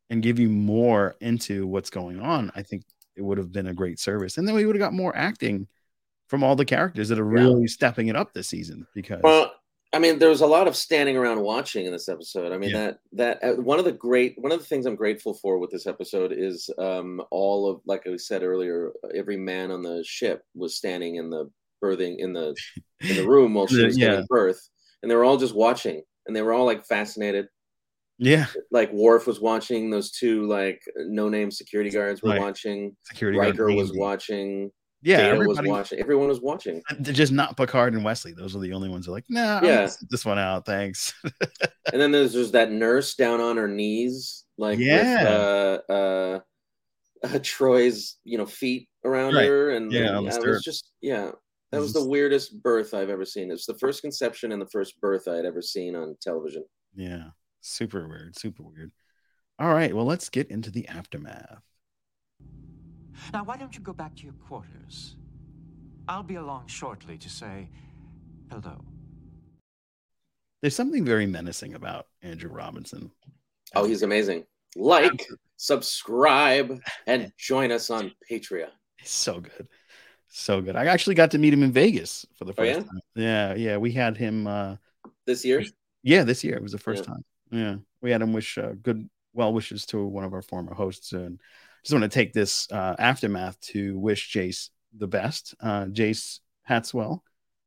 and 0.09 0.23
give 0.23 0.39
you 0.39 0.49
more 0.49 1.15
into 1.21 1.67
what's 1.67 1.91
going 1.91 2.19
on, 2.19 2.51
I 2.55 2.63
think 2.63 2.83
it 3.15 3.21
would 3.21 3.37
have 3.37 3.51
been 3.51 3.67
a 3.67 3.73
great 3.73 3.99
service. 3.99 4.37
And 4.37 4.47
then 4.47 4.55
we 4.55 4.65
would 4.65 4.75
have 4.75 4.81
got 4.81 4.93
more 4.93 5.15
acting 5.15 5.67
from 6.27 6.43
all 6.43 6.55
the 6.55 6.65
characters 6.65 7.09
that 7.09 7.19
are 7.19 7.25
Yeah. 7.35 7.53
really 7.53 7.67
stepping 7.67 8.07
it 8.07 8.15
up 8.15 8.33
this 8.33 8.47
season 8.47 8.87
because 8.95 9.21
Well, 9.23 9.58
I 9.91 9.97
mean, 9.99 10.19
there 10.19 10.29
was 10.29 10.41
a 10.41 10.47
lot 10.47 10.67
of 10.67 10.75
standing 10.75 11.17
around 11.17 11.41
watching 11.41 11.85
in 11.87 11.91
this 11.91 12.09
episode. 12.09 12.51
I 12.51 12.57
mean, 12.59 12.69
Yeah. 12.69 12.77
that 12.77 12.99
that 13.13 13.43
uh, 13.43 13.61
one 13.61 13.79
of 13.79 13.85
the 13.85 13.91
great 13.91 14.35
one 14.37 14.51
of 14.51 14.59
the 14.59 14.65
things 14.65 14.85
I'm 14.85 14.95
grateful 14.95 15.33
for 15.33 15.57
with 15.57 15.71
this 15.71 15.87
episode 15.87 16.31
is 16.31 16.69
um, 16.77 17.21
all 17.31 17.67
of 17.69 17.81
like 17.85 18.05
I 18.05 18.15
said 18.17 18.43
earlier, 18.43 18.91
every 19.15 19.37
man 19.37 19.71
on 19.71 19.81
the 19.81 20.03
ship 20.05 20.43
was 20.55 20.75
standing 20.75 21.15
in 21.15 21.29
the 21.31 21.49
birthing 21.83 22.17
in 22.19 22.33
the 22.33 22.55
in 23.01 23.15
the 23.15 23.27
room 23.27 23.53
while 23.55 23.65
she 23.67 23.83
was 23.83 23.97
yeah. 23.97 24.09
giving 24.11 24.25
birth, 24.29 24.61
and 25.01 25.09
they 25.09 25.15
were 25.15 25.23
all 25.23 25.37
just 25.37 25.55
watching, 25.55 26.03
and 26.27 26.35
they 26.35 26.41
were 26.43 26.53
all 26.53 26.65
like 26.65 26.85
fascinated. 26.85 27.47
yeah, 28.19 28.45
Like 28.69 28.91
Worf 28.93 29.25
was 29.25 29.39
watching, 29.39 29.89
those 29.89 30.11
two 30.11 30.45
like 30.45 30.81
no 30.97 31.29
name 31.29 31.49
security 31.49 31.89
guards 31.89 32.21
were 32.21 32.31
Right. 32.31 32.41
watching, 32.41 32.95
security 33.05 33.37
guard 33.39 33.57
Riker 33.57 33.71
was 33.73 33.91
watching, 33.95 34.71
Yeah, 35.01 35.29
Data 35.31 35.47
was 35.47 35.61
watching, 35.63 35.99
everyone 35.99 36.27
was 36.27 36.41
watching. 36.41 36.81
Just 37.01 37.31
not 37.31 37.55
Picard 37.55 37.93
and 37.93 38.03
Wesley. 38.03 38.33
Those 38.33 38.55
are 38.55 38.59
the 38.59 38.73
only 38.73 38.89
ones 38.89 39.05
who 39.05 39.11
are 39.13 39.15
like, 39.15 39.23
nah, 39.29 39.61
Yeah. 39.63 39.81
yeah, 39.83 39.89
this 40.09 40.25
one 40.25 40.37
out, 40.39 40.65
thanks. 40.65 41.13
And 41.91 41.99
then 41.99 42.11
there's 42.11 42.33
just 42.33 42.51
that 42.51 42.71
nurse 42.71 43.15
down 43.15 43.41
on 43.41 43.57
her 43.57 43.67
knees, 43.67 44.45
like 44.57 44.77
Yeah. 44.77 45.23
with 45.23 45.89
uh, 45.89 45.93
uh, 45.93 46.39
uh, 47.23 47.39
Troi's, 47.39 48.17
you 48.23 48.37
know, 48.37 48.45
feet 48.45 48.87
around 49.05 49.33
Right. 49.35 49.47
her, 49.47 49.71
and 49.71 49.91
Yeah, 49.91 50.07
and 50.09 50.17
on 50.17 50.23
the 50.25 50.29
I 50.29 50.33
stirrup. 50.33 50.47
was 50.55 50.63
just, 50.63 50.91
yeah, 51.01 51.31
that 51.71 51.79
was 51.81 51.93
the 51.93 52.05
weirdest 52.05 52.61
birth 52.61 52.93
I've 52.93 53.09
ever 53.09 53.25
seen. 53.25 53.49
It's 53.51 53.65
the 53.65 53.77
first 53.79 54.01
conception 54.01 54.51
and 54.51 54.61
the 54.61 54.69
first 54.69 54.99
birth 55.01 55.27
I 55.27 55.35
had 55.35 55.45
ever 55.45 55.61
seen 55.61 55.95
on 55.95 56.15
television. 56.21 56.63
Yeah, 56.95 57.29
super 57.61 58.07
weird, 58.07 58.37
super 58.37 58.63
weird. 58.63 58.91
All 59.57 59.73
right, 59.73 59.95
well, 59.95 60.05
let's 60.05 60.29
get 60.29 60.51
into 60.51 60.69
the 60.71 60.87
aftermath. 60.87 61.63
Now, 63.33 63.43
why 63.43 63.57
don't 63.57 63.75
you 63.75 63.81
go 63.81 63.93
back 63.93 64.15
to 64.17 64.23
your 64.23 64.33
quarters? 64.33 65.15
I'll 66.07 66.23
be 66.23 66.35
along 66.35 66.67
shortly 66.67 67.17
to 67.19 67.29
say 67.29 67.69
hello. 68.49 68.81
There's 70.61 70.75
something 70.75 71.05
very 71.05 71.25
menacing 71.25 71.73
about 71.75 72.07
Andrew 72.21 72.51
Robinson. 72.51 73.11
Oh, 73.75 73.85
he's 73.85 74.01
amazing! 74.01 74.45
Like, 74.75 75.25
subscribe, 75.57 76.81
and 77.07 77.31
join 77.37 77.71
us 77.71 77.89
on 77.89 78.11
Patreon. 78.29 78.69
He's 78.97 79.09
so 79.09 79.39
good, 79.39 79.67
so 80.27 80.61
good. 80.61 80.75
I 80.75 80.85
actually 80.85 81.15
got 81.15 81.31
to 81.31 81.37
meet 81.37 81.53
him 81.53 81.63
in 81.63 81.71
Vegas 81.71 82.25
for 82.35 82.45
the 82.45 82.53
Oh, 82.57 82.63
first 82.63 82.79
yeah? 82.79 82.85
time. 82.85 82.99
Yeah, 83.15 83.53
yeah, 83.53 83.77
we 83.77 83.91
had 83.91 84.17
him. 84.17 84.47
uh 84.47 84.75
This 85.25 85.45
year, 85.45 85.63
Yeah, 86.03 86.23
this 86.23 86.43
year 86.43 86.55
it 86.55 86.63
was 86.63 86.71
the 86.71 86.77
first 86.77 87.03
Yeah. 87.05 87.13
time. 87.13 87.25
Yeah, 87.51 87.75
we 88.01 88.11
had 88.11 88.21
him 88.21 88.33
wish 88.33 88.57
uh, 88.57 88.73
good 88.81 89.09
well 89.33 89.53
wishes 89.53 89.85
to 89.87 90.05
one 90.05 90.23
of 90.23 90.33
our 90.33 90.41
former 90.41 90.73
hosts, 90.73 91.13
and 91.13 91.39
just 91.83 91.93
want 91.93 92.03
to 92.03 92.09
take 92.09 92.33
this 92.33 92.69
uh, 92.71 92.95
aftermath 92.99 93.59
to 93.61 93.97
wish 93.97 94.33
Jace 94.33 94.69
the 94.97 95.07
best. 95.07 95.55
Uh, 95.61 95.85
Jace 95.85 96.39
Hatswell, 96.69 97.21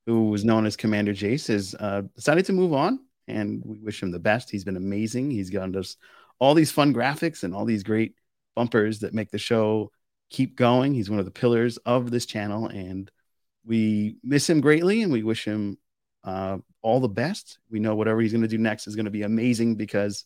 who 0.07 0.31
was 0.31 0.45
known 0.45 0.67
as 0.67 0.77
Commander 0.77 1.13
Jace, 1.13 1.49
has 1.49 1.75
uh, 1.79 2.03
decided 2.15 2.45
to 2.47 2.53
move 2.53 2.73
on, 2.73 3.01
and 3.29 3.63
we 3.65 3.79
wish 3.79 4.03
him 4.03 4.11
the 4.11 4.19
best. 4.19 4.51
He's 4.51 4.65
been 4.65 4.77
amazing. 4.77 5.31
He's 5.31 5.51
gotten 5.51 5.77
us 5.77 5.97
all 6.39 6.55
these 6.55 6.73
fun 6.73 6.93
graphics 6.93 7.45
and 7.45 7.55
all 7.55 7.65
these 7.65 7.83
great 7.85 8.15
bumpers 8.57 9.01
that 9.01 9.15
make 9.15 9.31
the 9.31 9.39
show 9.39 9.91
keep 10.31 10.57
going. 10.57 10.95
He's 10.95 11.11
one 11.11 11.19
of 11.19 11.25
the 11.25 11.31
pillars 11.31 11.77
of 11.79 12.11
this 12.11 12.27
channel, 12.27 12.67
and 12.67 13.11
we 13.65 14.17
miss 14.23 14.49
him 14.49 14.61
greatly, 14.61 15.03
and 15.03 15.13
we 15.13 15.23
wish 15.23 15.45
him 15.45 15.79
uh, 16.25 16.59
all 16.83 17.01
the 17.01 17.09
best. 17.09 17.59
We 17.71 17.81
know 17.81 17.95
whatever 17.95 18.21
he's 18.21 18.33
going 18.33 18.43
to 18.43 18.49
do 18.49 18.59
next 18.59 18.87
is 18.87 18.97
going 18.97 19.05
to 19.05 19.11
be 19.11 19.23
amazing 19.23 19.77
because 19.77 20.25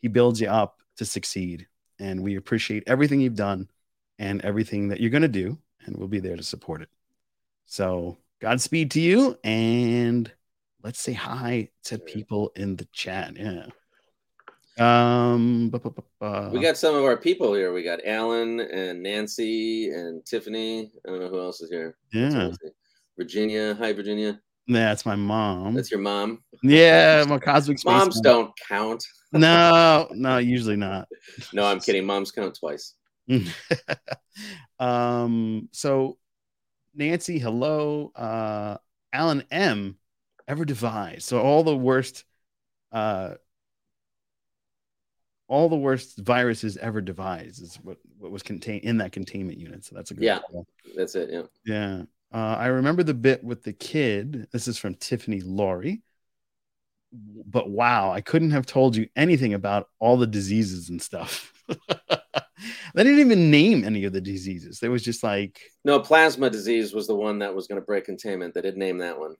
he 0.00 0.08
builds 0.08 0.40
you 0.40 0.48
up 0.48 0.80
to 0.96 1.04
succeed. 1.04 1.66
And 1.98 2.22
we 2.22 2.36
appreciate 2.36 2.84
everything 2.86 3.20
you've 3.20 3.34
done 3.34 3.68
and 4.18 4.40
everything 4.42 4.88
that 4.88 5.00
you're 5.00 5.10
going 5.10 5.22
to 5.22 5.28
do, 5.28 5.58
and 5.84 5.96
we'll 5.96 6.08
be 6.08 6.20
there 6.20 6.36
to 6.36 6.42
support 6.42 6.82
it. 6.82 6.88
So, 7.66 8.18
Godspeed 8.40 8.92
to 8.92 9.00
you, 9.00 9.36
and 9.42 10.30
let's 10.84 11.00
say 11.00 11.12
hi 11.12 11.70
to 11.84 11.98
people 11.98 12.52
in 12.54 12.76
the 12.76 12.84
chat. 12.92 13.36
Yeah. 13.36 13.66
Um, 14.78 15.70
bu- 15.70 15.80
bu- 15.80 15.90
bu- 16.20 16.50
we 16.50 16.60
got 16.60 16.76
some 16.76 16.94
of 16.94 17.02
our 17.02 17.16
people 17.16 17.52
here. 17.52 17.72
We 17.72 17.82
got 17.82 17.98
Alan 18.06 18.60
and 18.60 19.02
Nancy 19.02 19.90
and 19.90 20.24
Tiffany. 20.24 20.92
I 21.04 21.10
don't 21.10 21.18
know 21.20 21.28
who 21.28 21.40
else 21.40 21.60
is 21.60 21.70
here. 21.70 21.96
Yeah, 22.12 22.52
Virginia. 23.16 23.74
Hi, 23.74 23.92
Virginia. 23.92 24.40
that's 24.68 25.04
my 25.04 25.16
mom. 25.16 25.74
That's 25.74 25.90
your 25.90 25.98
mom. 26.00 26.44
yeah, 26.62 27.24
my 27.26 27.38
cosmic 27.40 27.84
Moms 27.84 28.16
mom. 28.16 28.22
don't 28.22 28.52
count. 28.68 29.04
No, 29.32 30.08
no, 30.12 30.38
usually 30.38 30.76
not. 30.76 31.08
No, 31.52 31.64
I'm 31.64 31.80
kidding. 31.80 32.06
Moms 32.06 32.30
count 32.30 32.56
twice. 32.58 32.94
um 34.78 35.68
so 35.72 36.16
nancy 36.94 37.38
hello 37.38 38.10
uh 38.14 38.76
alan 39.12 39.44
m 39.50 39.98
ever 40.46 40.64
devised 40.64 41.22
so 41.24 41.38
all 41.40 41.62
the 41.62 41.76
worst 41.76 42.24
uh 42.92 43.34
all 45.46 45.68
the 45.68 45.76
worst 45.76 46.18
viruses 46.18 46.76
ever 46.78 47.00
devised 47.00 47.62
is 47.62 47.76
what 47.82 47.98
what 48.18 48.30
was 48.30 48.42
contained 48.42 48.84
in 48.84 48.98
that 48.98 49.12
containment 49.12 49.58
unit 49.58 49.84
so 49.84 49.94
that's 49.94 50.10
a 50.10 50.14
good 50.14 50.24
Yeah. 50.24 50.40
That's 50.96 51.14
it. 51.14 51.30
Yeah. 51.30 51.42
yeah 51.64 52.02
uh 52.32 52.56
i 52.58 52.66
remember 52.66 53.02
the 53.02 53.14
bit 53.14 53.44
with 53.44 53.62
the 53.62 53.72
kid 53.72 54.48
this 54.52 54.68
is 54.68 54.78
from 54.78 54.94
tiffany 54.94 55.40
laurie 55.40 56.02
but 57.12 57.70
wow 57.70 58.10
i 58.10 58.20
couldn't 58.20 58.50
have 58.50 58.66
told 58.66 58.94
you 58.96 59.08
anything 59.16 59.54
about 59.54 59.88
all 59.98 60.16
the 60.16 60.26
diseases 60.26 60.90
and 60.90 61.00
stuff 61.00 61.52
they 61.68 63.04
didn't 63.04 63.20
even 63.20 63.50
name 63.50 63.84
any 63.84 64.04
of 64.04 64.12
the 64.12 64.20
diseases 64.20 64.78
there 64.80 64.90
was 64.90 65.02
just 65.02 65.22
like 65.22 65.60
No, 65.84 65.98
plasma 65.98 66.50
disease 66.50 66.94
was 66.94 67.08
the 67.08 67.16
one 67.16 67.40
that 67.40 67.52
was 67.54 67.66
going 67.66 67.80
to 67.80 67.84
break 67.84 68.04
containment. 68.04 68.54
They 68.54 68.60
didn't 68.60 68.78
name 68.78 68.98
that 68.98 69.18
one. 69.18 69.36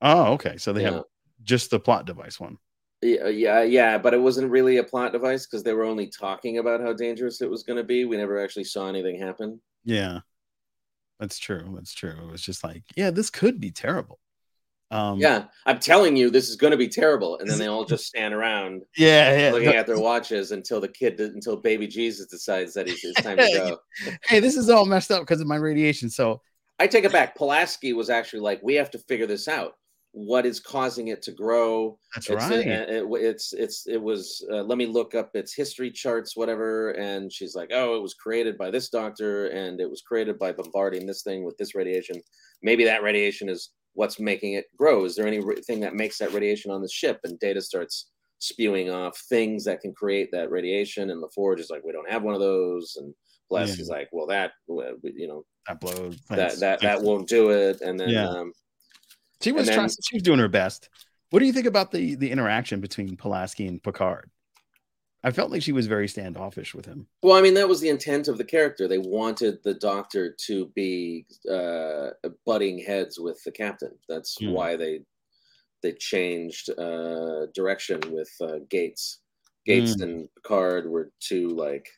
oh 0.00 0.32
okay 0.34 0.56
so 0.56 0.72
they 0.72 0.82
Yeah. 0.82 0.90
have 0.90 1.02
just 1.42 1.70
the 1.70 1.80
plot 1.80 2.04
device 2.06 2.38
one 2.38 2.58
Yeah, 3.02 3.24
uh, 3.24 3.28
yeah, 3.28 3.62
yeah, 3.62 3.98
but 3.98 4.14
it 4.14 4.20
wasn't 4.20 4.50
really 4.50 4.76
a 4.78 4.84
plot 4.84 5.12
device 5.12 5.44
because 5.46 5.62
they 5.64 5.74
were 5.74 5.84
only 5.84 6.06
talking 6.06 6.58
about 6.58 6.80
how 6.80 6.92
dangerous 6.92 7.40
it 7.42 7.50
was 7.50 7.64
going 7.64 7.76
to 7.78 7.84
be. 7.84 8.04
We 8.04 8.16
never 8.16 8.38
actually 8.42 8.64
saw 8.64 8.88
anything 8.88 9.18
happen. 9.18 9.60
yeah 9.84 10.20
that's 11.20 11.38
true 11.38 11.72
that's 11.76 11.94
true 11.94 12.10
it 12.22 12.30
was 12.30 12.42
just 12.42 12.64
like 12.64 12.82
yeah 12.96 13.10
this 13.10 13.30
could 13.30 13.60
be 13.60 13.70
terrible 13.70 14.18
um 14.92 15.18
Yeah, 15.18 15.44
I'm 15.66 15.78
telling 15.78 16.16
you, 16.16 16.30
this 16.30 16.48
is 16.48 16.56
going 16.56 16.70
to 16.70 16.76
be 16.76 16.88
terrible. 16.88 17.38
And 17.38 17.48
then 17.48 17.58
they 17.58 17.66
all 17.66 17.84
just 17.84 18.06
stand 18.06 18.34
around 18.34 18.82
yeah 18.96 19.36
yeah 19.36 19.52
looking 19.52 19.68
at 19.68 19.86
their 19.86 19.98
watches 19.98 20.52
until 20.52 20.80
the 20.80 20.88
kid, 20.88 21.18
until 21.20 21.56
baby 21.56 21.86
Jesus 21.86 22.26
decides 22.26 22.74
that 22.74 22.86
he's, 22.86 23.02
it's 23.02 23.20
time 23.22 23.38
to 23.38 23.78
go. 24.06 24.12
hey 24.24 24.40
this 24.40 24.56
is 24.56 24.70
all 24.70 24.86
messed 24.86 25.10
up 25.10 25.22
because 25.22 25.40
of 25.40 25.46
my 25.46 25.56
radiation 25.56 26.08
so 26.08 26.40
I 26.82 26.88
take 26.88 27.04
it 27.04 27.12
back. 27.12 27.36
Pulaski 27.36 27.92
was 27.92 28.10
actually 28.10 28.40
like, 28.40 28.60
we 28.60 28.74
have 28.74 28.90
to 28.90 28.98
figure 28.98 29.26
this 29.26 29.46
out. 29.46 29.74
What 30.10 30.44
is 30.44 30.58
causing 30.58 31.08
it 31.08 31.22
to 31.22 31.32
grow? 31.32 31.96
that's 32.14 32.28
it's, 32.28 32.44
right 32.44 32.66
uh, 32.66 32.84
it, 32.88 33.06
it's 33.22 33.54
it's 33.54 33.86
it 33.86 33.96
was 33.96 34.44
uh, 34.52 34.62
let 34.62 34.76
me 34.76 34.84
look 34.84 35.14
up 35.14 35.30
its 35.34 35.54
history 35.54 35.90
charts 35.90 36.36
whatever 36.36 36.90
and 36.90 37.32
she's 37.32 37.54
like 37.54 37.70
oh 37.72 37.96
it 37.96 38.02
was 38.02 38.12
created 38.12 38.58
by 38.58 38.70
this 38.70 38.90
doctor 38.90 39.46
and 39.46 39.80
it 39.80 39.88
was 39.88 40.02
created 40.02 40.38
by 40.38 40.52
bombarding 40.52 41.06
this 41.06 41.22
thing 41.22 41.44
with 41.44 41.56
this 41.56 41.74
radiation 41.74 42.16
maybe 42.62 42.84
that 42.84 43.02
radiation 43.02 43.48
is 43.48 43.70
what's 43.94 44.18
making 44.18 44.54
it 44.54 44.66
grow 44.76 45.04
is 45.04 45.14
there 45.16 45.26
anything 45.26 45.80
that 45.80 45.94
makes 45.94 46.18
that 46.18 46.32
radiation 46.32 46.70
on 46.70 46.80
the 46.82 46.88
ship 46.88 47.20
and 47.24 47.38
data 47.38 47.60
starts 47.60 48.08
spewing 48.38 48.90
off 48.90 49.16
things 49.28 49.64
that 49.64 49.80
can 49.80 49.92
create 49.94 50.28
that 50.32 50.50
radiation 50.50 51.10
and 51.10 51.20
La 51.20 51.28
Forge 51.34 51.60
is 51.60 51.70
like 51.70 51.82
we 51.84 51.92
don't 51.92 52.10
have 52.10 52.22
one 52.22 52.34
of 52.34 52.40
those 52.40 52.96
and 52.96 53.14
Bless 53.50 53.76
Yeah. 53.76 53.82
is 53.82 53.88
like 53.90 54.08
well 54.12 54.26
that 54.28 54.52
you 54.68 55.28
know 55.28 55.44
that 55.68 55.78
blows 55.80 56.16
that 56.30 56.58
that 56.60 56.80
that 56.80 57.02
won't 57.02 57.28
do 57.28 57.50
it 57.50 57.82
and 57.82 58.00
then 58.00 58.08
Yeah. 58.08 58.28
um 58.28 58.52
she 59.42 59.52
was 59.52 59.66
trying 59.66 59.80
then- 59.80 59.88
she 60.02 60.16
was 60.16 60.22
doing 60.22 60.38
her 60.38 60.48
best 60.48 60.88
what 61.30 61.40
do 61.40 61.44
you 61.46 61.52
think 61.52 61.66
about 61.66 61.90
the 61.92 62.14
the 62.14 62.30
interaction 62.30 62.80
between 62.80 63.14
pulaski 63.16 63.66
and 63.66 63.82
picard 63.82 64.30
I 65.24 65.30
felt 65.30 65.50
like 65.50 65.62
she 65.62 65.72
was 65.72 65.86
very 65.86 66.08
standoffish 66.08 66.74
with 66.74 66.86
him. 66.86 67.06
Well, 67.22 67.36
I 67.36 67.40
mean, 67.42 67.54
that 67.54 67.68
was 67.68 67.80
the 67.80 67.88
intent 67.88 68.26
of 68.28 68.38
the 68.38 68.44
character. 68.44 68.88
They 68.88 68.98
wanted 68.98 69.62
the 69.62 69.74
doctor 69.74 70.34
to 70.46 70.66
be 70.74 71.26
uh, 71.50 72.10
butting 72.44 72.78
heads 72.80 73.18
with 73.20 73.42
the 73.44 73.52
captain. 73.52 73.96
That's 74.08 74.38
Hmm. 74.38 74.48
why 74.50 74.76
they 74.76 75.04
they 75.82 75.92
changed 75.92 76.70
uh, 76.78 77.46
direction 77.54 78.00
with 78.12 78.30
uh, 78.40 78.60
Gates. 78.70 79.20
Gates 79.66 79.96
Hmm. 79.96 80.02
and 80.02 80.28
Picard 80.36 80.88
were 80.88 81.12
too 81.20 81.48
like 81.50 81.88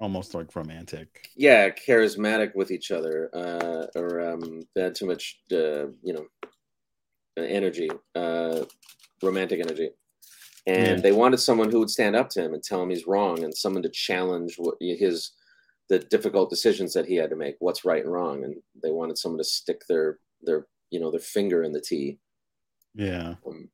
Almost 0.00 0.34
like 0.34 0.54
romantic. 0.56 1.30
yeah, 1.36 1.70
charismatic 1.70 2.54
with 2.54 2.70
each 2.70 2.90
other, 2.90 3.30
uh, 3.34 3.86
or 3.96 4.20
um, 4.20 4.62
they 4.74 4.82
had 4.82 4.94
too 4.94 5.06
much, 5.06 5.40
uh, 5.52 5.86
you 6.02 6.12
know, 6.12 6.26
energy, 7.36 7.88
uh, 8.14 8.64
romantic 9.22 9.60
energy, 9.60 9.90
and 10.68 10.98
Yeah. 10.98 11.02
they 11.02 11.12
wanted 11.12 11.38
someone 11.38 11.70
who 11.70 11.78
would 11.80 11.90
stand 11.90 12.16
up 12.16 12.28
to 12.30 12.42
him 12.42 12.54
and 12.54 12.62
tell 12.62 12.82
him 12.82 12.90
he's 12.90 13.06
wrong, 13.06 13.42
and 13.44 13.56
someone 13.56 13.82
to 13.82 13.88
challenge 13.90 14.56
what 14.58 14.76
his 14.80 15.32
the 15.88 15.98
difficult 15.98 16.50
decisions 16.50 16.92
that 16.92 17.06
he 17.06 17.14
had 17.16 17.30
to 17.30 17.36
make, 17.36 17.56
what's 17.60 17.84
right 17.84 18.04
and 18.04 18.12
wrong, 18.12 18.44
and 18.44 18.56
they 18.82 18.90
wanted 18.90 19.16
someone 19.18 19.38
to 19.38 19.44
stick 19.44 19.82
their 19.88 20.18
their 20.42 20.66
you 20.90 21.00
know 21.00 21.10
their 21.10 21.20
finger 21.20 21.62
in 21.62 21.72
the 21.72 21.80
tea. 21.80 22.18
Yeah. 22.94 23.34
Um, 23.46 23.70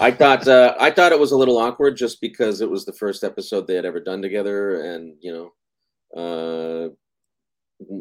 I 0.00 0.10
thought 0.12 0.46
uh, 0.48 0.74
I 0.80 0.90
thought 0.90 1.12
it 1.12 1.18
was 1.18 1.32
a 1.32 1.36
little 1.36 1.58
awkward 1.58 1.96
just 1.96 2.20
because 2.20 2.60
it 2.60 2.70
was 2.70 2.84
the 2.84 2.92
first 2.92 3.24
episode 3.24 3.66
they 3.66 3.74
had 3.74 3.84
ever 3.86 4.00
done 4.00 4.22
together, 4.22 4.82
and 4.82 5.16
you 5.20 5.32
know, 6.14 6.94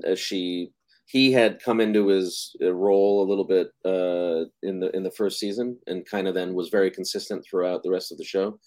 uh, 0.05 0.15
she 0.15 0.71
he 1.05 1.31
had 1.31 1.61
come 1.61 1.79
into 1.81 2.07
his 2.07 2.55
uh, 2.61 2.73
role 2.73 3.23
a 3.23 3.27
little 3.29 3.45
bit 3.45 3.67
uh, 3.85 4.45
in 4.63 4.79
the 4.79 4.89
in 4.95 5.03
the 5.03 5.11
first 5.11 5.39
season, 5.39 5.79
and 5.87 6.05
kind 6.05 6.27
of 6.27 6.33
then 6.33 6.53
was 6.53 6.69
very 6.69 6.89
consistent 6.91 7.45
throughout 7.45 7.83
the 7.83 7.91
rest 7.91 8.11
of 8.11 8.17
the 8.17 8.23
show. 8.25 8.59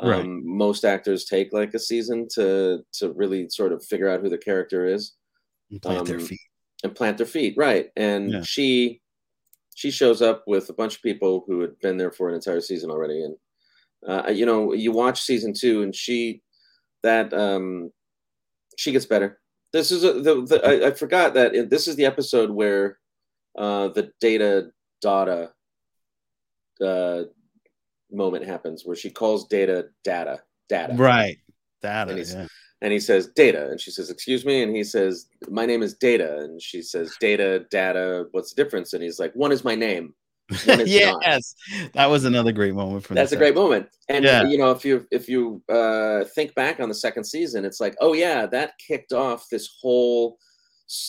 Um, 0.00 0.08
Right. 0.08 0.28
Most 0.44 0.84
actors 0.84 1.24
take 1.24 1.52
like 1.52 1.74
a 1.74 1.78
season 1.78 2.28
to 2.34 2.84
to 2.94 3.12
really 3.14 3.48
sort 3.50 3.72
of 3.72 3.84
figure 3.84 4.08
out 4.08 4.20
who 4.20 4.28
the 4.30 4.38
character 4.38 4.86
is 4.86 5.16
And 5.70 5.82
plant 5.82 6.06
their 6.06 6.18
Um, 6.18 6.26
feet. 6.28 6.40
and 6.84 6.94
plant 6.96 7.18
their 7.18 7.26
feet 7.26 7.54
right 7.56 7.90
and 7.96 8.32
Yeah. 8.34 8.42
she 8.42 9.02
she 9.74 9.90
shows 9.90 10.22
up 10.22 10.44
with 10.46 10.68
a 10.70 10.74
bunch 10.74 10.96
of 10.96 11.02
people 11.02 11.44
who 11.46 11.60
had 11.60 11.78
been 11.80 11.96
there 11.98 12.12
for 12.12 12.28
an 12.28 12.34
entire 12.34 12.60
season 12.60 12.90
already 12.90 13.22
and 13.22 13.36
uh, 14.08 14.30
you 14.30 14.46
know 14.46 14.72
you 14.74 14.92
watch 14.92 15.22
season 15.22 15.52
two 15.54 15.82
and 15.82 15.94
she 15.94 16.42
that 17.02 17.32
um 17.34 17.92
she 18.76 18.92
gets 18.92 19.06
better 19.06 19.40
this 19.72 19.90
is 19.90 20.04
a, 20.04 20.14
the, 20.14 20.42
the 20.42 20.66
I, 20.66 20.88
I 20.88 20.90
forgot 20.92 21.34
that 21.34 21.70
this 21.70 21.88
is 21.88 21.96
the 21.96 22.06
episode 22.06 22.50
where 22.50 22.98
uh 23.56 23.88
the 23.88 24.12
data 24.20 24.70
data 25.00 25.52
uh 26.80 27.24
moment 28.10 28.46
happens 28.46 28.84
where 28.84 28.96
she 28.96 29.10
calls 29.10 29.46
data 29.48 29.88
data 30.04 30.42
data. 30.68 30.94
Right. 30.94 31.38
That 31.82 32.08
And 32.08 32.18
Yeah. 32.18 32.46
and 32.80 32.92
he 32.92 33.00
says 33.00 33.28
data. 33.28 33.68
And 33.70 33.80
she 33.80 33.90
says 33.90 34.10
excuse 34.10 34.44
me. 34.44 34.62
And 34.62 34.74
he 34.74 34.84
says 34.84 35.28
my 35.48 35.66
name 35.66 35.82
is 35.82 35.94
data. 35.94 36.38
And 36.38 36.60
she 36.60 36.82
says 36.82 37.14
data 37.20 37.66
data 37.70 38.26
what's 38.32 38.54
the 38.54 38.62
difference? 38.62 38.92
And 38.92 39.02
he's 39.02 39.18
like 39.18 39.34
one 39.34 39.52
is 39.52 39.64
my 39.64 39.74
name 39.74 40.14
Is 40.66 40.66
not. 40.66 40.86
yes. 40.86 41.54
That 41.94 42.06
was 42.06 42.24
another 42.24 42.52
great 42.52 42.74
moment 42.74 43.04
from 43.04 43.16
that's 43.16 43.32
a 43.32 43.36
great 43.36 43.54
moment 43.54 43.88
and 44.08 44.24
Yeah. 44.24 44.44
you 44.44 44.56
know 44.58 44.70
if 44.70 44.84
you 44.84 45.06
if 45.10 45.28
you 45.28 45.62
uh 45.68 46.24
think 46.34 46.54
back 46.54 46.80
on 46.80 46.88
the 46.88 46.94
second 46.94 47.24
season 47.24 47.64
it's 47.64 47.80
like 47.80 47.94
oh 48.00 48.14
yeah 48.14 48.46
that 48.46 48.72
kicked 48.86 49.12
off 49.12 49.46
this 49.50 49.68
whole 49.80 50.38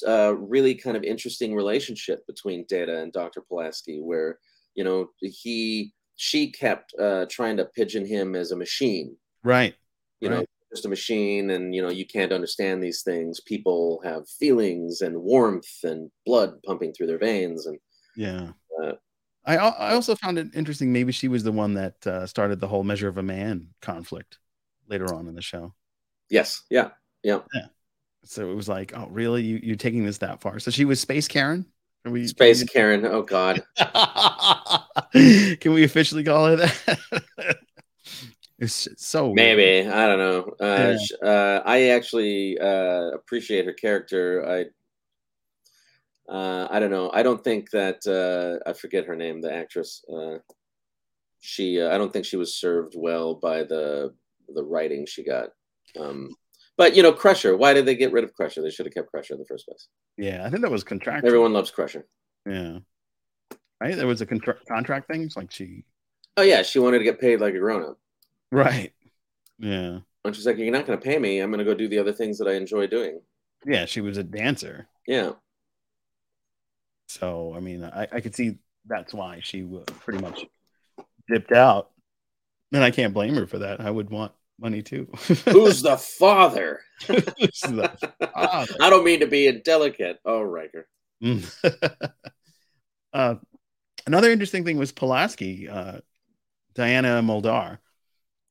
uh 0.06 0.36
really 0.38 0.76
kind 0.76 0.98
of 0.98 1.04
interesting 1.04 1.56
relationship 1.56 2.26
between 2.28 2.66
data 2.68 3.00
and 3.02 3.14
dr 3.14 3.40
pulaski 3.48 4.00
where 4.02 4.38
you 4.76 4.84
know 4.84 5.08
he 5.22 5.94
she 6.18 6.52
kept 6.52 6.94
uh 7.00 7.26
trying 7.30 7.56
to 7.56 7.64
pigeon 7.64 8.06
him 8.06 8.36
as 8.36 8.52
a 8.52 8.58
machine 8.58 9.16
Right. 9.44 9.74
you 10.20 10.30
know 10.30 10.44
just 10.70 10.86
a 10.86 10.90
machine 10.90 11.52
and 11.52 11.74
you 11.74 11.82
know 11.82 11.90
you 11.90 12.06
can't 12.06 12.34
understand 12.34 12.84
these 12.84 13.04
things 13.04 13.40
people 13.40 14.02
have 14.04 14.28
feelings 14.28 15.00
and 15.00 15.18
warmth 15.18 15.82
and 15.84 16.12
blood 16.26 16.62
pumping 16.66 16.92
through 16.94 17.08
their 17.08 17.18
veins 17.18 17.66
and 17.68 17.80
Yeah. 18.18 18.52
Uh, 18.84 18.94
I 19.56 19.90
I 19.90 19.94
also 19.94 20.16
found 20.16 20.38
it 20.38 20.48
interesting. 20.54 20.92
Maybe 20.94 21.12
she 21.12 21.28
was 21.28 21.44
the 21.44 21.52
one 21.52 21.74
that 21.76 22.06
uh, 22.06 22.26
started 22.28 22.60
the 22.60 22.68
whole 22.68 22.84
measure 22.84 23.08
of 23.08 23.18
a 23.18 23.24
man 23.24 23.68
conflict 23.82 24.38
later 24.88 25.14
on 25.14 25.28
in 25.28 25.36
the 25.36 25.42
show. 25.42 25.74
yes 26.30 26.64
yeah 26.70 26.90
yeah 27.24 27.40
So 28.26 28.52
it 28.52 28.56
was 28.56 28.68
like, 28.70 28.94
oh, 28.96 29.08
really? 29.10 29.44
You 29.44 29.60
you're 29.64 29.76
taking 29.76 30.06
this 30.06 30.20
that 30.20 30.42
far? 30.42 30.60
So 30.60 30.72
she 30.72 30.86
was 30.86 31.00
Space 31.00 31.28
Karen. 31.28 31.66
Are 32.06 32.12
we 32.12 32.28
space 32.28 32.64
karen 32.64 33.06
oh 33.06 33.22
god 33.24 33.62
Can 35.60 35.74
we 35.74 35.84
officially 35.84 36.24
call 36.24 36.46
her 36.48 36.56
that? 36.56 37.00
it's 38.60 38.88
so 38.98 39.26
weird. 39.32 39.36
maybe 39.36 39.88
i 39.90 40.08
don't 40.08 40.18
know 40.20 40.40
uh, 40.60 40.98
Yeah. 41.22 41.28
uh 41.28 41.62
i 41.66 41.90
actually 41.90 42.58
uh 42.60 43.10
appreciate 43.14 43.66
her 43.66 43.74
character 43.74 44.46
i 44.48 44.66
uh 46.30 46.68
i 46.70 46.80
don't 46.80 46.92
know 46.92 47.10
i 47.14 47.24
don't 47.24 47.44
think 47.44 47.70
that 47.72 48.00
uh 48.08 48.70
i 48.70 48.74
forget 48.74 49.06
her 49.06 49.16
name 49.16 49.42
the 49.42 49.54
actress 49.54 50.04
uh 50.14 50.38
she 51.40 51.82
uh, 51.82 51.94
i 51.94 51.98
don't 51.98 52.12
think 52.14 52.26
she 52.26 52.38
was 52.38 52.56
served 52.56 52.94
well 52.98 53.36
by 53.36 53.64
the 53.64 54.14
the 54.56 54.64
writing 54.64 55.06
she 55.06 55.24
got 55.24 55.50
um 56.00 56.30
but 56.78 56.96
you 56.96 57.02
know 57.04 57.14
crusher 57.14 57.56
why 57.58 57.74
did 57.74 57.86
they 57.86 57.96
get 57.96 58.12
rid 58.12 58.24
of 58.24 58.34
crusher 58.34 58.62
they 58.62 58.70
should 58.70 58.86
have 58.86 58.94
kept 58.94 59.10
crusher 59.12 59.34
in 59.34 59.40
the 59.40 59.46
first 59.46 59.66
place 59.66 59.88
Yeah, 60.18 60.46
I 60.46 60.50
think 60.50 60.62
that 60.64 60.72
was 60.72 60.84
contract. 60.84 61.26
everyone 61.26 61.54
loves 61.54 61.72
crusher 61.72 62.06
Yeah. 62.46 62.80
Right. 63.82 63.96
There 63.96 64.08
was 64.08 64.20
a 64.20 64.26
contra- 64.26 64.60
contract 64.68 65.08
thing. 65.08 65.22
It's 65.24 65.38
like 65.38 65.52
she. 65.52 65.86
oh 66.36 66.42
yeah 66.42 66.62
she 66.64 66.80
wanted 66.80 66.98
to 67.00 67.06
get 67.06 67.20
paid 67.22 67.40
like 67.40 67.54
a 67.56 67.60
grown-up 67.60 67.98
Right. 68.52 68.92
Yeah. 69.58 70.00
and 70.26 70.36
she's 70.36 70.46
like 70.46 70.58
you're 70.58 70.72
not 70.72 70.86
going 70.86 71.00
to 71.00 71.04
pay 71.06 71.18
me 71.18 71.40
i'm 71.40 71.50
going 71.52 71.60
to 71.60 71.66
go 71.66 71.74
do 71.74 71.88
the 71.88 72.00
other 72.00 72.14
things 72.14 72.38
that 72.40 72.48
i 72.48 72.54
enjoy 72.54 72.88
doing 72.88 73.22
Yeah. 73.66 73.86
She 73.86 74.02
was 74.02 74.18
a 74.18 74.24
dancer. 74.24 74.88
yeah 75.08 75.32
So 77.10 77.54
I 77.56 77.60
mean, 77.60 77.84
I, 77.84 78.08
I 78.12 78.20
could 78.22 78.36
see 78.36 78.58
that's 78.88 79.14
why 79.14 79.40
she 79.44 79.68
pretty 80.00 80.22
much 80.22 80.46
dipped 81.28 81.52
out, 81.52 81.90
and 82.72 82.84
I 82.84 82.92
can't 82.92 83.14
blame 83.14 83.36
her 83.36 83.46
for 83.48 83.60
that. 83.60 83.82
I 83.82 83.90
would 83.92 84.10
want 84.10 84.32
money 84.60 84.82
too. 84.82 85.08
who's 85.46 85.82
the 85.82 85.98
father 85.98 86.82
Who's 87.08 87.62
the 87.62 87.90
father? 88.34 88.74
i 88.82 88.90
don't 88.90 89.06
mean 89.06 89.22
to 89.22 89.28
be 89.28 89.48
indelicate 89.48 90.20
oh 90.26 90.42
Riker. 90.42 90.88
uh, 93.14 93.36
another 94.06 94.32
interesting 94.32 94.64
thing 94.66 94.78
was 94.78 94.92
Pulaski, 94.92 95.68
uh, 95.70 96.00
Diana 96.76 97.22
Muldaur. 97.22 97.80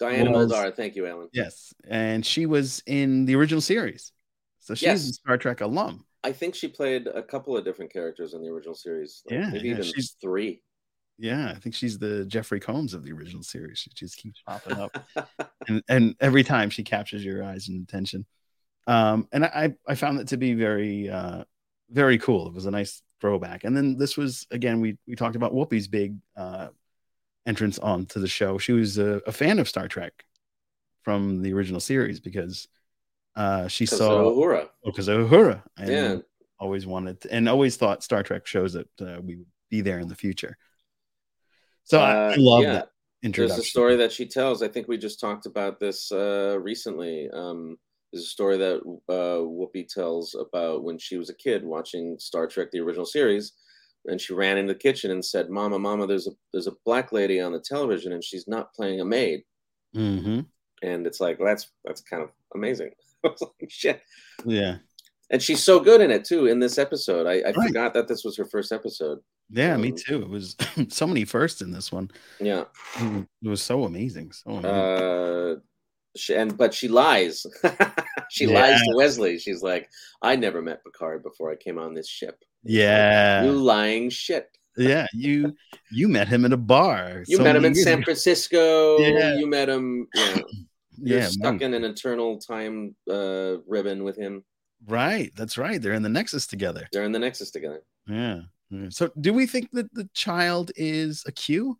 diana 0.00 0.30
Was- 0.30 0.50
Muldaur, 0.52 0.74
thank 0.74 0.96
you 0.96 1.06
alan 1.06 1.28
Yes, 1.32 1.72
and 1.86 2.24
she 2.24 2.46
was 2.46 2.82
in 2.86 3.24
the 3.26 3.34
original 3.36 3.60
series, 3.60 4.12
so 4.60 4.74
she's 4.74 4.82
Yes. 4.86 5.04
a 5.08 5.12
Star 5.12 5.36
Trek 5.38 5.60
alum. 5.60 6.04
I 6.24 6.32
think 6.32 6.54
she 6.54 6.68
played 6.68 7.06
a 7.06 7.22
couple 7.22 7.56
of 7.56 7.64
different 7.64 7.92
characters 7.92 8.34
in 8.34 8.42
the 8.42 8.48
original 8.50 8.74
series. 8.74 9.22
like 9.26 9.38
Yeah, 9.38 9.50
maybe 9.50 9.68
yeah, 9.68 9.74
even 9.74 9.84
she's- 9.84 10.16
three. 10.20 10.62
Yeah, 11.20 11.48
I 11.50 11.54
think 11.58 11.74
she's 11.74 11.98
the 11.98 12.24
Jeffrey 12.26 12.60
Combs 12.60 12.94
of 12.94 13.02
the 13.02 13.10
original 13.10 13.42
series. 13.42 13.78
She 13.80 13.90
just 13.90 14.16
keeps 14.18 14.40
popping 14.46 14.76
up. 14.78 14.96
and 15.68 15.82
and 15.88 16.14
every 16.20 16.44
time 16.44 16.70
she 16.70 16.84
captures 16.84 17.24
your 17.24 17.42
eyes 17.42 17.68
and 17.68 17.82
attention. 17.82 18.24
Um, 18.86 19.26
and 19.32 19.44
I 19.44 19.74
I 19.86 19.96
found 19.96 20.18
that 20.20 20.28
to 20.28 20.36
be 20.36 20.54
very 20.54 21.08
uh 21.10 21.42
very 21.90 22.18
cool. 22.18 22.46
It 22.46 22.54
was 22.54 22.66
a 22.66 22.70
nice 22.70 23.02
throwback. 23.20 23.64
And 23.64 23.76
then 23.76 23.96
this 23.96 24.16
was 24.16 24.46
again 24.52 24.80
we 24.80 24.96
we 25.08 25.16
talked 25.16 25.34
about 25.34 25.52
Whoopi's 25.52 25.88
big 25.88 26.16
uh 26.36 26.68
entrance 27.46 27.80
onto 27.80 28.20
the 28.20 28.28
show. 28.28 28.56
She 28.58 28.72
was 28.72 28.96
a, 28.98 29.20
a 29.26 29.32
fan 29.32 29.58
of 29.58 29.68
Star 29.68 29.88
Trek 29.88 30.24
from 31.02 31.42
the 31.42 31.52
original 31.52 31.80
series 31.80 32.20
because 32.20 32.68
uh 33.38 33.68
she 33.68 33.86
saw 33.86 34.30
Uhura. 34.30 34.68
because 34.84 35.08
of 35.08 35.28
Uhura 35.30 35.62
and 35.78 35.90
Yeah. 35.90 36.16
always 36.58 36.86
wanted 36.86 37.20
to, 37.22 37.32
and 37.32 37.48
always 37.48 37.76
thought 37.76 38.02
Star 38.02 38.22
Trek 38.22 38.46
shows 38.46 38.72
that 38.74 38.88
uh, 39.00 39.20
we 39.22 39.36
would 39.36 39.52
be 39.70 39.80
there 39.80 40.00
in 40.00 40.08
the 40.08 40.14
future. 40.16 40.56
So 41.84 42.00
I, 42.00 42.10
I 42.12 42.34
Uh, 42.34 42.36
love 42.38 42.62
yeah. 42.62 42.72
that 42.74 42.88
There's 43.22 43.58
a 43.58 43.62
story 43.62 43.96
that 43.96 44.12
she 44.12 44.26
tells. 44.26 44.62
I 44.62 44.68
think 44.68 44.88
we 44.88 44.98
just 44.98 45.20
talked 45.20 45.46
about 45.46 45.80
this 45.80 46.12
uh, 46.12 46.58
recently. 46.60 47.28
Um, 47.30 47.78
there's 48.12 48.24
a 48.24 48.28
story 48.38 48.56
that 48.58 48.78
uh, 49.08 49.40
Whoopi 49.58 49.86
tells 49.86 50.34
about 50.34 50.82
when 50.84 50.98
she 50.98 51.16
was 51.18 51.30
a 51.30 51.34
kid 51.34 51.64
watching 51.64 52.18
Star 52.18 52.46
Trek: 52.46 52.70
The 52.70 52.80
Original 52.80 53.06
Series, 53.06 53.52
and 54.06 54.20
she 54.20 54.34
ran 54.34 54.58
into 54.58 54.72
the 54.72 54.78
kitchen 54.78 55.10
and 55.10 55.24
said, 55.24 55.50
"Mama, 55.50 55.78
Mama, 55.78 56.06
there's 56.06 56.26
a 56.26 56.32
there's 56.52 56.68
a 56.68 56.76
black 56.84 57.12
lady 57.12 57.40
on 57.40 57.52
the 57.52 57.60
television, 57.60 58.12
and 58.12 58.24
she's 58.24 58.48
not 58.48 58.72
playing 58.74 59.00
a 59.00 59.04
maid." 59.04 59.44
Mhm. 59.94 60.46
And 60.82 61.06
it's 61.06 61.20
like, 61.20 61.38
well, 61.38 61.48
that's 61.48 61.70
that's 61.84 62.00
kind 62.02 62.22
of 62.22 62.30
amazing. 62.54 62.92
I 63.24 63.28
was 63.28 63.40
like, 63.42 63.70
Shit. 63.70 64.02
Yeah. 64.44 64.76
And 65.30 65.42
she's 65.42 65.62
so 65.62 65.78
good 65.78 66.00
in 66.00 66.10
it 66.10 66.24
too. 66.24 66.46
In 66.46 66.58
this 66.58 66.78
episode, 66.78 67.26
I, 67.26 67.40
I 67.40 67.52
Right. 67.52 67.66
forgot 67.68 67.92
that 67.94 68.08
this 68.08 68.24
was 68.24 68.36
her 68.38 68.46
first 68.46 68.72
episode. 68.72 69.18
Yeah, 69.50 69.76
me 69.76 69.90
Um, 69.90 69.96
too. 69.96 70.22
It 70.22 70.28
was 70.28 70.56
so 70.88 71.06
many 71.06 71.24
firsts 71.24 71.60
in 71.60 71.70
this 71.70 71.92
one. 71.92 72.10
Yeah. 72.40 72.64
It 73.00 73.26
was 73.48 73.62
so 73.62 73.84
amazing. 73.84 74.32
So 74.32 74.52
amazing. 74.52 74.70
Uh, 74.70 75.54
she, 76.16 76.34
and 76.34 76.56
but 76.56 76.72
she 76.72 76.88
lies. 76.88 77.44
she 78.30 78.46
Yeah. 78.46 78.58
lies 78.60 78.80
to 78.80 78.94
Wesley. 78.96 79.38
She's 79.38 79.62
like, 79.62 79.88
I 80.22 80.34
never 80.36 80.62
met 80.62 80.82
Picard 80.84 81.22
before 81.22 81.50
I 81.52 81.56
came 81.56 81.78
on 81.78 81.92
this 81.94 82.08
ship. 82.08 82.42
yeah. 82.64 83.44
You 83.44 83.52
lying 83.52 84.08
shit. 84.10 84.48
yeah, 84.78 85.06
you 85.12 85.54
you 85.90 86.08
met 86.08 86.28
him 86.28 86.44
in 86.44 86.52
a 86.52 86.56
bar. 86.56 87.24
You 87.26 87.36
so 87.38 87.42
met 87.42 87.56
him 87.56 87.64
in 87.64 87.74
years 87.74 87.84
San. 87.84 88.02
Francisco. 88.02 88.98
Yeah. 89.00 89.36
You 89.36 89.46
met 89.46 89.68
him. 89.68 90.06
Yeah. 90.14 90.38
You're 91.02 91.20
Yeah, 91.20 91.28
stuck 91.28 91.60
in 91.62 91.74
an 91.74 91.84
eternal 91.84 92.38
time 92.38 92.96
uh, 93.10 93.58
ribbon 93.66 94.04
with 94.04 94.16
him. 94.16 94.44
right. 94.86 95.30
That's 95.36 95.56
right. 95.58 95.80
They're 95.80 95.92
in 95.94 96.02
the 96.02 96.08
Nexus 96.08 96.46
together. 96.46 96.88
They're 96.92 97.04
in 97.04 97.12
the 97.12 97.18
Nexus 97.18 97.50
together. 97.50 97.82
Yeah. 98.06 98.40
So, 98.90 99.10
do 99.20 99.32
we 99.32 99.46
think 99.46 99.70
that 99.72 99.92
the 99.94 100.08
child 100.14 100.72
is 100.76 101.24
a 101.26 101.32
Q? 101.32 101.78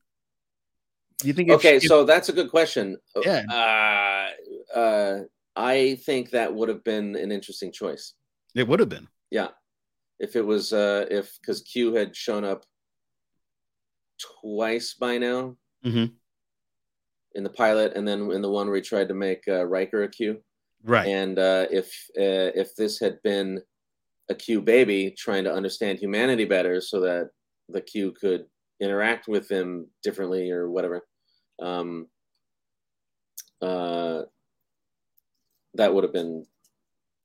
Do 1.19 1.27
you 1.29 1.35
think? 1.35 1.51
Okay, 1.51 1.77
if- 1.77 1.83
so 1.83 2.05
that's 2.05 2.29
a 2.29 2.33
good 2.33 2.51
question. 2.51 2.97
Yeah. 3.25 3.43
Uh, 3.51 4.79
uh, 4.79 5.21
I 5.57 5.97
think 6.07 6.31
that 6.31 6.55
would 6.55 6.69
have 6.69 6.85
been 6.85 7.17
an 7.17 7.31
interesting 7.33 7.73
choice. 7.73 8.15
it 8.55 8.67
would 8.67 8.81
have 8.81 8.89
been. 8.89 9.07
Yeah, 9.31 9.49
if 10.19 10.35
it 10.37 10.43
was 10.43 10.73
uh, 10.73 11.07
if 11.11 11.37
because 11.41 11.61
Q 11.63 11.93
had 11.95 12.15
shown 12.17 12.45
up 12.45 12.65
twice 14.19 14.95
by 14.95 15.19
now 15.19 15.57
Mhm. 15.85 16.13
In 17.39 17.45
the 17.45 17.51
pilot, 17.51 17.93
and 17.95 18.07
then 18.07 18.31
in 18.33 18.43
the 18.43 18.51
one 18.51 18.67
where 18.67 18.77
he 18.77 18.83
tried 18.83 19.09
to 19.09 19.15
make 19.15 19.45
uh, 19.47 19.65
Riker 19.65 20.03
a 20.03 20.09
Q. 20.09 20.43
Right. 20.83 21.07
And 21.07 21.39
uh, 21.39 21.67
if 21.71 21.87
uh, 22.19 22.51
if 22.55 22.75
this 22.75 22.99
had 22.99 23.23
been 23.23 23.63
a 24.29 24.35
Q 24.35 24.61
baby 24.61 25.15
trying 25.17 25.45
to 25.45 25.55
understand 25.55 25.99
humanity 25.99 26.45
better, 26.45 26.81
so 26.81 27.01
that 27.01 27.31
the 27.69 27.81
Q 27.81 28.13
could 28.21 28.47
interact 28.81 29.29
with 29.29 29.49
them 29.49 29.87
differently 30.03 30.51
or 30.51 30.69
whatever, 30.69 31.07
um, 31.63 32.09
uh, 33.63 34.23
that 35.75 35.95
would 35.95 36.03
have 36.03 36.13
been 36.13 36.45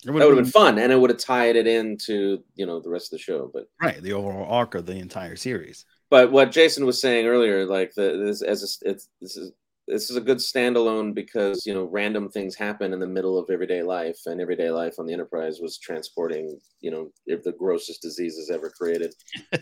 that 0.04 0.14
would 0.14 0.22
have 0.22 0.36
been 0.36 0.46
fun, 0.46 0.78
and 0.78 0.92
it 0.92 1.00
would 1.00 1.10
have 1.10 1.20
tied 1.20 1.56
it 1.56 1.66
into 1.66 2.44
you 2.54 2.68
know 2.68 2.80
the 2.80 2.90
rest 2.90 3.08
of 3.08 3.18
the 3.18 3.24
show. 3.24 3.50
But 3.52 3.68
right. 3.82 4.02
The 4.02 4.14
overall 4.14 4.46
arc 4.48 4.76
of 4.76 4.86
the 4.86 4.96
entire 4.96 5.38
series. 5.38 5.86
but 6.12 6.32
what 6.32 6.52
Jason 6.52 6.86
was 6.86 7.02
saying 7.02 7.26
earlier, 7.26 7.66
like 7.66 7.96
the 7.96 8.22
this 8.24 8.44
as 8.44 8.62
a, 8.62 8.92
it's 8.92 9.10
this 9.20 9.38
is 9.38 9.54
this 9.88 10.10
is 10.10 10.16
a 10.16 10.22
good 10.22 10.38
standalone 10.38 11.14
because 11.14 11.66
you 11.66 11.74
know 11.74 11.86
random 11.86 12.30
things 12.30 12.56
happen 12.56 12.94
in 12.94 13.00
the 13.00 13.08
middle 13.08 13.38
of 13.38 13.50
everyday 13.50 13.84
life, 13.84 14.20
and 14.26 14.40
everyday 14.42 14.70
life 14.72 14.96
on 15.00 15.06
the 15.06 15.14
Enterprise 15.14 15.60
was 15.62 15.78
transporting 15.78 16.60
you 16.82 16.92
know 16.92 17.12
if 17.26 17.44
the 17.44 17.52
grossest 17.54 18.02
diseases 18.02 18.50
ever 18.50 18.70
created, 18.70 19.14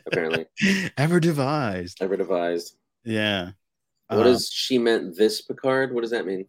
apparently 0.06 0.46
Ever 0.98 1.20
devised. 1.20 2.02
ever 2.02 2.18
devised. 2.18 2.76
Yeah. 3.04 3.52
What 4.10 4.24
Uh, 4.24 4.26
does 4.26 4.50
she 4.52 4.78
meant 4.78 5.18
this 5.18 5.42
Picard? 5.42 5.92
What 5.94 6.02
does 6.02 6.12
that 6.12 6.26
mean? 6.28 6.46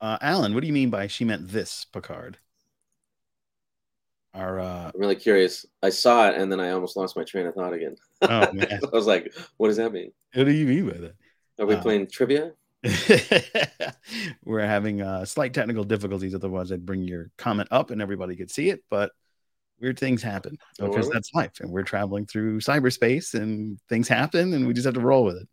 uh, 0.00 0.18
Alan? 0.20 0.54
What 0.54 0.60
do 0.60 0.66
you 0.66 0.72
mean 0.72 0.90
by 0.90 1.06
she 1.06 1.24
meant 1.24 1.48
this 1.48 1.84
Picard? 1.84 2.38
Our 4.34 4.60
uh, 4.60 4.92
I'm 4.94 5.00
really 5.00 5.16
curious. 5.16 5.66
I 5.82 5.90
saw 5.90 6.28
it 6.28 6.36
and 6.36 6.50
then 6.50 6.60
I 6.60 6.70
almost 6.70 6.96
lost 6.96 7.16
my 7.16 7.24
train 7.24 7.46
of 7.46 7.54
thought 7.54 7.72
again. 7.72 7.96
oh 8.22 8.48
man, 8.52 8.80
I 8.82 8.88
was 8.92 9.06
like, 9.06 9.32
what 9.56 9.68
does 9.68 9.76
that 9.76 9.92
mean? 9.92 10.12
what 10.34 10.44
do 10.44 10.52
you 10.52 10.66
mean 10.66 10.88
by 10.88 10.98
that? 10.98 11.14
Are 11.58 11.66
we 11.66 11.76
Uh, 11.76 11.82
playing 11.82 12.08
trivia? 12.08 12.52
We're 14.44 14.60
having 14.60 15.02
uh, 15.02 15.24
slight 15.24 15.52
technical 15.52 15.84
difficulties. 15.84 16.34
Otherwise, 16.34 16.72
I'd 16.72 16.86
bring 16.86 17.02
your 17.02 17.30
comment 17.36 17.68
up 17.70 17.90
and 17.90 18.00
everybody 18.00 18.36
could 18.36 18.50
see 18.50 18.70
it. 18.70 18.82
But 18.88 19.12
weird 19.80 19.98
things 19.98 20.22
happen 20.22 20.58
because 20.78 21.08
that's 21.08 21.34
life, 21.34 21.60
and 21.60 21.70
we're 21.70 21.82
traveling 21.82 22.26
through 22.26 22.60
cyberspace, 22.60 23.34
and 23.34 23.78
things 23.88 24.08
happen, 24.08 24.52
and 24.54 24.66
we 24.66 24.74
just 24.74 24.84
have 24.84 24.94
to 24.94 25.00
roll 25.00 25.24
with 25.24 25.36
it. 25.36 25.48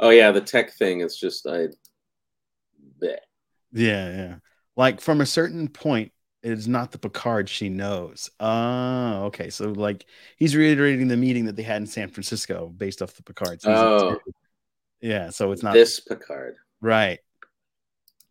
Oh 0.00 0.10
yeah, 0.10 0.30
the 0.30 0.40
tech 0.40 0.72
thing. 0.72 1.00
It's 1.00 1.18
just 1.18 1.46
I. 1.46 1.68
bleh. 3.00 3.16
Yeah, 3.72 4.10
yeah. 4.10 4.34
Like 4.76 5.00
from 5.00 5.20
a 5.20 5.26
certain 5.26 5.68
point, 5.68 6.12
it's 6.42 6.66
not 6.66 6.92
the 6.92 6.98
Picard 6.98 7.48
she 7.48 7.68
knows. 7.68 8.30
Oh, 8.40 9.24
okay. 9.26 9.50
So 9.50 9.70
like 9.70 10.04
he's 10.36 10.54
reiterating 10.54 11.08
the 11.08 11.16
meeting 11.16 11.46
that 11.46 11.56
they 11.56 11.62
had 11.62 11.80
in 11.80 11.86
San 11.86 12.08
Francisco 12.08 12.68
based 12.76 13.02
off 13.02 13.14
the 13.14 13.22
Picard. 13.22 13.60
Oh. 13.64 14.18
Yeah. 15.04 15.30
So 15.30 15.52
it's 15.52 15.62
not 15.62 15.74
This 15.74 16.00
Picard. 16.00 16.56
right. 16.80 17.18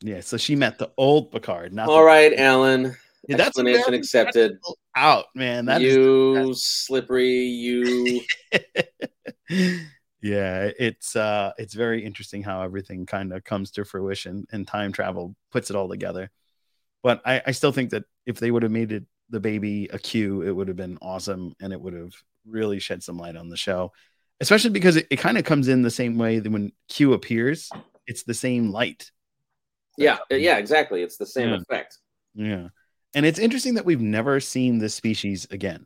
Yeah. 0.02 0.20
So 0.22 0.38
she 0.38 0.56
met 0.56 0.78
the 0.80 0.92
old 0.98 1.32
Picard, 1.32 1.72
not 1.72 1.88
All 1.88 2.00
the, 2.00 2.04
right, 2.04 2.34
Alan. 2.34 2.96
Yeah, 3.28 3.38
that's 3.38 3.50
Explanation 3.50 3.94
accepted. 3.94 4.58
out, 4.96 5.26
man. 5.34 5.66
That 5.66 5.82
is 5.82 5.96
you 5.96 6.54
slippery. 6.56 7.30
You. 7.30 8.22
yeah, 10.22 10.72
it's 10.78 11.16
uh 11.16 11.52
it's 11.58 11.74
very 11.74 12.04
interesting 12.04 12.44
how 12.44 12.64
everything 12.64 13.06
kind 13.06 13.32
of 13.32 13.44
comes 13.46 13.72
to 13.72 13.86
fruition 13.86 14.46
and 14.52 14.68
time 14.68 14.92
travel 14.92 15.36
puts 15.52 15.70
it 15.70 15.76
all 15.78 15.88
together. 15.88 16.32
But 17.02 17.22
I, 17.26 17.42
I 17.48 17.52
still 17.52 17.72
think 17.72 17.92
that 17.92 18.04
if 18.26 18.40
they 18.40 18.52
would 18.52 18.64
have 18.64 18.72
made 18.72 18.92
it 18.92 19.06
the 19.30 19.40
baby 19.40 19.90
a 19.92 20.00
Q, 20.00 20.42
it 20.42 20.52
would 20.52 20.68
have 20.68 20.78
been 20.78 20.98
awesome 21.02 21.54
and 21.62 21.72
it 21.72 21.80
would 21.80 21.94
have 21.94 22.14
really 22.46 22.80
shed 22.80 23.04
some 23.04 23.18
light 23.18 23.36
on 23.38 23.48
the 23.50 23.58
show. 23.58 23.92
Especially 24.40 24.72
because 24.72 24.96
it, 24.98 25.08
it 25.10 25.18
kind 25.18 25.38
of 25.38 25.46
comes 25.46 25.68
in 25.68 25.82
the 25.82 25.92
same 25.92 26.18
way 26.18 26.40
that 26.40 26.52
when 26.52 26.72
Q 26.90 27.14
appears, 27.14 27.70
it's 28.08 28.24
the 28.24 28.34
same 28.34 28.72
light. 28.72 29.12
Yeah. 29.98 30.18
Yeah. 30.30 30.58
Exactly. 30.58 31.02
It's 31.04 31.18
the 31.18 31.26
same 31.26 31.50
Yeah. 31.50 31.58
effect. 31.58 31.98
Yeah. 32.34 32.68
And 33.16 33.26
it's 33.26 33.40
interesting 33.40 33.76
that 33.76 33.86
we've 33.86 34.02
never 34.02 34.40
seen 34.40 34.80
this 34.80 34.96
species 34.96 35.48
again. 35.52 35.86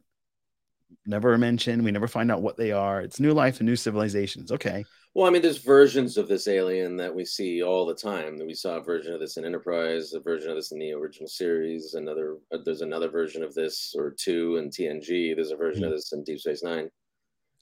Never 1.05 1.37
mentioned. 1.37 1.83
We 1.83 1.91
never 1.91 2.07
find 2.07 2.31
out 2.31 2.41
what 2.41 2.57
they 2.57 2.71
are. 2.71 3.01
It's 3.01 3.19
new 3.19 3.33
life 3.33 3.59
and 3.59 3.67
new 3.67 3.75
civilizations. 3.75 4.51
Okay. 4.51 4.85
Well, 5.13 5.25
I 5.27 5.29
mean, 5.29 5.41
there's 5.41 5.57
versions 5.57 6.17
of 6.17 6.27
this 6.27 6.47
alien 6.47 6.95
that 6.97 7.13
we 7.13 7.25
see 7.25 7.63
all 7.63 7.85
the 7.85 7.95
time. 7.95 8.37
That 8.37 8.45
We 8.45 8.53
saw 8.53 8.77
a 8.77 8.83
version 8.83 9.13
of 9.13 9.19
this 9.19 9.35
in 9.37 9.45
Enterprise, 9.45 10.13
a 10.13 10.19
version 10.19 10.49
of 10.51 10.55
this 10.55 10.71
in 10.71 10.79
the 10.79 10.93
original 10.93 11.27
series. 11.27 11.95
Another, 11.95 12.37
uh, 12.53 12.59
there's 12.63 12.81
another 12.81 13.09
version 13.09 13.43
of 13.43 13.53
this 13.55 13.93
or 13.97 14.11
two 14.11 14.57
in 14.57 14.69
TNG. 14.69 15.33
There's 15.35 15.51
a 15.51 15.55
version 15.57 15.83
of 15.85 15.91
this 15.91 16.11
in 16.13 16.23
Deep 16.23 16.39
Space 16.39 16.63
Nine. 16.63 16.89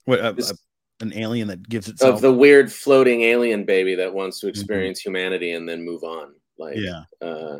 What 0.04 0.20
uh, 0.20 0.32
This- 0.32 0.50
uh, 0.52 0.54
an 1.00 1.12
alien 1.14 1.48
that 1.48 1.68
gives 1.68 1.88
itself 1.88 2.14
Of 2.16 2.20
the 2.22 2.32
weird 2.32 2.72
floating 2.72 3.22
alien 3.22 3.64
baby 3.64 3.94
that 3.96 4.12
wants 4.12 4.40
to 4.40 4.48
experience 4.48 5.00
humanity 5.00 5.52
and 5.52 5.68
then 5.68 5.84
move 5.84 6.02
on. 6.02 6.34
Like, 6.58 6.76
yeah 6.76 7.04
uh, 7.20 7.58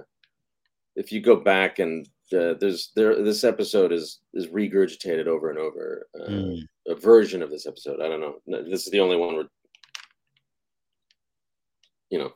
if 0.96 1.12
you 1.12 1.20
go 1.20 1.36
back 1.36 1.78
and 1.78 2.06
uh, 2.32 2.54
there's 2.58 2.90
there, 2.96 3.22
this 3.22 3.44
episode 3.44 3.92
is 3.92 4.20
is 4.34 4.48
regurgitated 4.48 5.26
over 5.26 5.50
and 5.50 5.58
over. 5.58 6.06
Uh, 6.18 6.28
Mm. 6.28 6.62
A 6.88 6.94
version 6.94 7.42
of 7.42 7.50
this 7.50 7.66
episode. 7.66 8.00
I 8.00 8.08
don't 8.08 8.20
know. 8.20 8.36
This 8.46 8.86
is 8.86 8.92
the 8.92 9.00
only 9.00 9.16
one 9.16 9.34
where, 9.34 9.46
you 12.10 12.18
know, 12.20 12.32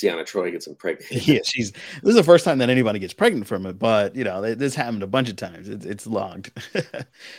Deanna 0.00 0.24
Troi 0.24 0.52
gets 0.52 0.68
pregnant. 0.78 1.10
yeah 1.26 1.40
she's 1.42 1.72
this 1.72 2.10
is 2.10 2.14
the 2.14 2.22
first 2.22 2.44
time 2.44 2.58
that 2.58 2.68
anybody 2.68 2.98
gets 2.98 3.14
pregnant 3.14 3.46
from 3.46 3.64
it 3.66 3.78
but 3.78 4.14
you 4.14 4.24
know 4.24 4.54
this 4.54 4.74
happened 4.74 5.02
a 5.02 5.06
bunch 5.06 5.28
of 5.28 5.36
times. 5.36 5.68
It's, 5.68 5.86
it's 5.86 6.06
logged. 6.06 6.50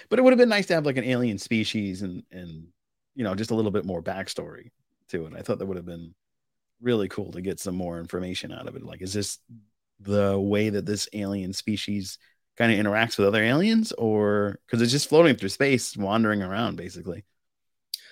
But 0.09 0.19
it 0.19 0.21
would 0.21 0.31
have 0.31 0.39
been 0.39 0.49
nice 0.49 0.65
to 0.67 0.73
have 0.73 0.85
like 0.85 0.97
an 0.97 1.03
alien 1.03 1.37
species 1.37 2.01
and 2.01 2.23
and 2.31 2.67
you 3.15 3.23
know 3.23 3.35
just 3.35 3.51
a 3.51 3.55
little 3.55 3.71
bit 3.71 3.85
more 3.85 4.01
backstory 4.01 4.71
to 5.09 5.25
it. 5.25 5.33
I 5.37 5.41
thought 5.41 5.59
that 5.59 5.65
would 5.65 5.77
have 5.77 5.85
been 5.85 6.13
really 6.81 7.07
cool 7.07 7.31
to 7.31 7.41
get 7.41 7.59
some 7.59 7.75
more 7.75 7.99
information 7.99 8.51
out 8.51 8.67
of 8.67 8.75
it. 8.75 8.83
Like 8.83 9.01
is 9.01 9.13
this 9.13 9.39
the 9.99 10.39
way 10.39 10.69
that 10.69 10.85
this 10.85 11.07
alien 11.13 11.53
species 11.53 12.17
kind 12.57 12.71
of 12.71 12.79
interacts 12.79 13.17
with 13.17 13.27
other 13.27 13.43
aliens? 13.43 13.91
Or 13.93 14.59
because 14.65 14.81
it's 14.81 14.91
just 14.91 15.09
floating 15.09 15.35
through 15.35 15.49
space 15.49 15.95
wandering 15.95 16.41
around 16.41 16.75
basically. 16.77 17.23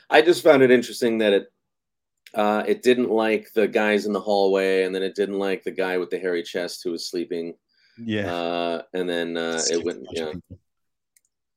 I 0.09 0.21
just 0.21 0.43
found 0.43 0.61
it 0.61 0.71
interesting 0.71 1.17
that 1.19 1.33
it 1.33 1.47
uh, 2.36 2.63
it 2.67 2.83
didn't 2.83 3.09
like 3.09 3.51
the 3.53 3.67
guys 3.67 4.05
in 4.05 4.13
the 4.13 4.19
hallway, 4.19 4.83
and 4.83 4.93
then 4.93 5.03
it 5.03 5.15
didn't 5.15 5.39
like 5.39 5.63
the 5.63 5.71
guy 5.71 5.97
with 5.97 6.09
the 6.09 6.19
hairy 6.19 6.43
chest 6.43 6.81
who 6.83 6.91
was 6.91 7.07
sleeping. 7.07 7.55
yeah 7.97 8.33
Uh, 8.33 8.81
and 8.93 9.09
then 9.09 9.38
uh, 9.38 9.61
it 9.71 9.83
went, 9.83 10.05
yeah. 10.11 10.33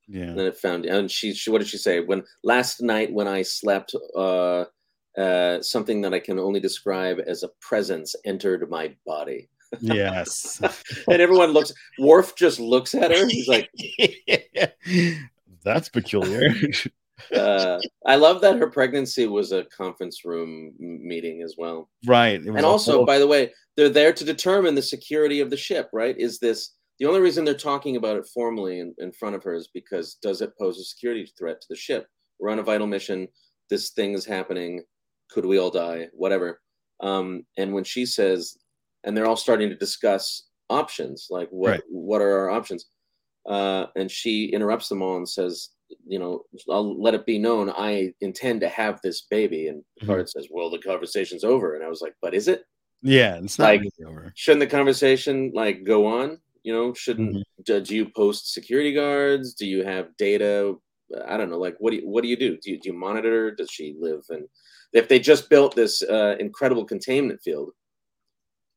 yeah 0.07 0.23
And 0.23 0.39
then 0.39 0.47
it 0.47 0.57
found, 0.57 0.85
and 0.85 1.11
she, 1.11 1.33
she, 1.33 1.51
what 1.51 1.59
did 1.59 1.67
she 1.67 1.77
say? 1.77 1.99
When 1.99 2.23
last 2.43 2.81
night 2.81 3.11
when 3.11 3.27
I 3.27 3.41
slept, 3.41 3.93
uh, 4.15 4.65
uh, 5.17 5.61
something 5.61 6.01
that 6.01 6.13
I 6.13 6.19
can 6.19 6.39
only 6.39 6.59
describe 6.59 7.19
as 7.27 7.43
a 7.43 7.49
presence 7.59 8.15
entered 8.25 8.69
my 8.69 8.95
body. 9.05 9.49
yes 9.81 10.61
And 11.07 11.21
everyone 11.21 11.51
looks. 11.51 11.73
Worf 11.99 12.35
just 12.35 12.59
looks 12.59 12.95
at 12.95 13.11
her. 13.11 13.27
He's 13.27 13.47
like, 13.47 13.69
That's 15.63 15.89
peculiar. 15.89 16.53
uh, 17.35 17.79
I 18.05 18.15
love 18.15 18.41
that 18.41 18.57
her 18.57 18.69
pregnancy 18.69 19.27
was 19.27 19.51
a 19.51 19.65
conference 19.65 20.23
room 20.25 20.73
meeting 20.79 21.41
as 21.43 21.55
well. 21.57 21.89
right. 22.05 22.41
And 22.41 22.65
also, 22.65 22.97
whole- 22.97 23.05
by 23.05 23.19
the 23.19 23.27
way, 23.27 23.51
they're 23.77 23.89
there 23.89 24.13
to 24.13 24.23
determine 24.25 24.75
the 24.75 24.81
security 24.81 25.39
of 25.39 25.49
the 25.49 25.57
ship, 25.57 25.89
right? 25.93 26.17
Is 26.17 26.39
this 26.39 26.75
the 26.99 27.05
only 27.05 27.21
reason 27.21 27.45
they're 27.45 27.53
talking 27.53 27.95
about 27.95 28.17
it 28.17 28.27
formally 28.33 28.79
in, 28.79 28.93
in 28.97 29.11
front 29.13 29.35
of 29.35 29.43
her 29.43 29.53
is 29.53 29.69
because 29.73 30.15
does 30.21 30.41
it 30.41 30.51
pose 30.59 30.77
a 30.79 30.83
security 30.83 31.31
threat 31.37 31.61
to 31.61 31.67
the 31.69 31.75
ship? 31.75 32.07
We're 32.39 32.49
on 32.49 32.59
a 32.59 32.63
vital 32.63 32.87
mission. 32.87 33.27
This 33.69 33.91
thing 33.91 34.13
is 34.13 34.25
happening. 34.25 34.83
Could 35.29 35.45
we 35.45 35.59
all 35.59 35.69
die? 35.69 36.07
Whatever. 36.11 36.59
Um, 37.01 37.45
and 37.57 37.73
when 37.73 37.85
she 37.85 38.05
says, 38.05 38.57
and 39.05 39.15
they're 39.15 39.27
all 39.27 39.37
starting 39.37 39.69
to 39.69 39.75
discuss 39.75 40.47
options, 40.69 41.27
like 41.29 41.47
what 41.51 41.69
Right. 41.69 41.81
what 41.89 42.21
are 42.21 42.37
our 42.39 42.49
options? 42.49 42.87
Uh, 43.47 43.85
and 43.95 44.11
she 44.11 44.45
interrupts 44.47 44.89
them 44.89 45.01
all 45.01 45.15
and 45.15 45.27
says, 45.29 45.69
you 46.07 46.19
know, 46.19 46.43
I'll 46.69 47.01
let 47.01 47.13
it 47.13 47.25
be 47.25 47.37
known 47.39 47.69
I 47.69 48.13
intend 48.21 48.61
to 48.61 48.69
have 48.69 48.99
this 49.01 49.21
baby. 49.29 49.67
And 49.67 49.79
Mm-hmm. 49.79 50.07
Picard 50.07 50.29
says, 50.29 50.47
well, 50.51 50.69
the 50.69 50.79
conversation's 50.79 51.43
over. 51.43 51.75
And 51.75 51.83
I 51.83 51.87
was 51.89 52.01
like, 52.01 52.15
but 52.21 52.33
is 52.33 52.47
it? 52.47 52.63
yeah, 53.01 53.35
it's 53.41 53.57
not 53.59 53.65
like- 53.65 53.81
really 53.81 54.11
over. 54.11 54.31
Shouldn't 54.35 54.59
the 54.61 54.67
conversation 54.77 55.51
like 55.53 55.83
go 55.83 56.05
on? 56.05 56.39
You 56.63 56.73
know, 56.73 56.93
shouldn't 56.93 57.35
Mhm. 57.37 57.43
do, 57.65 57.79
do 57.81 57.95
you 57.95 58.05
post 58.09 58.53
security 58.53 58.93
guards? 58.93 59.53
Do 59.53 59.65
you 59.65 59.83
have 59.83 60.15
data? 60.17 60.75
I 61.27 61.37
don't 61.37 61.49
know. 61.49 61.57
Like, 61.57 61.75
what 61.79 61.91
do 61.91 61.97
you, 61.97 62.07
what 62.07 62.21
do 62.23 62.27
you 62.27 62.35
do? 62.35 62.57
Do 62.61 62.71
you, 62.71 62.79
do 62.79 62.89
you 62.89 62.93
monitor? 62.93 63.51
Does 63.51 63.71
she 63.71 63.95
live? 63.99 64.21
And 64.29 64.45
if 64.93 65.07
they 65.07 65.19
just 65.19 65.49
built 65.49 65.75
this 65.75 66.01
uh, 66.03 66.35
incredible 66.39 66.85
containment 66.85 67.41
field, 67.41 67.71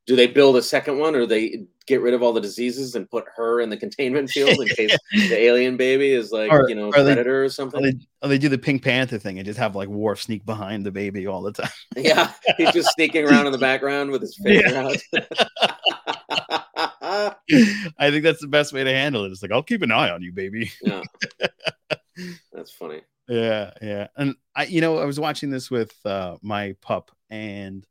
do 0.07 0.17
they 0.17 0.27
build 0.27 0.57
a 0.57 0.63
second 0.63 0.99
one, 0.99 1.15
or 1.15 1.27
they 1.27 1.65
get 1.87 2.01
rid 2.01 2.15
of 2.15 2.23
all 2.23 2.33
the 2.33 2.41
diseases 2.41 2.95
and 2.95 3.09
put 3.11 3.25
her 3.37 3.61
in 3.61 3.71
the 3.71 3.77
containment 3.77 4.31
field 4.35 4.51
in 4.61 4.69
case 4.69 4.97
the 5.13 5.37
alien 5.39 5.77
baby 5.77 6.11
is 6.13 6.31
like 6.33 6.51
Or- 6.51 6.69
you 6.69 6.75
know 6.75 6.87
or 6.89 6.93
they- 7.03 7.15
predator 7.15 7.43
or 7.43 7.45
Or 7.45 7.49
something? 7.49 7.83
they, 7.83 7.95
or 8.23 8.29
they 8.29 8.39
do 8.39 8.49
the 8.49 8.59
Pink 8.59 8.83
Panther 8.83 9.19
thing 9.19 9.39
and 9.39 9.47
just 9.47 9.59
have 9.59 9.75
like 9.77 9.89
Worf 9.89 10.23
sneak 10.23 10.45
behind 10.47 10.85
the 10.87 10.91
baby 10.93 11.27
all 11.27 11.43
the 11.43 11.53
time. 11.53 11.71
Yeah, 11.97 12.33
he's 12.57 12.73
just 12.73 12.91
sneaking 12.95 13.27
around 13.29 13.47
in 13.47 13.53
the 13.53 13.59
background 13.59 14.11
with 14.11 14.23
his 14.23 14.37
finger 14.43 14.69
Yeah. 14.69 14.89
out. 14.89 14.97
I 17.99 18.11
think 18.11 18.23
that's 18.25 18.41
the 18.41 18.49
best 18.49 18.73
way 18.73 18.85
to 18.85 18.91
handle 18.93 19.25
it. 19.25 19.33
It's 19.33 19.43
like 19.43 19.53
I'll 19.53 19.63
keep 19.63 19.83
an 19.83 19.93
eye 19.93 20.11
on 20.11 20.23
you, 20.23 20.33
baby. 20.33 20.71
yeah, 20.83 21.03
that's 22.53 22.71
funny. 22.73 23.03
Yeah, 23.29 23.73
yeah. 23.81 24.09
And 24.17 24.35
I, 24.55 24.65
you 24.65 24.81
know, 24.81 24.99
I 24.99 25.05
was 25.05 25.21
watching 25.21 25.51
this 25.51 25.71
with 25.71 25.95
uh, 26.05 26.37
my 26.43 26.75
pup, 26.81 27.11
and 27.31 27.87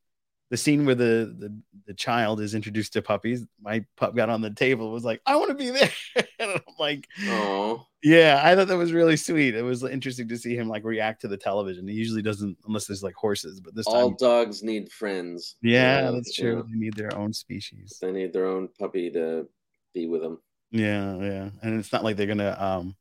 the 0.52 0.58
scene 0.58 0.86
where 0.86 0.93
the, 0.95 1.34
the 1.39 1.60
the 1.88 1.93
child 1.95 2.39
is 2.41 2.54
introduced 2.54 2.93
to 2.93 3.02
puppies. 3.02 3.43
My 3.60 3.84
pup 3.97 4.16
got 4.16 4.30
on 4.30 4.41
the 4.41 4.52
table, 4.52 4.86
and 4.86 4.93
was 4.93 5.04
like, 5.04 5.20
"I 5.26 5.36
want 5.38 5.49
to 5.49 5.56
be 5.56 5.72
there," 5.72 5.89
and 6.39 6.52
I'm 6.52 6.62
like, 6.78 7.08
Oh, 7.24 7.88
"Yeah." 8.04 8.39
I 8.43 8.56
thought 8.56 8.68
that 8.68 8.78
was 8.78 8.93
really 8.93 9.18
sweet. 9.18 9.56
It 9.56 9.64
was 9.64 9.84
interesting 9.84 10.28
to 10.28 10.38
see 10.38 10.56
him 10.56 10.68
like 10.68 10.84
react 10.84 11.22
to 11.22 11.28
the 11.28 11.38
television. 11.38 11.88
He 11.88 11.95
usually 11.95 12.22
doesn't, 12.22 12.58
unless 12.68 12.86
there's 12.86 13.02
like 13.02 13.16
horses, 13.16 13.60
but 13.62 13.74
this 13.74 13.88
all 13.88 14.10
time, 14.10 14.18
dogs 14.20 14.62
need 14.62 14.91
friends. 14.91 15.56
yeah, 15.64 16.04
Uh, 16.10 16.12
that's 16.12 16.36
true. 16.36 16.58
know, 16.58 16.64
They 16.64 16.78
need 16.78 16.93
their 16.95 17.18
own 17.18 17.34
species. 17.34 17.97
They 18.02 18.12
need 18.12 18.32
their 18.34 18.45
own 18.45 18.68
puppy 18.78 19.10
to 19.12 19.47
be 19.93 20.06
with 20.08 20.22
them. 20.22 20.39
Yeah, 20.72 21.16
yeah. 21.18 21.49
And 21.64 21.80
it's 21.80 21.91
not 21.91 22.04
like 22.04 22.18
they're 22.18 22.28
gonna 22.28 22.56
um 22.60 22.95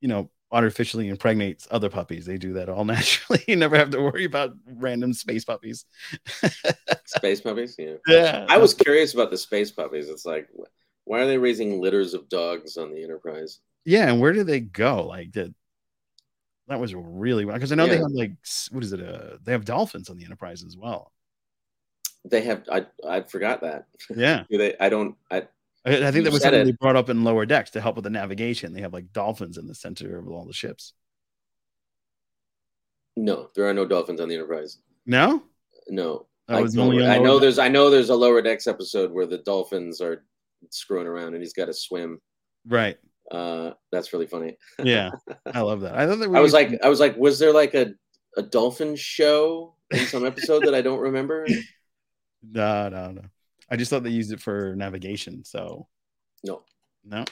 you 0.00 0.08
know 0.08 0.30
artificially 0.50 1.08
impregnates 1.08 1.68
other 1.70 1.90
puppies. 1.90 2.24
They 2.24 2.38
do 2.38 2.54
that 2.54 2.68
all 2.68 2.84
naturally. 2.96 3.44
you 3.46 3.56
never 3.56 3.76
have 3.76 3.90
to 3.90 4.00
worry 4.00 4.24
about 4.24 4.54
random 4.66 5.12
space 5.12 5.44
puppies. 5.44 5.84
Space 7.04 7.40
puppies, 7.40 7.76
yeah. 7.78 7.94
Yeah. 8.08 8.46
I 8.48 8.58
was 8.58 8.74
curious 8.74 9.14
about 9.14 9.30
the 9.30 9.38
space 9.38 9.70
puppies. 9.70 10.08
It's 10.08 10.24
like, 10.24 10.48
why 11.04 11.20
are 11.20 11.26
they 11.26 11.38
raising 11.38 11.80
litters 11.80 12.14
of 12.14 12.28
dogs 12.28 12.76
on 12.76 12.92
the 12.92 13.02
Enterprise? 13.02 13.60
yeah, 13.84 14.10
and 14.10 14.20
where 14.20 14.32
do 14.34 14.44
they 14.44 14.60
go? 14.60 15.06
Like 15.06 15.30
did 15.30 15.54
that 16.66 16.78
was 16.78 16.94
really 16.94 17.46
because 17.46 17.72
I 17.72 17.76
know 17.76 17.86
they 17.86 17.96
have 17.96 18.10
like 18.10 18.32
what 18.70 18.84
is 18.84 18.92
it? 18.92 19.00
Uh 19.00 19.38
they 19.42 19.52
have 19.52 19.64
dolphins 19.64 20.10
on 20.10 20.18
the 20.18 20.24
Enterprise 20.24 20.62
as 20.62 20.76
well. 20.76 21.12
They 22.24 22.42
have. 22.42 22.64
I 22.70 22.86
I 23.06 23.22
forgot 23.22 23.62
that. 23.62 23.86
Yeah. 24.14 24.44
Do 24.50 24.58
they? 24.58 24.76
I 24.78 24.90
don't. 24.90 25.16
I 25.30 25.48
I, 25.88 26.08
I 26.08 26.10
think 26.12 26.24
that 26.24 26.32
was 26.32 26.42
something 26.42 26.60
it. 26.60 26.64
they 26.64 26.72
brought 26.72 26.96
up 26.96 27.08
in 27.08 27.24
lower 27.24 27.46
decks 27.46 27.70
to 27.70 27.80
help 27.80 27.96
with 27.96 28.04
the 28.04 28.10
navigation. 28.10 28.72
They 28.72 28.80
have 28.82 28.92
like 28.92 29.12
dolphins 29.12 29.58
in 29.58 29.66
the 29.66 29.74
center 29.74 30.18
of 30.18 30.28
all 30.28 30.44
the 30.44 30.52
ships. 30.52 30.92
no. 33.16 33.50
There 33.54 33.68
are 33.68 33.74
no 33.74 33.86
dolphins 33.86 34.20
on 34.20 34.28
the 34.28 34.34
Enterprise. 34.34 34.78
No? 35.06 35.42
No. 35.88 36.26
That 36.46 36.58
I, 36.58 36.60
was 36.62 36.76
only 36.78 37.06
I 37.06 37.18
know 37.18 37.34
decks? 37.34 37.40
there's. 37.40 37.58
I 37.58 37.68
know 37.68 37.90
there's 37.90 38.10
a 38.10 38.14
lower 38.14 38.40
decks 38.40 38.66
episode 38.66 39.12
where 39.12 39.26
the 39.26 39.38
dolphins 39.38 40.00
are 40.00 40.24
screwing 40.70 41.06
around 41.06 41.34
and 41.34 41.42
he's 41.42 41.52
got 41.52 41.66
to 41.66 41.74
swim. 41.74 42.20
Right. 42.66 42.96
Uh, 43.30 43.72
that's 43.92 44.12
really 44.12 44.26
funny. 44.26 44.56
Yeah. 44.82 45.10
I 45.52 45.60
love 45.60 45.82
that. 45.82 45.94
I 45.94 46.06
thought 46.06 46.18
that 46.20 46.30
I 46.34 46.40
was 46.40 46.52
like, 46.52 46.78
I 46.82 46.88
was 46.88 47.00
like, 47.00 47.16
was 47.16 47.38
there 47.38 47.52
like 47.52 47.74
a 47.74 47.92
a 48.36 48.42
dolphin 48.42 48.94
show 48.96 49.74
in 49.90 50.06
some 50.06 50.24
episode 50.24 50.64
that 50.64 50.74
I 50.74 50.82
don't 50.82 51.00
remember? 51.00 51.46
No, 52.40 52.88
no, 52.88 53.10
no. 53.10 53.22
I 53.70 53.76
just 53.76 53.90
thought 53.90 54.02
they 54.02 54.10
used 54.10 54.32
it 54.32 54.40
for 54.40 54.74
navigation. 54.76 55.44
So 55.44 55.86
No. 56.44 56.62
no, 57.04 57.24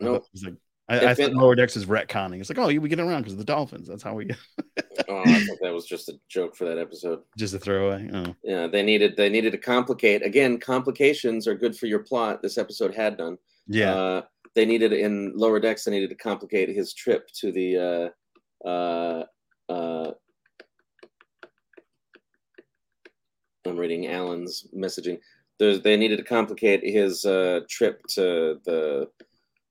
No. 0.00 0.12
was 0.32 0.44
like 0.44 0.54
I, 0.90 1.08
I 1.08 1.14
thought 1.14 1.32
lower 1.34 1.54
decks 1.54 1.76
is 1.76 1.84
retconning. 1.84 2.40
It's 2.40 2.48
like, 2.48 2.56
oh, 2.58 2.66
we 2.80 2.88
get 2.88 2.98
around 2.98 3.20
because 3.20 3.34
of 3.34 3.38
the 3.38 3.44
dolphins. 3.44 3.86
That's 3.88 4.02
how 4.02 4.14
we 4.14 4.24
get 4.24 4.38
Oh, 5.08 5.18
I 5.24 5.40
thought 5.44 5.58
that 5.62 5.72
was 5.72 5.84
just 5.86 6.08
a 6.08 6.14
joke 6.28 6.56
for 6.56 6.64
that 6.64 6.78
episode. 6.78 7.20
just 7.36 7.52
a 7.54 7.58
throwaway. 7.58 8.08
Oh, 8.12 8.34
Yeah, 8.42 8.66
they 8.68 8.82
needed 8.82 9.14
they 9.16 9.28
needed 9.28 9.52
to 9.52 9.58
complicate 9.58 10.24
again. 10.24 10.58
Complications 10.58 11.46
are 11.46 11.54
good 11.54 11.76
for 11.76 11.86
your 11.86 12.00
plot. 12.00 12.40
This 12.42 12.56
episode 12.58 12.94
had 12.94 13.16
done. 13.18 13.36
yeah, 13.66 13.94
Uh, 13.94 14.22
they 14.54 14.64
needed 14.64 14.92
in 14.94 15.32
lower 15.36 15.60
decks. 15.60 15.84
They 15.84 15.90
needed 15.90 16.08
to 16.10 16.16
complicate 16.16 16.68
his 16.70 16.94
trip 16.94 17.28
to 17.40 17.52
the. 17.52 18.12
Uh, 18.64 18.68
uh, 18.68 19.24
uh, 19.70 20.12
I'm 23.66 23.76
reading 23.76 24.06
Alan's 24.08 24.66
messaging. 24.74 25.18
There's, 25.58 25.80
they 25.80 25.96
needed 25.96 26.18
to 26.18 26.24
complicate 26.24 26.82
his 26.84 27.24
uh, 27.24 27.60
trip 27.68 28.02
to 28.10 28.60
the 28.64 29.08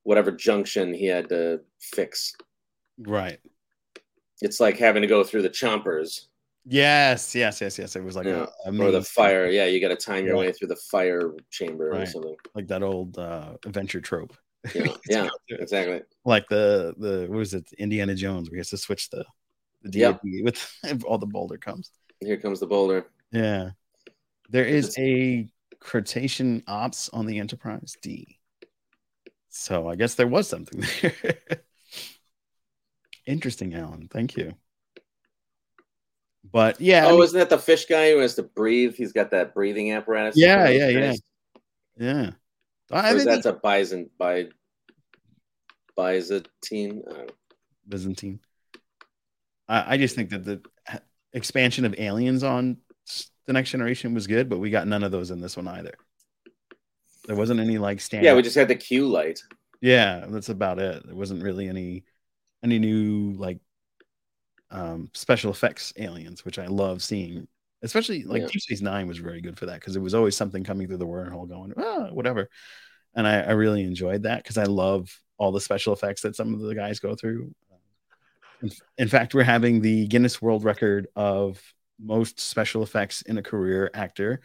whatever 0.04 0.32
junction 0.32 0.94
he 0.94 1.06
had 1.06 1.30
to 1.30 1.62
fix. 1.80 2.34
right. 3.00 3.40
It's 4.42 4.60
like 4.60 4.78
having 4.78 5.02
to 5.02 5.08
go 5.08 5.24
through 5.24 5.42
the 5.44 5.50
chompers 5.50 6.26
Yes, 6.70 7.34
yes, 7.34 7.62
yes, 7.62 7.80
yes. 7.80 7.96
It 7.96 8.04
was 8.04 8.18
like 8.18 8.26
Yeah, 8.26 8.46
a, 8.66 8.72
a 8.72 8.84
or 8.84 8.92
the 8.92 9.02
fire. 9.02 9.48
Yeah, 9.48 9.66
you 9.66 9.80
got 9.80 9.88
to 9.88 9.96
time 9.96 10.26
your 10.26 10.36
Right. 10.36 10.48
way 10.48 10.52
through 10.52 10.68
the 10.68 10.76
fire 10.76 11.34
chamber 11.50 11.94
or 12.02 12.06
something. 12.06 12.36
like 12.56 12.68
that 12.68 12.84
old 12.84 13.18
uh, 13.18 13.54
adventure 13.66 14.02
trope. 14.02 14.36
Yeah, 14.76 14.92
yeah, 15.10 15.30
exactly. 15.50 16.02
Like 16.26 16.50
the 16.50 16.94
the 16.98 17.28
what 17.30 17.38
was 17.38 17.54
it, 17.54 17.72
Indiana 17.78 18.16
Jones, 18.16 18.50
where 18.50 18.58
he 18.58 18.60
has 18.60 18.70
to 18.72 18.78
switch 18.78 19.10
the 19.10 19.24
the 19.84 20.00
Yep. 20.00 20.22
With 20.44 20.60
all 21.06 21.18
the 21.18 21.26
boulder 21.26 21.58
comes. 21.58 21.90
Here 22.20 22.36
comes 22.38 22.60
the 22.60 22.68
boulder. 22.68 23.06
Yeah, 23.32 23.70
there 24.50 24.66
is 24.66 24.94
a 24.98 25.48
Cetacean 25.84 26.64
Ops 26.68 27.10
on 27.10 27.26
the 27.26 27.40
Enterprise 27.40 27.96
D. 28.02 28.40
So 29.50 29.88
I 29.88 29.96
guess 29.96 30.16
there 30.16 30.28
was 30.28 30.48
something 30.48 30.84
there. 31.02 31.38
Interesting, 33.26 33.74
Alan. 33.74 34.08
Thank 34.12 34.38
you. 34.38 34.54
But 36.50 36.80
yeah, 36.80 37.06
I 37.06 37.10
oh, 37.10 37.16
mean, 37.16 37.24
isn't 37.24 37.40
that 37.40 37.50
the 37.50 37.58
fish 37.58 37.86
guy 37.86 38.12
who 38.12 38.20
has 38.20 38.36
to 38.36 38.44
breathe? 38.44 38.96
He's 38.96 39.12
got 39.12 39.32
that 39.32 39.54
breathing 39.54 39.92
apparatus. 39.92 40.38
Yeah, 40.38 40.70
yeah, 40.70 40.88
yeah. 40.88 41.14
yeah. 41.98 42.32
I 42.92 43.14
think 43.14 43.26
that 43.26 43.46
a 43.46 43.54
bison 43.54 44.10
by 44.18 44.48
Byzantine? 45.98 47.04
I. 47.10 47.28
Byzantine. 47.88 48.40
I, 49.68 49.94
I 49.94 49.98
just 49.98 50.16
think 50.16 50.30
that 50.30 50.46
the 50.46 50.62
expansion 51.34 51.84
of 51.84 51.96
aliens 51.98 52.44
on 52.44 52.78
the 53.48 53.54
next 53.54 53.72
generation 53.72 54.14
was 54.14 54.28
good, 54.28 54.50
but 54.50 54.60
we 54.60 54.70
got 54.70 54.88
none 54.88 55.04
of 55.04 55.12
those 55.12 55.32
in 55.32 55.42
this 55.42 55.58
one 55.58 55.68
either. 55.68 55.94
There 57.26 57.36
wasn't 57.36 57.60
any 57.60 57.78
like 57.78 58.00
stand. 58.00 58.24
Yeah, 58.24 58.36
we 58.36 58.42
just 58.42 58.56
had 58.56 58.68
the 58.68 58.76
Q 58.76 59.08
light. 59.08 59.42
yeah, 59.82 60.26
that's 60.30 60.50
about 60.50 60.80
it. 60.80 61.06
There 61.06 61.16
wasn't 61.16 61.44
really 61.44 61.68
any 61.68 62.04
any 62.64 62.80
new 62.80 63.34
like 63.38 63.60
um 64.72 65.10
special 65.14 65.52
effects 65.52 65.94
aliens, 65.98 66.46
which 66.46 66.60
I 66.60 66.68
love 66.68 67.02
seeing. 67.02 67.48
Especially 67.84 68.24
like 68.24 68.42
Yeah. 68.42 68.48
Deep 68.48 68.62
Space 68.62 68.82
Nine 68.82 69.08
was 69.08 69.18
very 69.20 69.40
good 69.42 69.58
for 69.58 69.68
that 69.68 69.80
because 69.80 69.96
it 69.96 70.02
was 70.02 70.14
always 70.16 70.36
something 70.36 70.64
coming 70.64 70.88
through 70.88 70.98
the 70.98 71.08
wormhole 71.08 71.48
going, 71.48 71.74
ah, 71.78 72.08
whatever. 72.12 72.50
And 73.16 73.28
I, 73.28 73.42
I 73.42 73.52
really 73.52 73.84
enjoyed 73.84 74.24
that 74.24 74.44
because 74.44 74.58
I 74.58 74.64
love 74.64 75.10
all 75.38 75.52
the 75.52 75.62
special 75.62 75.94
effects 75.94 76.22
that 76.22 76.36
some 76.36 76.54
of 76.54 76.60
the 76.62 76.74
guys 76.76 77.00
go 77.00 77.14
through. 77.16 77.54
In, 78.64 78.72
in 78.98 79.08
fact, 79.08 79.36
we're 79.36 79.44
having 79.44 79.82
the 79.82 80.08
Guinness 80.08 80.42
World 80.42 80.64
Record 80.64 81.08
of 81.16 81.62
most 82.00 82.40
special 82.40 82.84
effects 82.84 83.22
in 83.24 83.38
a 83.38 83.44
career 83.44 83.90
actor 83.94 84.42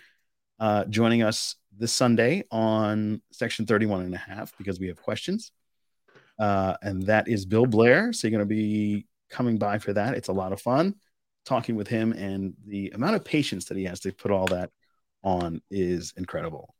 uh, 0.61 0.84
joining 0.84 1.22
us 1.22 1.57
this 1.76 1.92
Sunday 1.92 2.44
on 2.50 3.20
section 3.32 3.66
31 3.66 4.03
and 4.03 4.14
a 4.14 4.18
half 4.18 4.57
because 4.59 4.78
we 4.78 4.88
have 4.88 5.03
questions. 5.03 5.50
Uh, 6.38 6.76
and 6.82 7.03
that 7.05 7.28
is 7.28 7.44
Bill 7.44 7.66
Blair. 7.66 8.12
So 8.12 8.26
you're 8.26 8.38
going 8.38 8.48
to 8.48 8.55
be 8.55 9.07
coming 9.30 9.59
by 9.59 9.78
for 9.78 9.92
that. 9.92 10.14
It's 10.14 10.28
a 10.28 10.32
lot 10.32 10.53
of 10.53 10.61
fun 10.61 10.94
talking 11.44 11.74
with 11.74 11.88
him, 11.88 12.12
and 12.12 12.55
the 12.66 12.90
amount 12.94 13.16
of 13.16 13.24
patience 13.24 13.64
that 13.64 13.76
he 13.76 13.84
has 13.84 13.98
to 14.00 14.12
put 14.12 14.30
all 14.30 14.46
that 14.46 14.70
on 15.24 15.61
is 15.70 16.14
incredible 16.16 16.74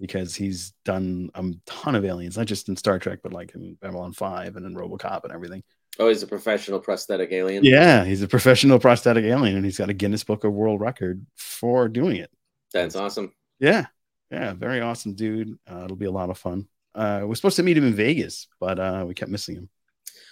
because 0.00 0.34
he's 0.34 0.72
done 0.84 1.30
a 1.34 1.44
ton 1.66 1.94
of 1.94 2.04
aliens, 2.04 2.36
not 2.36 2.46
just 2.46 2.68
in 2.68 2.76
Star 2.76 2.98
Trek, 2.98 3.20
but 3.22 3.32
like 3.32 3.54
in 3.54 3.76
Babylon 3.80 4.12
5 4.12 4.56
and 4.56 4.66
in 4.66 4.74
Robocop 4.74 5.24
and 5.24 5.32
everything. 5.32 5.62
Oh, 5.98 6.08
he's 6.08 6.22
a 6.22 6.26
professional 6.26 6.78
prosthetic 6.78 7.32
alien. 7.32 7.64
Yeah, 7.64 8.04
he's 8.04 8.22
a 8.22 8.28
professional 8.28 8.78
prosthetic 8.78 9.24
alien, 9.24 9.56
and 9.56 9.64
he's 9.64 9.78
got 9.78 9.90
a 9.90 9.94
Guinness 9.94 10.22
Book 10.24 10.44
of 10.44 10.52
World 10.52 10.80
Record 10.80 11.24
for 11.34 11.88
doing 11.88 12.16
it. 12.16 12.30
That's 12.72 12.94
awesome. 12.94 13.32
Yeah, 13.58 13.86
yeah, 14.30 14.52
very 14.52 14.80
awesome 14.80 15.14
dude. 15.14 15.58
Uh, 15.70 15.84
it'll 15.84 15.96
be 15.96 16.06
a 16.06 16.10
lot 16.10 16.30
of 16.30 16.38
fun. 16.38 16.68
Uh, 16.94 17.22
we're 17.24 17.34
supposed 17.34 17.56
to 17.56 17.62
meet 17.62 17.76
him 17.76 17.86
in 17.86 17.94
Vegas, 17.94 18.46
but 18.60 18.78
uh, 18.78 19.04
we 19.06 19.14
kept 19.14 19.30
missing 19.30 19.56
him. 19.56 19.68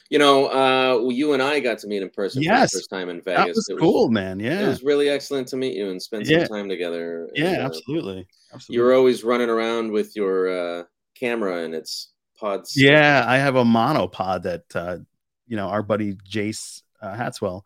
You 0.09 0.21
know, 0.21 0.47
uh, 0.47 0.99
well, 1.03 1.11
you 1.11 1.33
and 1.33 1.43
I 1.43 1.59
got 1.59 1.79
to 1.81 1.89
meet 1.89 2.01
in 2.03 2.11
person 2.11 2.41
Yes. 2.43 2.71
for 2.71 2.77
the 2.77 2.81
first 2.83 2.91
time 2.91 3.09
in 3.09 3.21
Vegas. 3.23 3.67
That 3.67 3.75
was 3.75 3.81
cool, 3.81 4.09
man. 4.09 4.39
Yeah, 4.39 4.65
it 4.65 4.69
was 4.69 4.85
really 4.85 5.09
excellent 5.09 5.49
to 5.49 5.57
meet 5.57 5.75
you 5.75 5.91
and 5.91 6.01
spend 6.01 6.29
some 6.29 6.37
Yeah. 6.39 6.47
time 6.47 6.69
together. 6.69 7.29
yeah, 7.35 7.55
And, 7.55 7.63
uh, 7.63 7.67
absolutely. 7.67 8.29
absolutely. 8.53 8.75
You 8.77 8.83
were 8.87 8.95
always 8.95 9.25
running 9.25 9.49
around 9.49 9.91
with 9.91 10.15
your 10.15 10.49
uh, 10.49 10.85
camera 11.17 11.65
and 11.65 11.75
its 11.75 12.13
pods. 12.39 12.77
Yeah, 12.77 13.25
I 13.27 13.39
have 13.39 13.57
a 13.57 13.65
monopod 13.65 14.43
that 14.45 14.65
uh, 14.77 14.99
you 15.47 15.57
know 15.57 15.69
our 15.69 15.83
buddy 15.83 16.15
Jace 16.15 16.83
uh, 17.01 17.15
Hatswell 17.15 17.63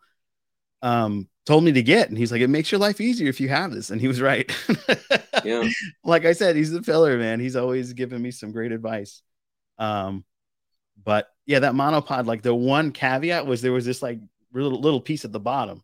um, 0.81 1.27
told 1.45 1.63
me 1.63 1.71
to 1.73 1.83
get, 1.83 2.09
and 2.09 2.17
he's 2.17 2.31
like, 2.31 2.41
"It 2.41 2.49
makes 2.49 2.71
your 2.71 2.79
life 2.79 2.99
easier 3.01 3.29
if 3.29 3.39
you 3.39 3.49
have 3.49 3.71
this," 3.71 3.89
and 3.89 4.01
he 4.01 4.07
was 4.07 4.21
right. 4.21 4.51
Yeah. 5.43 5.67
like 6.03 6.25
I 6.25 6.33
said, 6.33 6.55
he's 6.55 6.69
the 6.69 6.83
filler 6.83 7.17
man. 7.17 7.39
He's 7.39 7.55
always 7.55 7.93
giving 7.93 8.21
me 8.21 8.29
some 8.29 8.51
great 8.51 8.71
advice. 8.71 9.23
Um, 9.79 10.23
but 11.03 11.29
yeah, 11.47 11.59
that 11.59 11.73
monopod, 11.73 12.27
like 12.27 12.43
the 12.43 12.53
one 12.53 12.91
caveat 12.91 13.47
was 13.47 13.63
there 13.63 13.71
was 13.71 13.85
this 13.85 14.03
like 14.03 14.19
little 14.53 14.79
little 14.79 15.01
piece 15.01 15.25
at 15.25 15.31
the 15.31 15.39
bottom, 15.39 15.83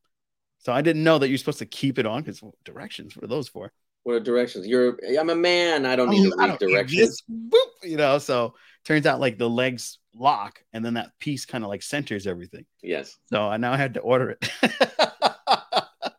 so 0.60 0.72
I 0.72 0.82
didn't 0.82 1.04
know 1.04 1.18
that 1.18 1.30
you're 1.30 1.40
supposed 1.40 1.60
to 1.60 1.66
keep 1.66 1.98
it 1.98 2.06
on 2.06 2.22
because 2.22 2.44
directions 2.66 3.18
are 3.22 3.26
those 3.26 3.48
for? 3.48 3.72
What 4.04 4.14
are 4.14 4.20
directions? 4.20 4.68
You're. 4.68 5.00
I'm 5.20 5.30
a 5.30 5.36
man. 5.36 5.86
I 5.86 5.96
don't 5.96 6.10
need 6.10 6.32
I 6.38 6.48
read 6.48 6.60
don't 6.60 6.62
need 6.62 6.74
directions. 6.74 7.10
this, 7.10 7.22
boop, 7.30 7.90
you 7.90 7.98
know, 7.98 8.20
so 8.20 8.54
turns 8.88 9.06
out 9.06 9.20
like 9.20 9.38
the 9.38 9.50
legs 9.50 10.00
lock 10.16 10.64
and 10.72 10.84
then 10.84 10.94
that 10.94 11.12
piece 11.20 11.46
kind 11.46 11.64
of 11.64 11.70
like 11.70 11.84
centers 11.84 12.26
everything. 12.26 12.66
Yes. 12.82 13.18
So 13.26 13.42
I 13.42 13.58
now 13.58 13.76
had 13.76 13.96
to 13.96 14.00
order 14.00 14.38
it. 14.40 14.52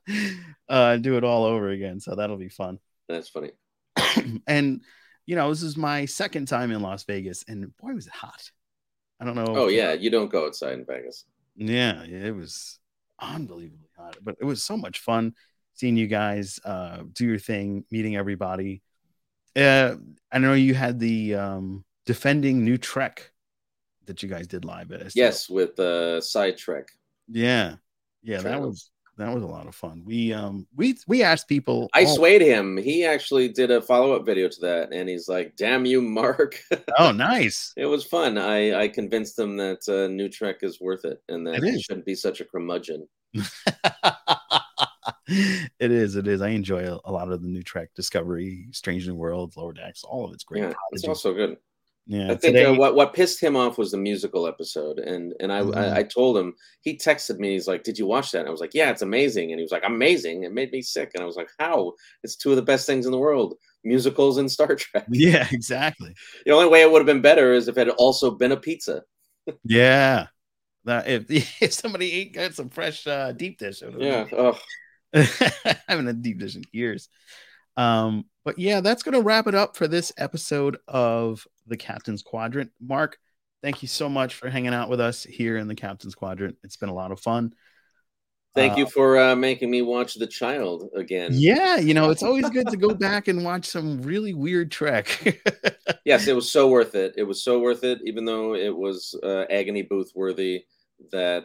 uh 0.68 0.96
do 0.98 1.16
it 1.16 1.24
all 1.24 1.44
over 1.44 1.70
again. 1.70 1.98
So 1.98 2.14
that'll 2.14 2.36
be 2.36 2.50
fun. 2.50 2.78
That's 3.08 3.30
funny. 3.30 3.52
and 4.46 4.82
you 5.24 5.34
know, 5.34 5.48
this 5.48 5.62
is 5.62 5.76
my 5.76 6.04
second 6.04 6.46
time 6.46 6.70
in 6.70 6.80
Las 6.80 7.04
Vegas, 7.04 7.44
and 7.46 7.76
boy, 7.76 7.92
was 7.92 8.06
it 8.06 8.12
hot. 8.14 8.50
I 9.20 9.26
don't 9.26 9.34
know. 9.34 9.44
Oh 9.48 9.68
yeah, 9.68 9.92
you 9.92 10.08
don't 10.10 10.30
go 10.30 10.46
outside 10.46 10.72
in 10.72 10.86
Vegas. 10.86 11.26
Yeah, 11.54 12.02
yeah, 12.04 12.24
it 12.24 12.34
was 12.34 12.78
unbelievably 13.20 13.90
hot, 13.98 14.16
but 14.22 14.36
it 14.40 14.44
was 14.44 14.62
so 14.62 14.76
much 14.76 15.00
fun 15.00 15.34
seeing 15.74 15.98
you 15.98 16.06
guys 16.06 16.58
uh, 16.64 17.02
do 17.12 17.26
your 17.26 17.38
thing, 17.38 17.84
meeting 17.90 18.16
everybody. 18.16 18.82
Uh, 19.54 19.96
I 20.32 20.38
know 20.38 20.54
you 20.54 20.74
had 20.74 20.98
the 20.98 21.34
um, 21.34 21.84
defending 22.08 22.64
new 22.64 22.78
Trek 22.78 23.30
that 24.06 24.22
you 24.22 24.30
guys 24.30 24.46
did 24.46 24.64
live 24.64 24.90
at. 24.92 25.02
STL. 25.02 25.12
Yes, 25.14 25.50
with 25.50 25.78
uh, 25.78 26.22
side 26.22 26.56
trek. 26.56 26.88
Yeah, 27.28 27.74
yeah, 28.22 28.40
that 28.40 28.62
was 28.62 28.90
that 29.18 29.34
was 29.34 29.42
a 29.42 29.46
lot 29.46 29.66
of 29.66 29.74
fun. 29.74 30.02
We 30.06 30.32
um 30.32 30.66
we 30.74 30.96
we 31.06 31.22
asked 31.22 31.48
people. 31.48 31.90
I 31.92 32.06
swayed 32.06 32.40
him. 32.40 32.78
He 32.78 33.04
actually 33.04 33.50
did 33.50 33.70
a 33.70 33.82
follow 33.82 34.14
up 34.14 34.24
video 34.24 34.48
to 34.48 34.60
that, 34.62 34.94
and 34.94 35.06
he's 35.06 35.28
like, 35.28 35.54
"Damn 35.56 35.84
you, 35.84 36.00
Mark." 36.00 36.58
Oh, 36.98 37.12
nice. 37.12 37.74
it 37.76 37.84
was 37.84 38.04
fun. 38.04 38.38
I 38.38 38.84
I 38.84 38.88
convinced 38.88 39.38
him 39.38 39.58
that 39.58 39.86
uh, 39.86 40.08
new 40.08 40.30
trek 40.30 40.60
is 40.62 40.80
worth 40.80 41.04
it, 41.04 41.22
and 41.28 41.46
that 41.46 41.62
It 41.62 41.82
shouldn't 41.82 42.06
be 42.06 42.14
such 42.14 42.40
a 42.40 42.46
curmudgeon. 42.46 43.06
it 45.28 45.92
is. 45.92 46.16
It 46.16 46.26
is. 46.26 46.40
I 46.40 46.48
enjoy 46.48 46.84
a, 46.90 46.98
a 47.04 47.12
lot 47.12 47.30
of 47.30 47.42
the 47.42 47.48
new 47.48 47.62
Trek, 47.62 47.90
Discovery, 47.94 48.68
Strange 48.72 49.06
New 49.06 49.14
Worlds, 49.14 49.56
Lower 49.56 49.74
Decks. 49.74 50.02
All 50.02 50.24
of 50.24 50.32
it's 50.32 50.44
great. 50.44 50.62
Yeah, 50.62 50.72
it's 50.92 51.06
also 51.06 51.34
good. 51.34 51.58
Yeah. 52.08 52.24
I 52.32 52.36
think 52.36 52.54
today- 52.56 52.64
uh, 52.64 52.74
what 52.74 52.94
what 52.96 53.14
pissed 53.14 53.40
him 53.40 53.54
off 53.54 53.78
was 53.78 53.90
the 53.92 53.98
musical 53.98 54.46
episode, 54.48 54.98
and 54.98 55.34
and 55.40 55.52
I, 55.52 55.60
Mhm. 55.60 55.76
I 55.76 55.98
I 55.98 56.02
told 56.02 56.36
him 56.38 56.54
he 56.80 56.96
texted 56.96 57.38
me. 57.38 57.52
He's 57.52 57.68
like, 57.68 57.84
"Did 57.84 57.98
you 57.98 58.06
watch 58.06 58.32
that?" 58.32 58.40
And 58.40 58.48
I 58.48 58.50
was 58.50 58.60
like, 58.60 58.74
"Yeah, 58.74 58.90
it's 58.90 59.02
amazing." 59.02 59.52
And 59.52 59.58
he 59.60 59.62
was 59.62 59.72
like, 59.72 59.84
"Amazing!" 59.86 60.42
It 60.44 60.52
made 60.52 60.72
me 60.72 60.82
sick, 60.82 61.10
and 61.14 61.22
I 61.22 61.26
was 61.26 61.36
like, 61.36 61.50
"How? 61.60 61.92
It's 62.24 62.34
two 62.36 62.50
of 62.50 62.56
the 62.56 62.62
best 62.62 62.86
things 62.86 63.06
in 63.06 63.12
the 63.12 63.18
world: 63.18 63.54
musicals 63.84 64.38
and 64.38 64.50
Star 64.50 64.74
Trek." 64.82 65.06
yeah, 65.10 65.46
exactly. 65.52 66.14
The 66.46 66.52
only 66.52 66.68
way 66.68 66.80
it 66.82 66.90
would 66.90 67.00
have 67.00 67.06
been 67.14 67.22
better 67.22 67.52
is 67.52 67.68
if 67.68 67.76
it 67.78 67.86
had 67.86 67.96
also 67.96 68.30
been 68.32 68.52
a 68.52 68.56
pizza. 68.56 69.04
Yeah. 69.64 70.26
That 70.84 71.06
if, 71.08 71.26
if 71.62 71.72
somebody 71.72 72.12
ate 72.12 72.32
got 72.32 72.54
some 72.54 72.70
fresh 72.70 73.06
uh, 73.06 73.32
deep 73.32 73.58
dish, 73.58 73.82
it 73.82 73.86
would've 73.86 74.00
been 74.00 74.08
Yeah. 74.08 74.26
Oh, 74.32 74.58
I 75.14 75.76
haven't 75.88 76.06
had 76.06 76.22
deep 76.22 76.38
dish 76.38 76.56
in 76.56 76.64
years. 76.72 77.08
Um, 77.76 78.24
but 78.48 78.58
yeah, 78.58 78.80
that's 78.80 79.02
gonna 79.02 79.20
wrap 79.20 79.46
it 79.46 79.54
up 79.54 79.76
for 79.76 79.86
this 79.86 80.10
episode 80.16 80.78
of 80.88 81.46
the 81.66 81.76
Captain's 81.76 82.22
Quadrant. 82.22 82.70
Mark, 82.80 83.18
thank 83.62 83.82
you 83.82 83.88
so 83.88 84.08
much 84.08 84.36
for 84.36 84.48
hanging 84.48 84.72
out 84.72 84.88
with 84.88 85.00
us 85.00 85.22
here 85.22 85.58
in 85.58 85.68
the 85.68 85.74
Captain's 85.74 86.14
Quadrant. 86.14 86.56
It's 86.64 86.78
been 86.78 86.88
a 86.88 86.94
lot 86.94 87.12
of 87.12 87.20
fun. 87.20 87.52
thank 88.54 88.72
Uh, 88.72 88.76
you 88.76 88.86
for 88.86 89.18
uh, 89.18 89.36
making 89.36 89.70
me 89.70 89.82
watch 89.82 90.14
The 90.14 90.26
Child 90.26 90.88
again. 90.96 91.32
Yeah, 91.34 91.76
you 91.76 91.92
know, 91.92 92.08
it's 92.08 92.22
always 92.22 92.48
good 92.48 92.68
to 92.68 92.78
go 92.78 92.94
back 92.94 93.28
and 93.28 93.44
watch 93.44 93.66
some 93.66 94.00
really 94.00 94.32
weird 94.32 94.70
Trek. 94.70 95.42
Yes, 96.04 96.26
it 96.26 96.34
was 96.34 96.50
so 96.50 96.68
worth 96.68 96.94
it. 96.94 97.12
It 97.18 97.24
was 97.24 97.42
so 97.42 97.58
worth 97.58 97.84
it, 97.84 97.98
even 98.06 98.24
though 98.24 98.54
it 98.54 98.74
was 98.74 99.14
uh, 99.22 99.44
agony 99.50 99.82
booth 99.82 100.12
worthy. 100.14 100.64
That 101.12 101.44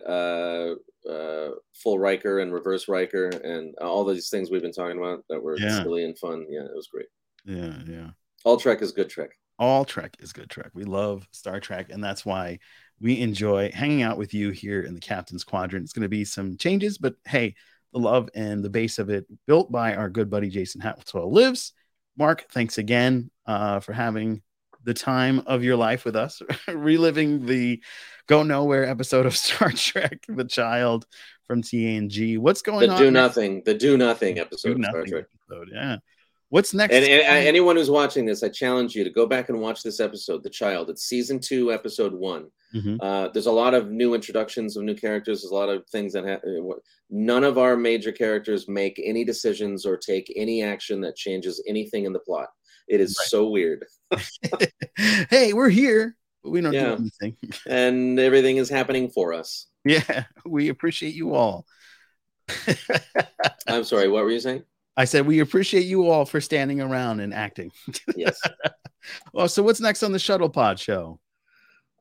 uh, 1.10 1.50
full 1.74 2.00
Riker 2.00 2.40
and 2.40 2.54
reverse 2.54 2.88
Riker 2.88 3.28
and 3.30 3.76
all 3.80 4.04
these 4.06 4.30
things 4.30 4.50
we've 4.50 4.62
been 4.62 4.72
talking 4.72 4.98
about 4.98 5.24
that 5.30 5.42
were 5.42 5.58
Yeah. 5.60 5.82
silly 5.84 6.04
and 6.06 6.18
fun. 6.18 6.46
Yeah, 6.50 6.62
it 6.66 6.76
was 6.76 6.88
great. 6.88 7.08
yeah, 7.46 7.78
yeah. 7.88 8.10
All 8.46 8.58
Trek 8.58 8.82
is 8.82 8.92
good 8.92 9.10
Trek. 9.10 9.32
all 9.60 9.86
Trek 9.86 10.16
is 10.20 10.34
good 10.34 10.50
Trek. 10.50 10.72
We 10.74 10.84
love 10.84 11.28
Star 11.32 11.60
Trek, 11.60 11.88
and 11.92 12.04
that's 12.04 12.26
why 12.26 12.60
we 13.00 13.20
enjoy 13.22 13.72
hanging 13.74 14.02
out 14.02 14.18
with 14.18 14.34
you 14.34 14.52
here 14.52 14.82
in 14.82 14.94
the 14.94 15.00
Captain's 15.02 15.44
Quadrant. 15.44 15.84
It's 15.84 15.94
going 15.94 16.04
to 16.04 16.10
be 16.10 16.26
some 16.26 16.58
changes, 16.58 16.98
but 16.98 17.16
hey, 17.26 17.56
the 17.94 18.00
love 18.00 18.30
and 18.34 18.64
the 18.64 18.70
base 18.70 18.98
of 18.98 19.10
it, 19.10 19.26
built 19.46 19.72
by 19.72 19.96
our 19.96 20.10
good 20.10 20.30
buddy 20.30 20.50
Jason 20.50 20.82
Hatwell 20.82 21.32
lives. 21.32 21.74
Mark, 22.18 22.46
thanks 22.52 22.78
again 22.78 23.30
uh, 23.46 23.80
for 23.82 23.94
having 23.94 24.42
the 24.84 24.94
time 24.94 25.42
of 25.46 25.64
your 25.64 25.76
life 25.76 26.06
with 26.06 26.16
us, 26.16 26.42
reliving 26.68 27.46
the 27.46 27.82
Go 28.28 28.44
Nowhere 28.44 28.86
episode 28.86 29.26
of 29.26 29.36
Star 29.38 29.72
Trek: 29.72 30.26
The 30.28 30.46
Child 30.46 31.06
from 31.48 31.62
TNG. 31.62 32.38
What's 32.38 32.62
going 32.62 32.88
The 32.88 32.94
on? 32.94 33.00
The 33.00 33.06
do? 33.08 33.12
Nothing, 33.12 33.62
the 33.66 33.74
Do 33.74 33.98
Nothing 33.98 34.40
episode 34.40 34.70
Do 34.70 34.74
of 34.76 34.84
Star 34.86 34.94
nothing 35.00 35.12
Trek. 35.12 35.26
episode. 35.50 35.70
Yeah. 35.74 35.98
What's 36.50 36.72
next? 36.74 36.94
And, 36.94 37.04
and 37.04 37.22
and 37.24 37.48
anyone 37.48 37.76
who's 37.78 37.90
watching 37.90 38.26
this, 38.28 38.44
I 38.44 38.50
challenge 38.50 38.94
you 38.96 39.04
to 39.04 39.10
go 39.10 39.26
back 39.26 39.50
and 39.50 39.60
watch 39.60 39.82
this 39.82 40.00
episode, 40.00 40.44
The 40.44 40.52
Child. 40.52 40.92
It's 40.92 41.04
season 41.04 41.40
two, 41.40 41.74
episode 41.74 42.14
one. 42.14 42.46
Mhm. 42.76 42.98
Uh, 43.02 43.30
there's 43.34 43.48
a 43.48 43.52
lot 43.52 43.74
of 43.74 43.90
new 43.90 44.14
introductions 44.14 44.78
of 44.78 44.84
new 44.84 44.94
characters. 44.96 45.42
There's 45.42 45.52
a 45.52 45.56
lot 45.56 45.70
of 45.70 45.84
things 45.92 46.14
that 46.14 46.26
happen. 46.26 46.70
None 47.10 47.44
of 47.44 47.58
our 47.58 47.76
major 47.76 48.12
characters 48.12 48.68
make 48.68 49.02
any 49.04 49.24
decisions 49.24 49.84
or 49.86 49.98
take 49.98 50.32
any 50.36 50.62
action 50.64 51.02
that 51.02 51.16
changes 51.16 51.62
anything 51.68 52.06
in 52.06 52.14
the 52.14 52.20
plot. 52.20 52.50
It 52.88 53.02
is 53.02 53.18
Right. 53.20 53.28
so 53.28 53.50
weird, 53.50 53.86
hey, 55.30 55.54
we're 55.54 55.70
here, 55.70 56.16
but 56.44 56.50
we 56.52 56.62
don't 56.62 56.74
Yeah. 56.74 56.96
do 56.96 57.02
anything. 57.22 57.38
and 57.68 58.20
everything 58.20 58.58
is 58.58 58.70
happening 58.70 59.10
for 59.10 59.34
us. 59.34 59.68
Yeah, 59.86 60.26
we 60.46 60.70
appreciate 60.70 61.14
you 61.16 61.34
all. 61.34 61.66
I'm 63.68 63.84
sorry, 63.84 64.08
what 64.10 64.24
were 64.24 64.32
you 64.32 64.40
saying? 64.40 64.64
I 64.96 65.06
said 65.06 65.26
we 65.26 65.40
appreciate 65.40 65.86
you 65.86 66.08
all 66.10 66.26
for 66.26 66.40
standing 66.40 66.80
around 66.80 67.20
and 67.20 67.34
acting. 67.34 67.72
Yes. 68.16 68.40
Well, 69.34 69.48
so 69.48 69.64
what's 69.64 69.82
next 69.82 70.04
on 70.04 70.12
the 70.12 70.20
Shuttle 70.20 70.50
Pod 70.50 70.80
show? 70.80 71.20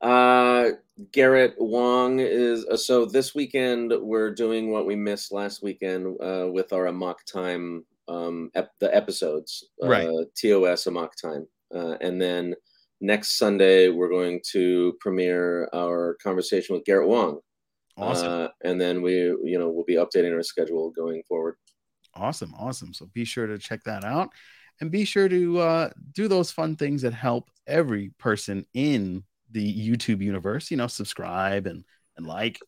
Uh, 0.03 0.71
Garrett 1.13 1.55
Wang 1.59 2.19
is 2.21 2.67
uh, 2.67 2.77
so 2.77 3.07
this 3.07 3.35
weekend 3.35 3.93
we're 4.01 4.35
doing 4.35 4.71
what 4.71 4.85
we 4.85 4.95
missed 4.97 5.33
last 5.33 5.63
weekend 5.63 6.21
uh, 6.21 6.49
with 6.53 6.73
our 6.73 6.87
Amok 6.87 7.25
Time 7.25 7.85
um 8.09 8.51
ep- 8.55 8.73
the 8.81 8.95
episodes 8.95 9.69
uh, 9.83 9.89
Right. 9.89 10.09
TOS 10.37 10.87
Amok 10.87 11.15
Time 11.17 11.47
uh, 11.75 11.97
and 12.01 12.21
then 12.21 12.55
next 13.01 13.39
Sunday 13.39 13.89
we're 13.89 14.11
going 14.11 14.41
to 14.53 14.95
premiere 15.01 15.69
our 15.75 16.17
conversation 16.23 16.75
with 16.75 16.85
Garrett 16.85 17.09
Wang 17.09 17.39
Awesome, 17.97 18.27
uh, 18.27 18.49
and 18.65 18.81
then 18.81 19.03
we 19.03 19.15
you 19.15 19.59
know 19.59 19.69
we'll 19.69 19.85
be 19.85 19.97
updating 19.97 20.35
our 20.35 20.43
schedule 20.43 20.91
going 20.91 21.23
forward 21.29 21.57
awesome, 22.15 22.55
awesome. 22.59 22.93
So 22.93 23.07
be 23.07 23.25
sure 23.25 23.47
to 23.47 23.59
check 23.59 23.85
that 23.85 24.05
out, 24.05 24.31
and 24.81 24.91
be 24.91 25.05
sure 25.05 25.29
to 25.29 25.59
uh, 25.59 25.91
do 26.13 26.29
those 26.29 26.51
fun 26.51 26.77
things 26.77 27.03
that 27.03 27.15
help 27.15 27.51
every 27.67 28.11
person 28.19 28.67
in 28.75 29.25
the 29.51 29.89
YouTube 29.89 30.23
universe. 30.23 30.71
You 30.71 30.77
know, 30.77 30.87
subscribe 30.87 31.67
and 31.67 31.85
and 32.17 32.27
like. 32.27 32.59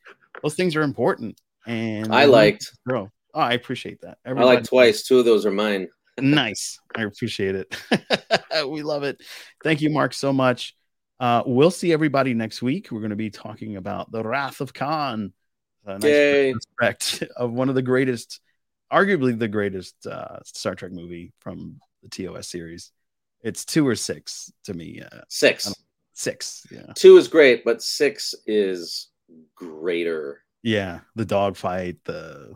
Those 0.43 0.55
things 0.55 0.76
are 0.76 0.82
important. 0.82 1.41
And 1.66 2.12
I 2.12 2.24
liked 2.24 2.70
grow. 2.87 3.11
Oh, 3.35 3.41
I 3.41 3.53
appreciate 3.53 4.01
that. 4.03 4.18
I 4.24 4.32
like 4.32 4.64
twice 4.64 5.03
two 5.03 5.18
of 5.18 5.24
those 5.24 5.45
are 5.45 5.51
mine 5.51 5.89
nice. 6.20 6.78
I 6.95 7.03
appreciate 7.03 7.57
it. 7.57 7.76
we 8.68 8.82
love 8.82 9.03
it. 9.03 9.20
Thank 9.64 9.80
you, 9.80 9.91
Mark, 9.91 10.14
so 10.14 10.32
much. 10.32 10.76
Uh, 11.18 11.43
we'll 11.45 11.70
see 11.70 11.93
everybody 11.93 12.35
next 12.35 12.62
week. 12.62 12.91
We're 12.91 13.01
going 13.01 13.11
to 13.11 13.16
be 13.16 13.30
talking 13.30 13.76
about 13.76 14.12
the 14.12 14.22
Wrath 14.22 14.61
of 14.61 14.72
Khan, 14.72 15.32
a 15.85 15.99
nice 15.99 16.05
Yay. 16.05 16.53
retrospect 16.53 17.24
of 17.37 17.53
one 17.53 17.68
of 17.68 17.74
the 17.74 17.82
greatest, 17.82 18.41
arguably 18.93 19.37
the 19.37 19.49
greatest 19.49 20.07
uh, 20.07 20.39
Star 20.45 20.76
Trek 20.76 20.93
movie 20.93 21.32
from 21.41 21.80
the 22.03 22.09
TOS 22.09 22.49
series. 22.49 22.93
It's 23.43 23.64
two 23.64 23.87
or 23.87 23.97
six 23.97 24.53
to 24.64 24.74
me. 24.74 25.03
Uh, 25.03 25.20
six 25.28 25.72
six, 26.16 26.64
yeah, 26.70 26.93
two 26.95 27.16
is 27.16 27.26
great 27.26 27.64
but 27.64 27.82
six 27.82 28.37
is 28.47 29.09
greater 29.57 30.45
yeah. 30.64 31.01
The 31.14 31.26
dogfight, 31.26 31.99
the 32.05 32.55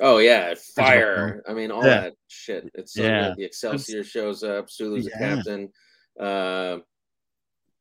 Oh 0.00 0.18
yeah, 0.18 0.54
fire! 0.74 1.42
I 1.48 1.54
mean, 1.54 1.70
all 1.70 1.84
Yeah. 1.84 2.00
that 2.02 2.14
shit. 2.28 2.70
It's 2.74 2.94
so 2.94 3.02
Yeah. 3.02 3.28
good. 3.28 3.36
The 3.38 3.44
Excelsior 3.44 4.04
shows 4.04 4.42
up. 4.42 4.68
Sulu's 4.70 5.06
Yeah. 5.08 5.16
a 5.16 5.18
captain. 5.36 5.72
Uh, 6.18 6.78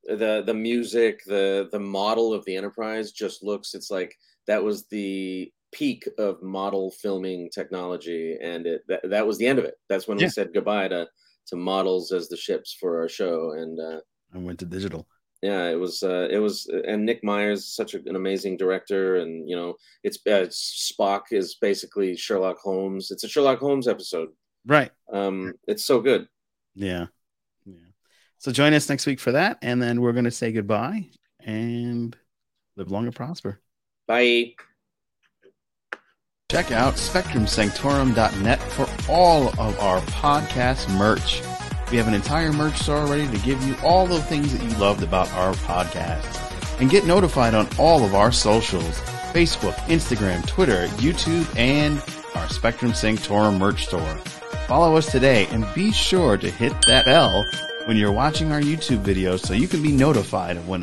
the 0.06 0.44
the 0.46 0.54
music, 0.54 1.22
the 1.26 1.68
the 1.72 1.80
model 1.80 2.34
of 2.34 2.46
the 2.46 2.56
Enterprise 2.56 3.12
just 3.12 3.44
looks. 3.44 3.74
It's 3.74 3.90
like 3.90 4.16
that 4.48 4.64
was 4.64 4.86
the 4.88 5.52
peak 5.72 6.08
of 6.18 6.42
model 6.44 6.92
filming 6.92 7.50
technology, 7.50 8.38
and 8.42 8.66
it 8.68 8.82
that, 8.88 9.10
that 9.10 9.26
was 9.28 9.38
the 9.38 9.48
end 9.48 9.60
of 9.60 9.66
it. 9.66 9.76
That's 9.90 10.08
when 10.08 10.20
Yeah. 10.20 10.26
we 10.28 10.30
said 10.30 10.54
goodbye 10.54 10.88
to 10.90 11.08
to 11.48 11.56
models 11.56 12.12
as 12.12 12.28
the 12.30 12.38
ships 12.38 12.74
for 12.80 13.00
our 13.02 13.10
show, 13.10 13.52
and 13.52 13.80
uh, 13.80 14.02
I 14.34 14.38
went 14.38 14.60
to 14.60 14.66
digital. 14.66 15.08
Yeah, 15.46 15.70
it 15.70 15.80
was 15.80 16.02
uh, 16.02 16.28
it 16.32 16.40
was, 16.40 16.66
and 16.88 17.06
Nick 17.06 17.24
Meyers 17.24 17.68
such 17.68 17.94
a, 17.94 18.00
an 18.08 18.16
amazing 18.16 18.58
director, 18.58 19.18
and 19.18 19.48
you 19.48 19.56
know, 19.56 19.76
it's 20.04 20.18
uh, 20.26 20.48
Spock 20.50 21.26
is 21.30 21.54
basically 21.62 22.16
Sherlock 22.16 22.58
Holmes. 22.58 23.12
It's 23.12 23.24
a 23.24 23.28
Sherlock 23.28 23.60
Holmes 23.60 23.88
episode. 23.88 24.30
Right. 24.66 24.92
Um, 25.14 25.54
it's 25.68 25.86
so 25.86 26.02
good. 26.02 26.28
Yeah. 26.74 27.06
Yeah. 27.64 27.76
So 28.40 28.52
join 28.52 28.74
us 28.74 28.90
next 28.90 29.06
week 29.06 29.20
for 29.20 29.34
that. 29.34 29.60
And 29.62 29.80
then 29.80 30.02
we're 30.02 30.14
going 30.14 30.26
to 30.26 30.32
say 30.32 30.52
goodbye 30.52 31.10
and 31.40 32.18
live 32.76 32.90
long 32.90 33.06
and 33.06 33.16
prosper. 33.16 33.62
Bye. 34.08 34.56
check 36.50 36.72
out 36.72 36.96
spectrumsanctorum.net 36.96 38.62
for 38.62 38.88
all 39.08 39.50
of 39.60 39.80
our 39.80 40.00
podcast 40.02 40.96
merch. 40.98 41.44
We 41.96 42.00
have 42.00 42.10
an 42.10 42.14
entire 42.14 42.52
merch 42.52 42.76
store 42.80 43.06
ready 43.06 43.26
to 43.26 43.46
give 43.46 43.64
you 43.64 43.74
all 43.82 44.06
the 44.06 44.22
things 44.24 44.52
that 44.52 44.62
you 44.62 44.70
loved 44.78 45.02
about 45.02 45.32
our 45.32 45.54
podcast. 45.54 46.82
And 46.82 46.90
get 46.90 47.06
notified 47.06 47.54
on 47.54 47.70
all 47.80 48.04
of 48.04 48.14
our 48.14 48.34
socials 48.34 49.00
Facebook, 49.32 49.76
Instagram, 49.88 50.46
Twitter, 50.46 50.88
YouTube, 50.98 51.48
and 51.58 52.04
our 52.36 52.50
Spectrum 52.50 52.94
Sanctorum 52.94 53.58
merch 53.58 53.86
store. 53.86 54.18
Follow 54.68 54.98
us 54.98 55.10
today 55.10 55.48
and 55.52 55.66
be 55.74 55.94
sure 55.94 56.36
to 56.36 56.50
hit 56.50 56.74
that 56.86 57.06
bell 57.06 57.46
when 57.86 57.96
you're 57.96 58.12
watching 58.12 58.52
our 58.52 58.60
YouTube 58.60 59.02
videos 59.02 59.40
so 59.46 59.54
you 59.54 59.70
can 59.70 59.82
be 59.82 59.94
notified 59.94 60.58
of 60.58 60.68
when 60.68 60.82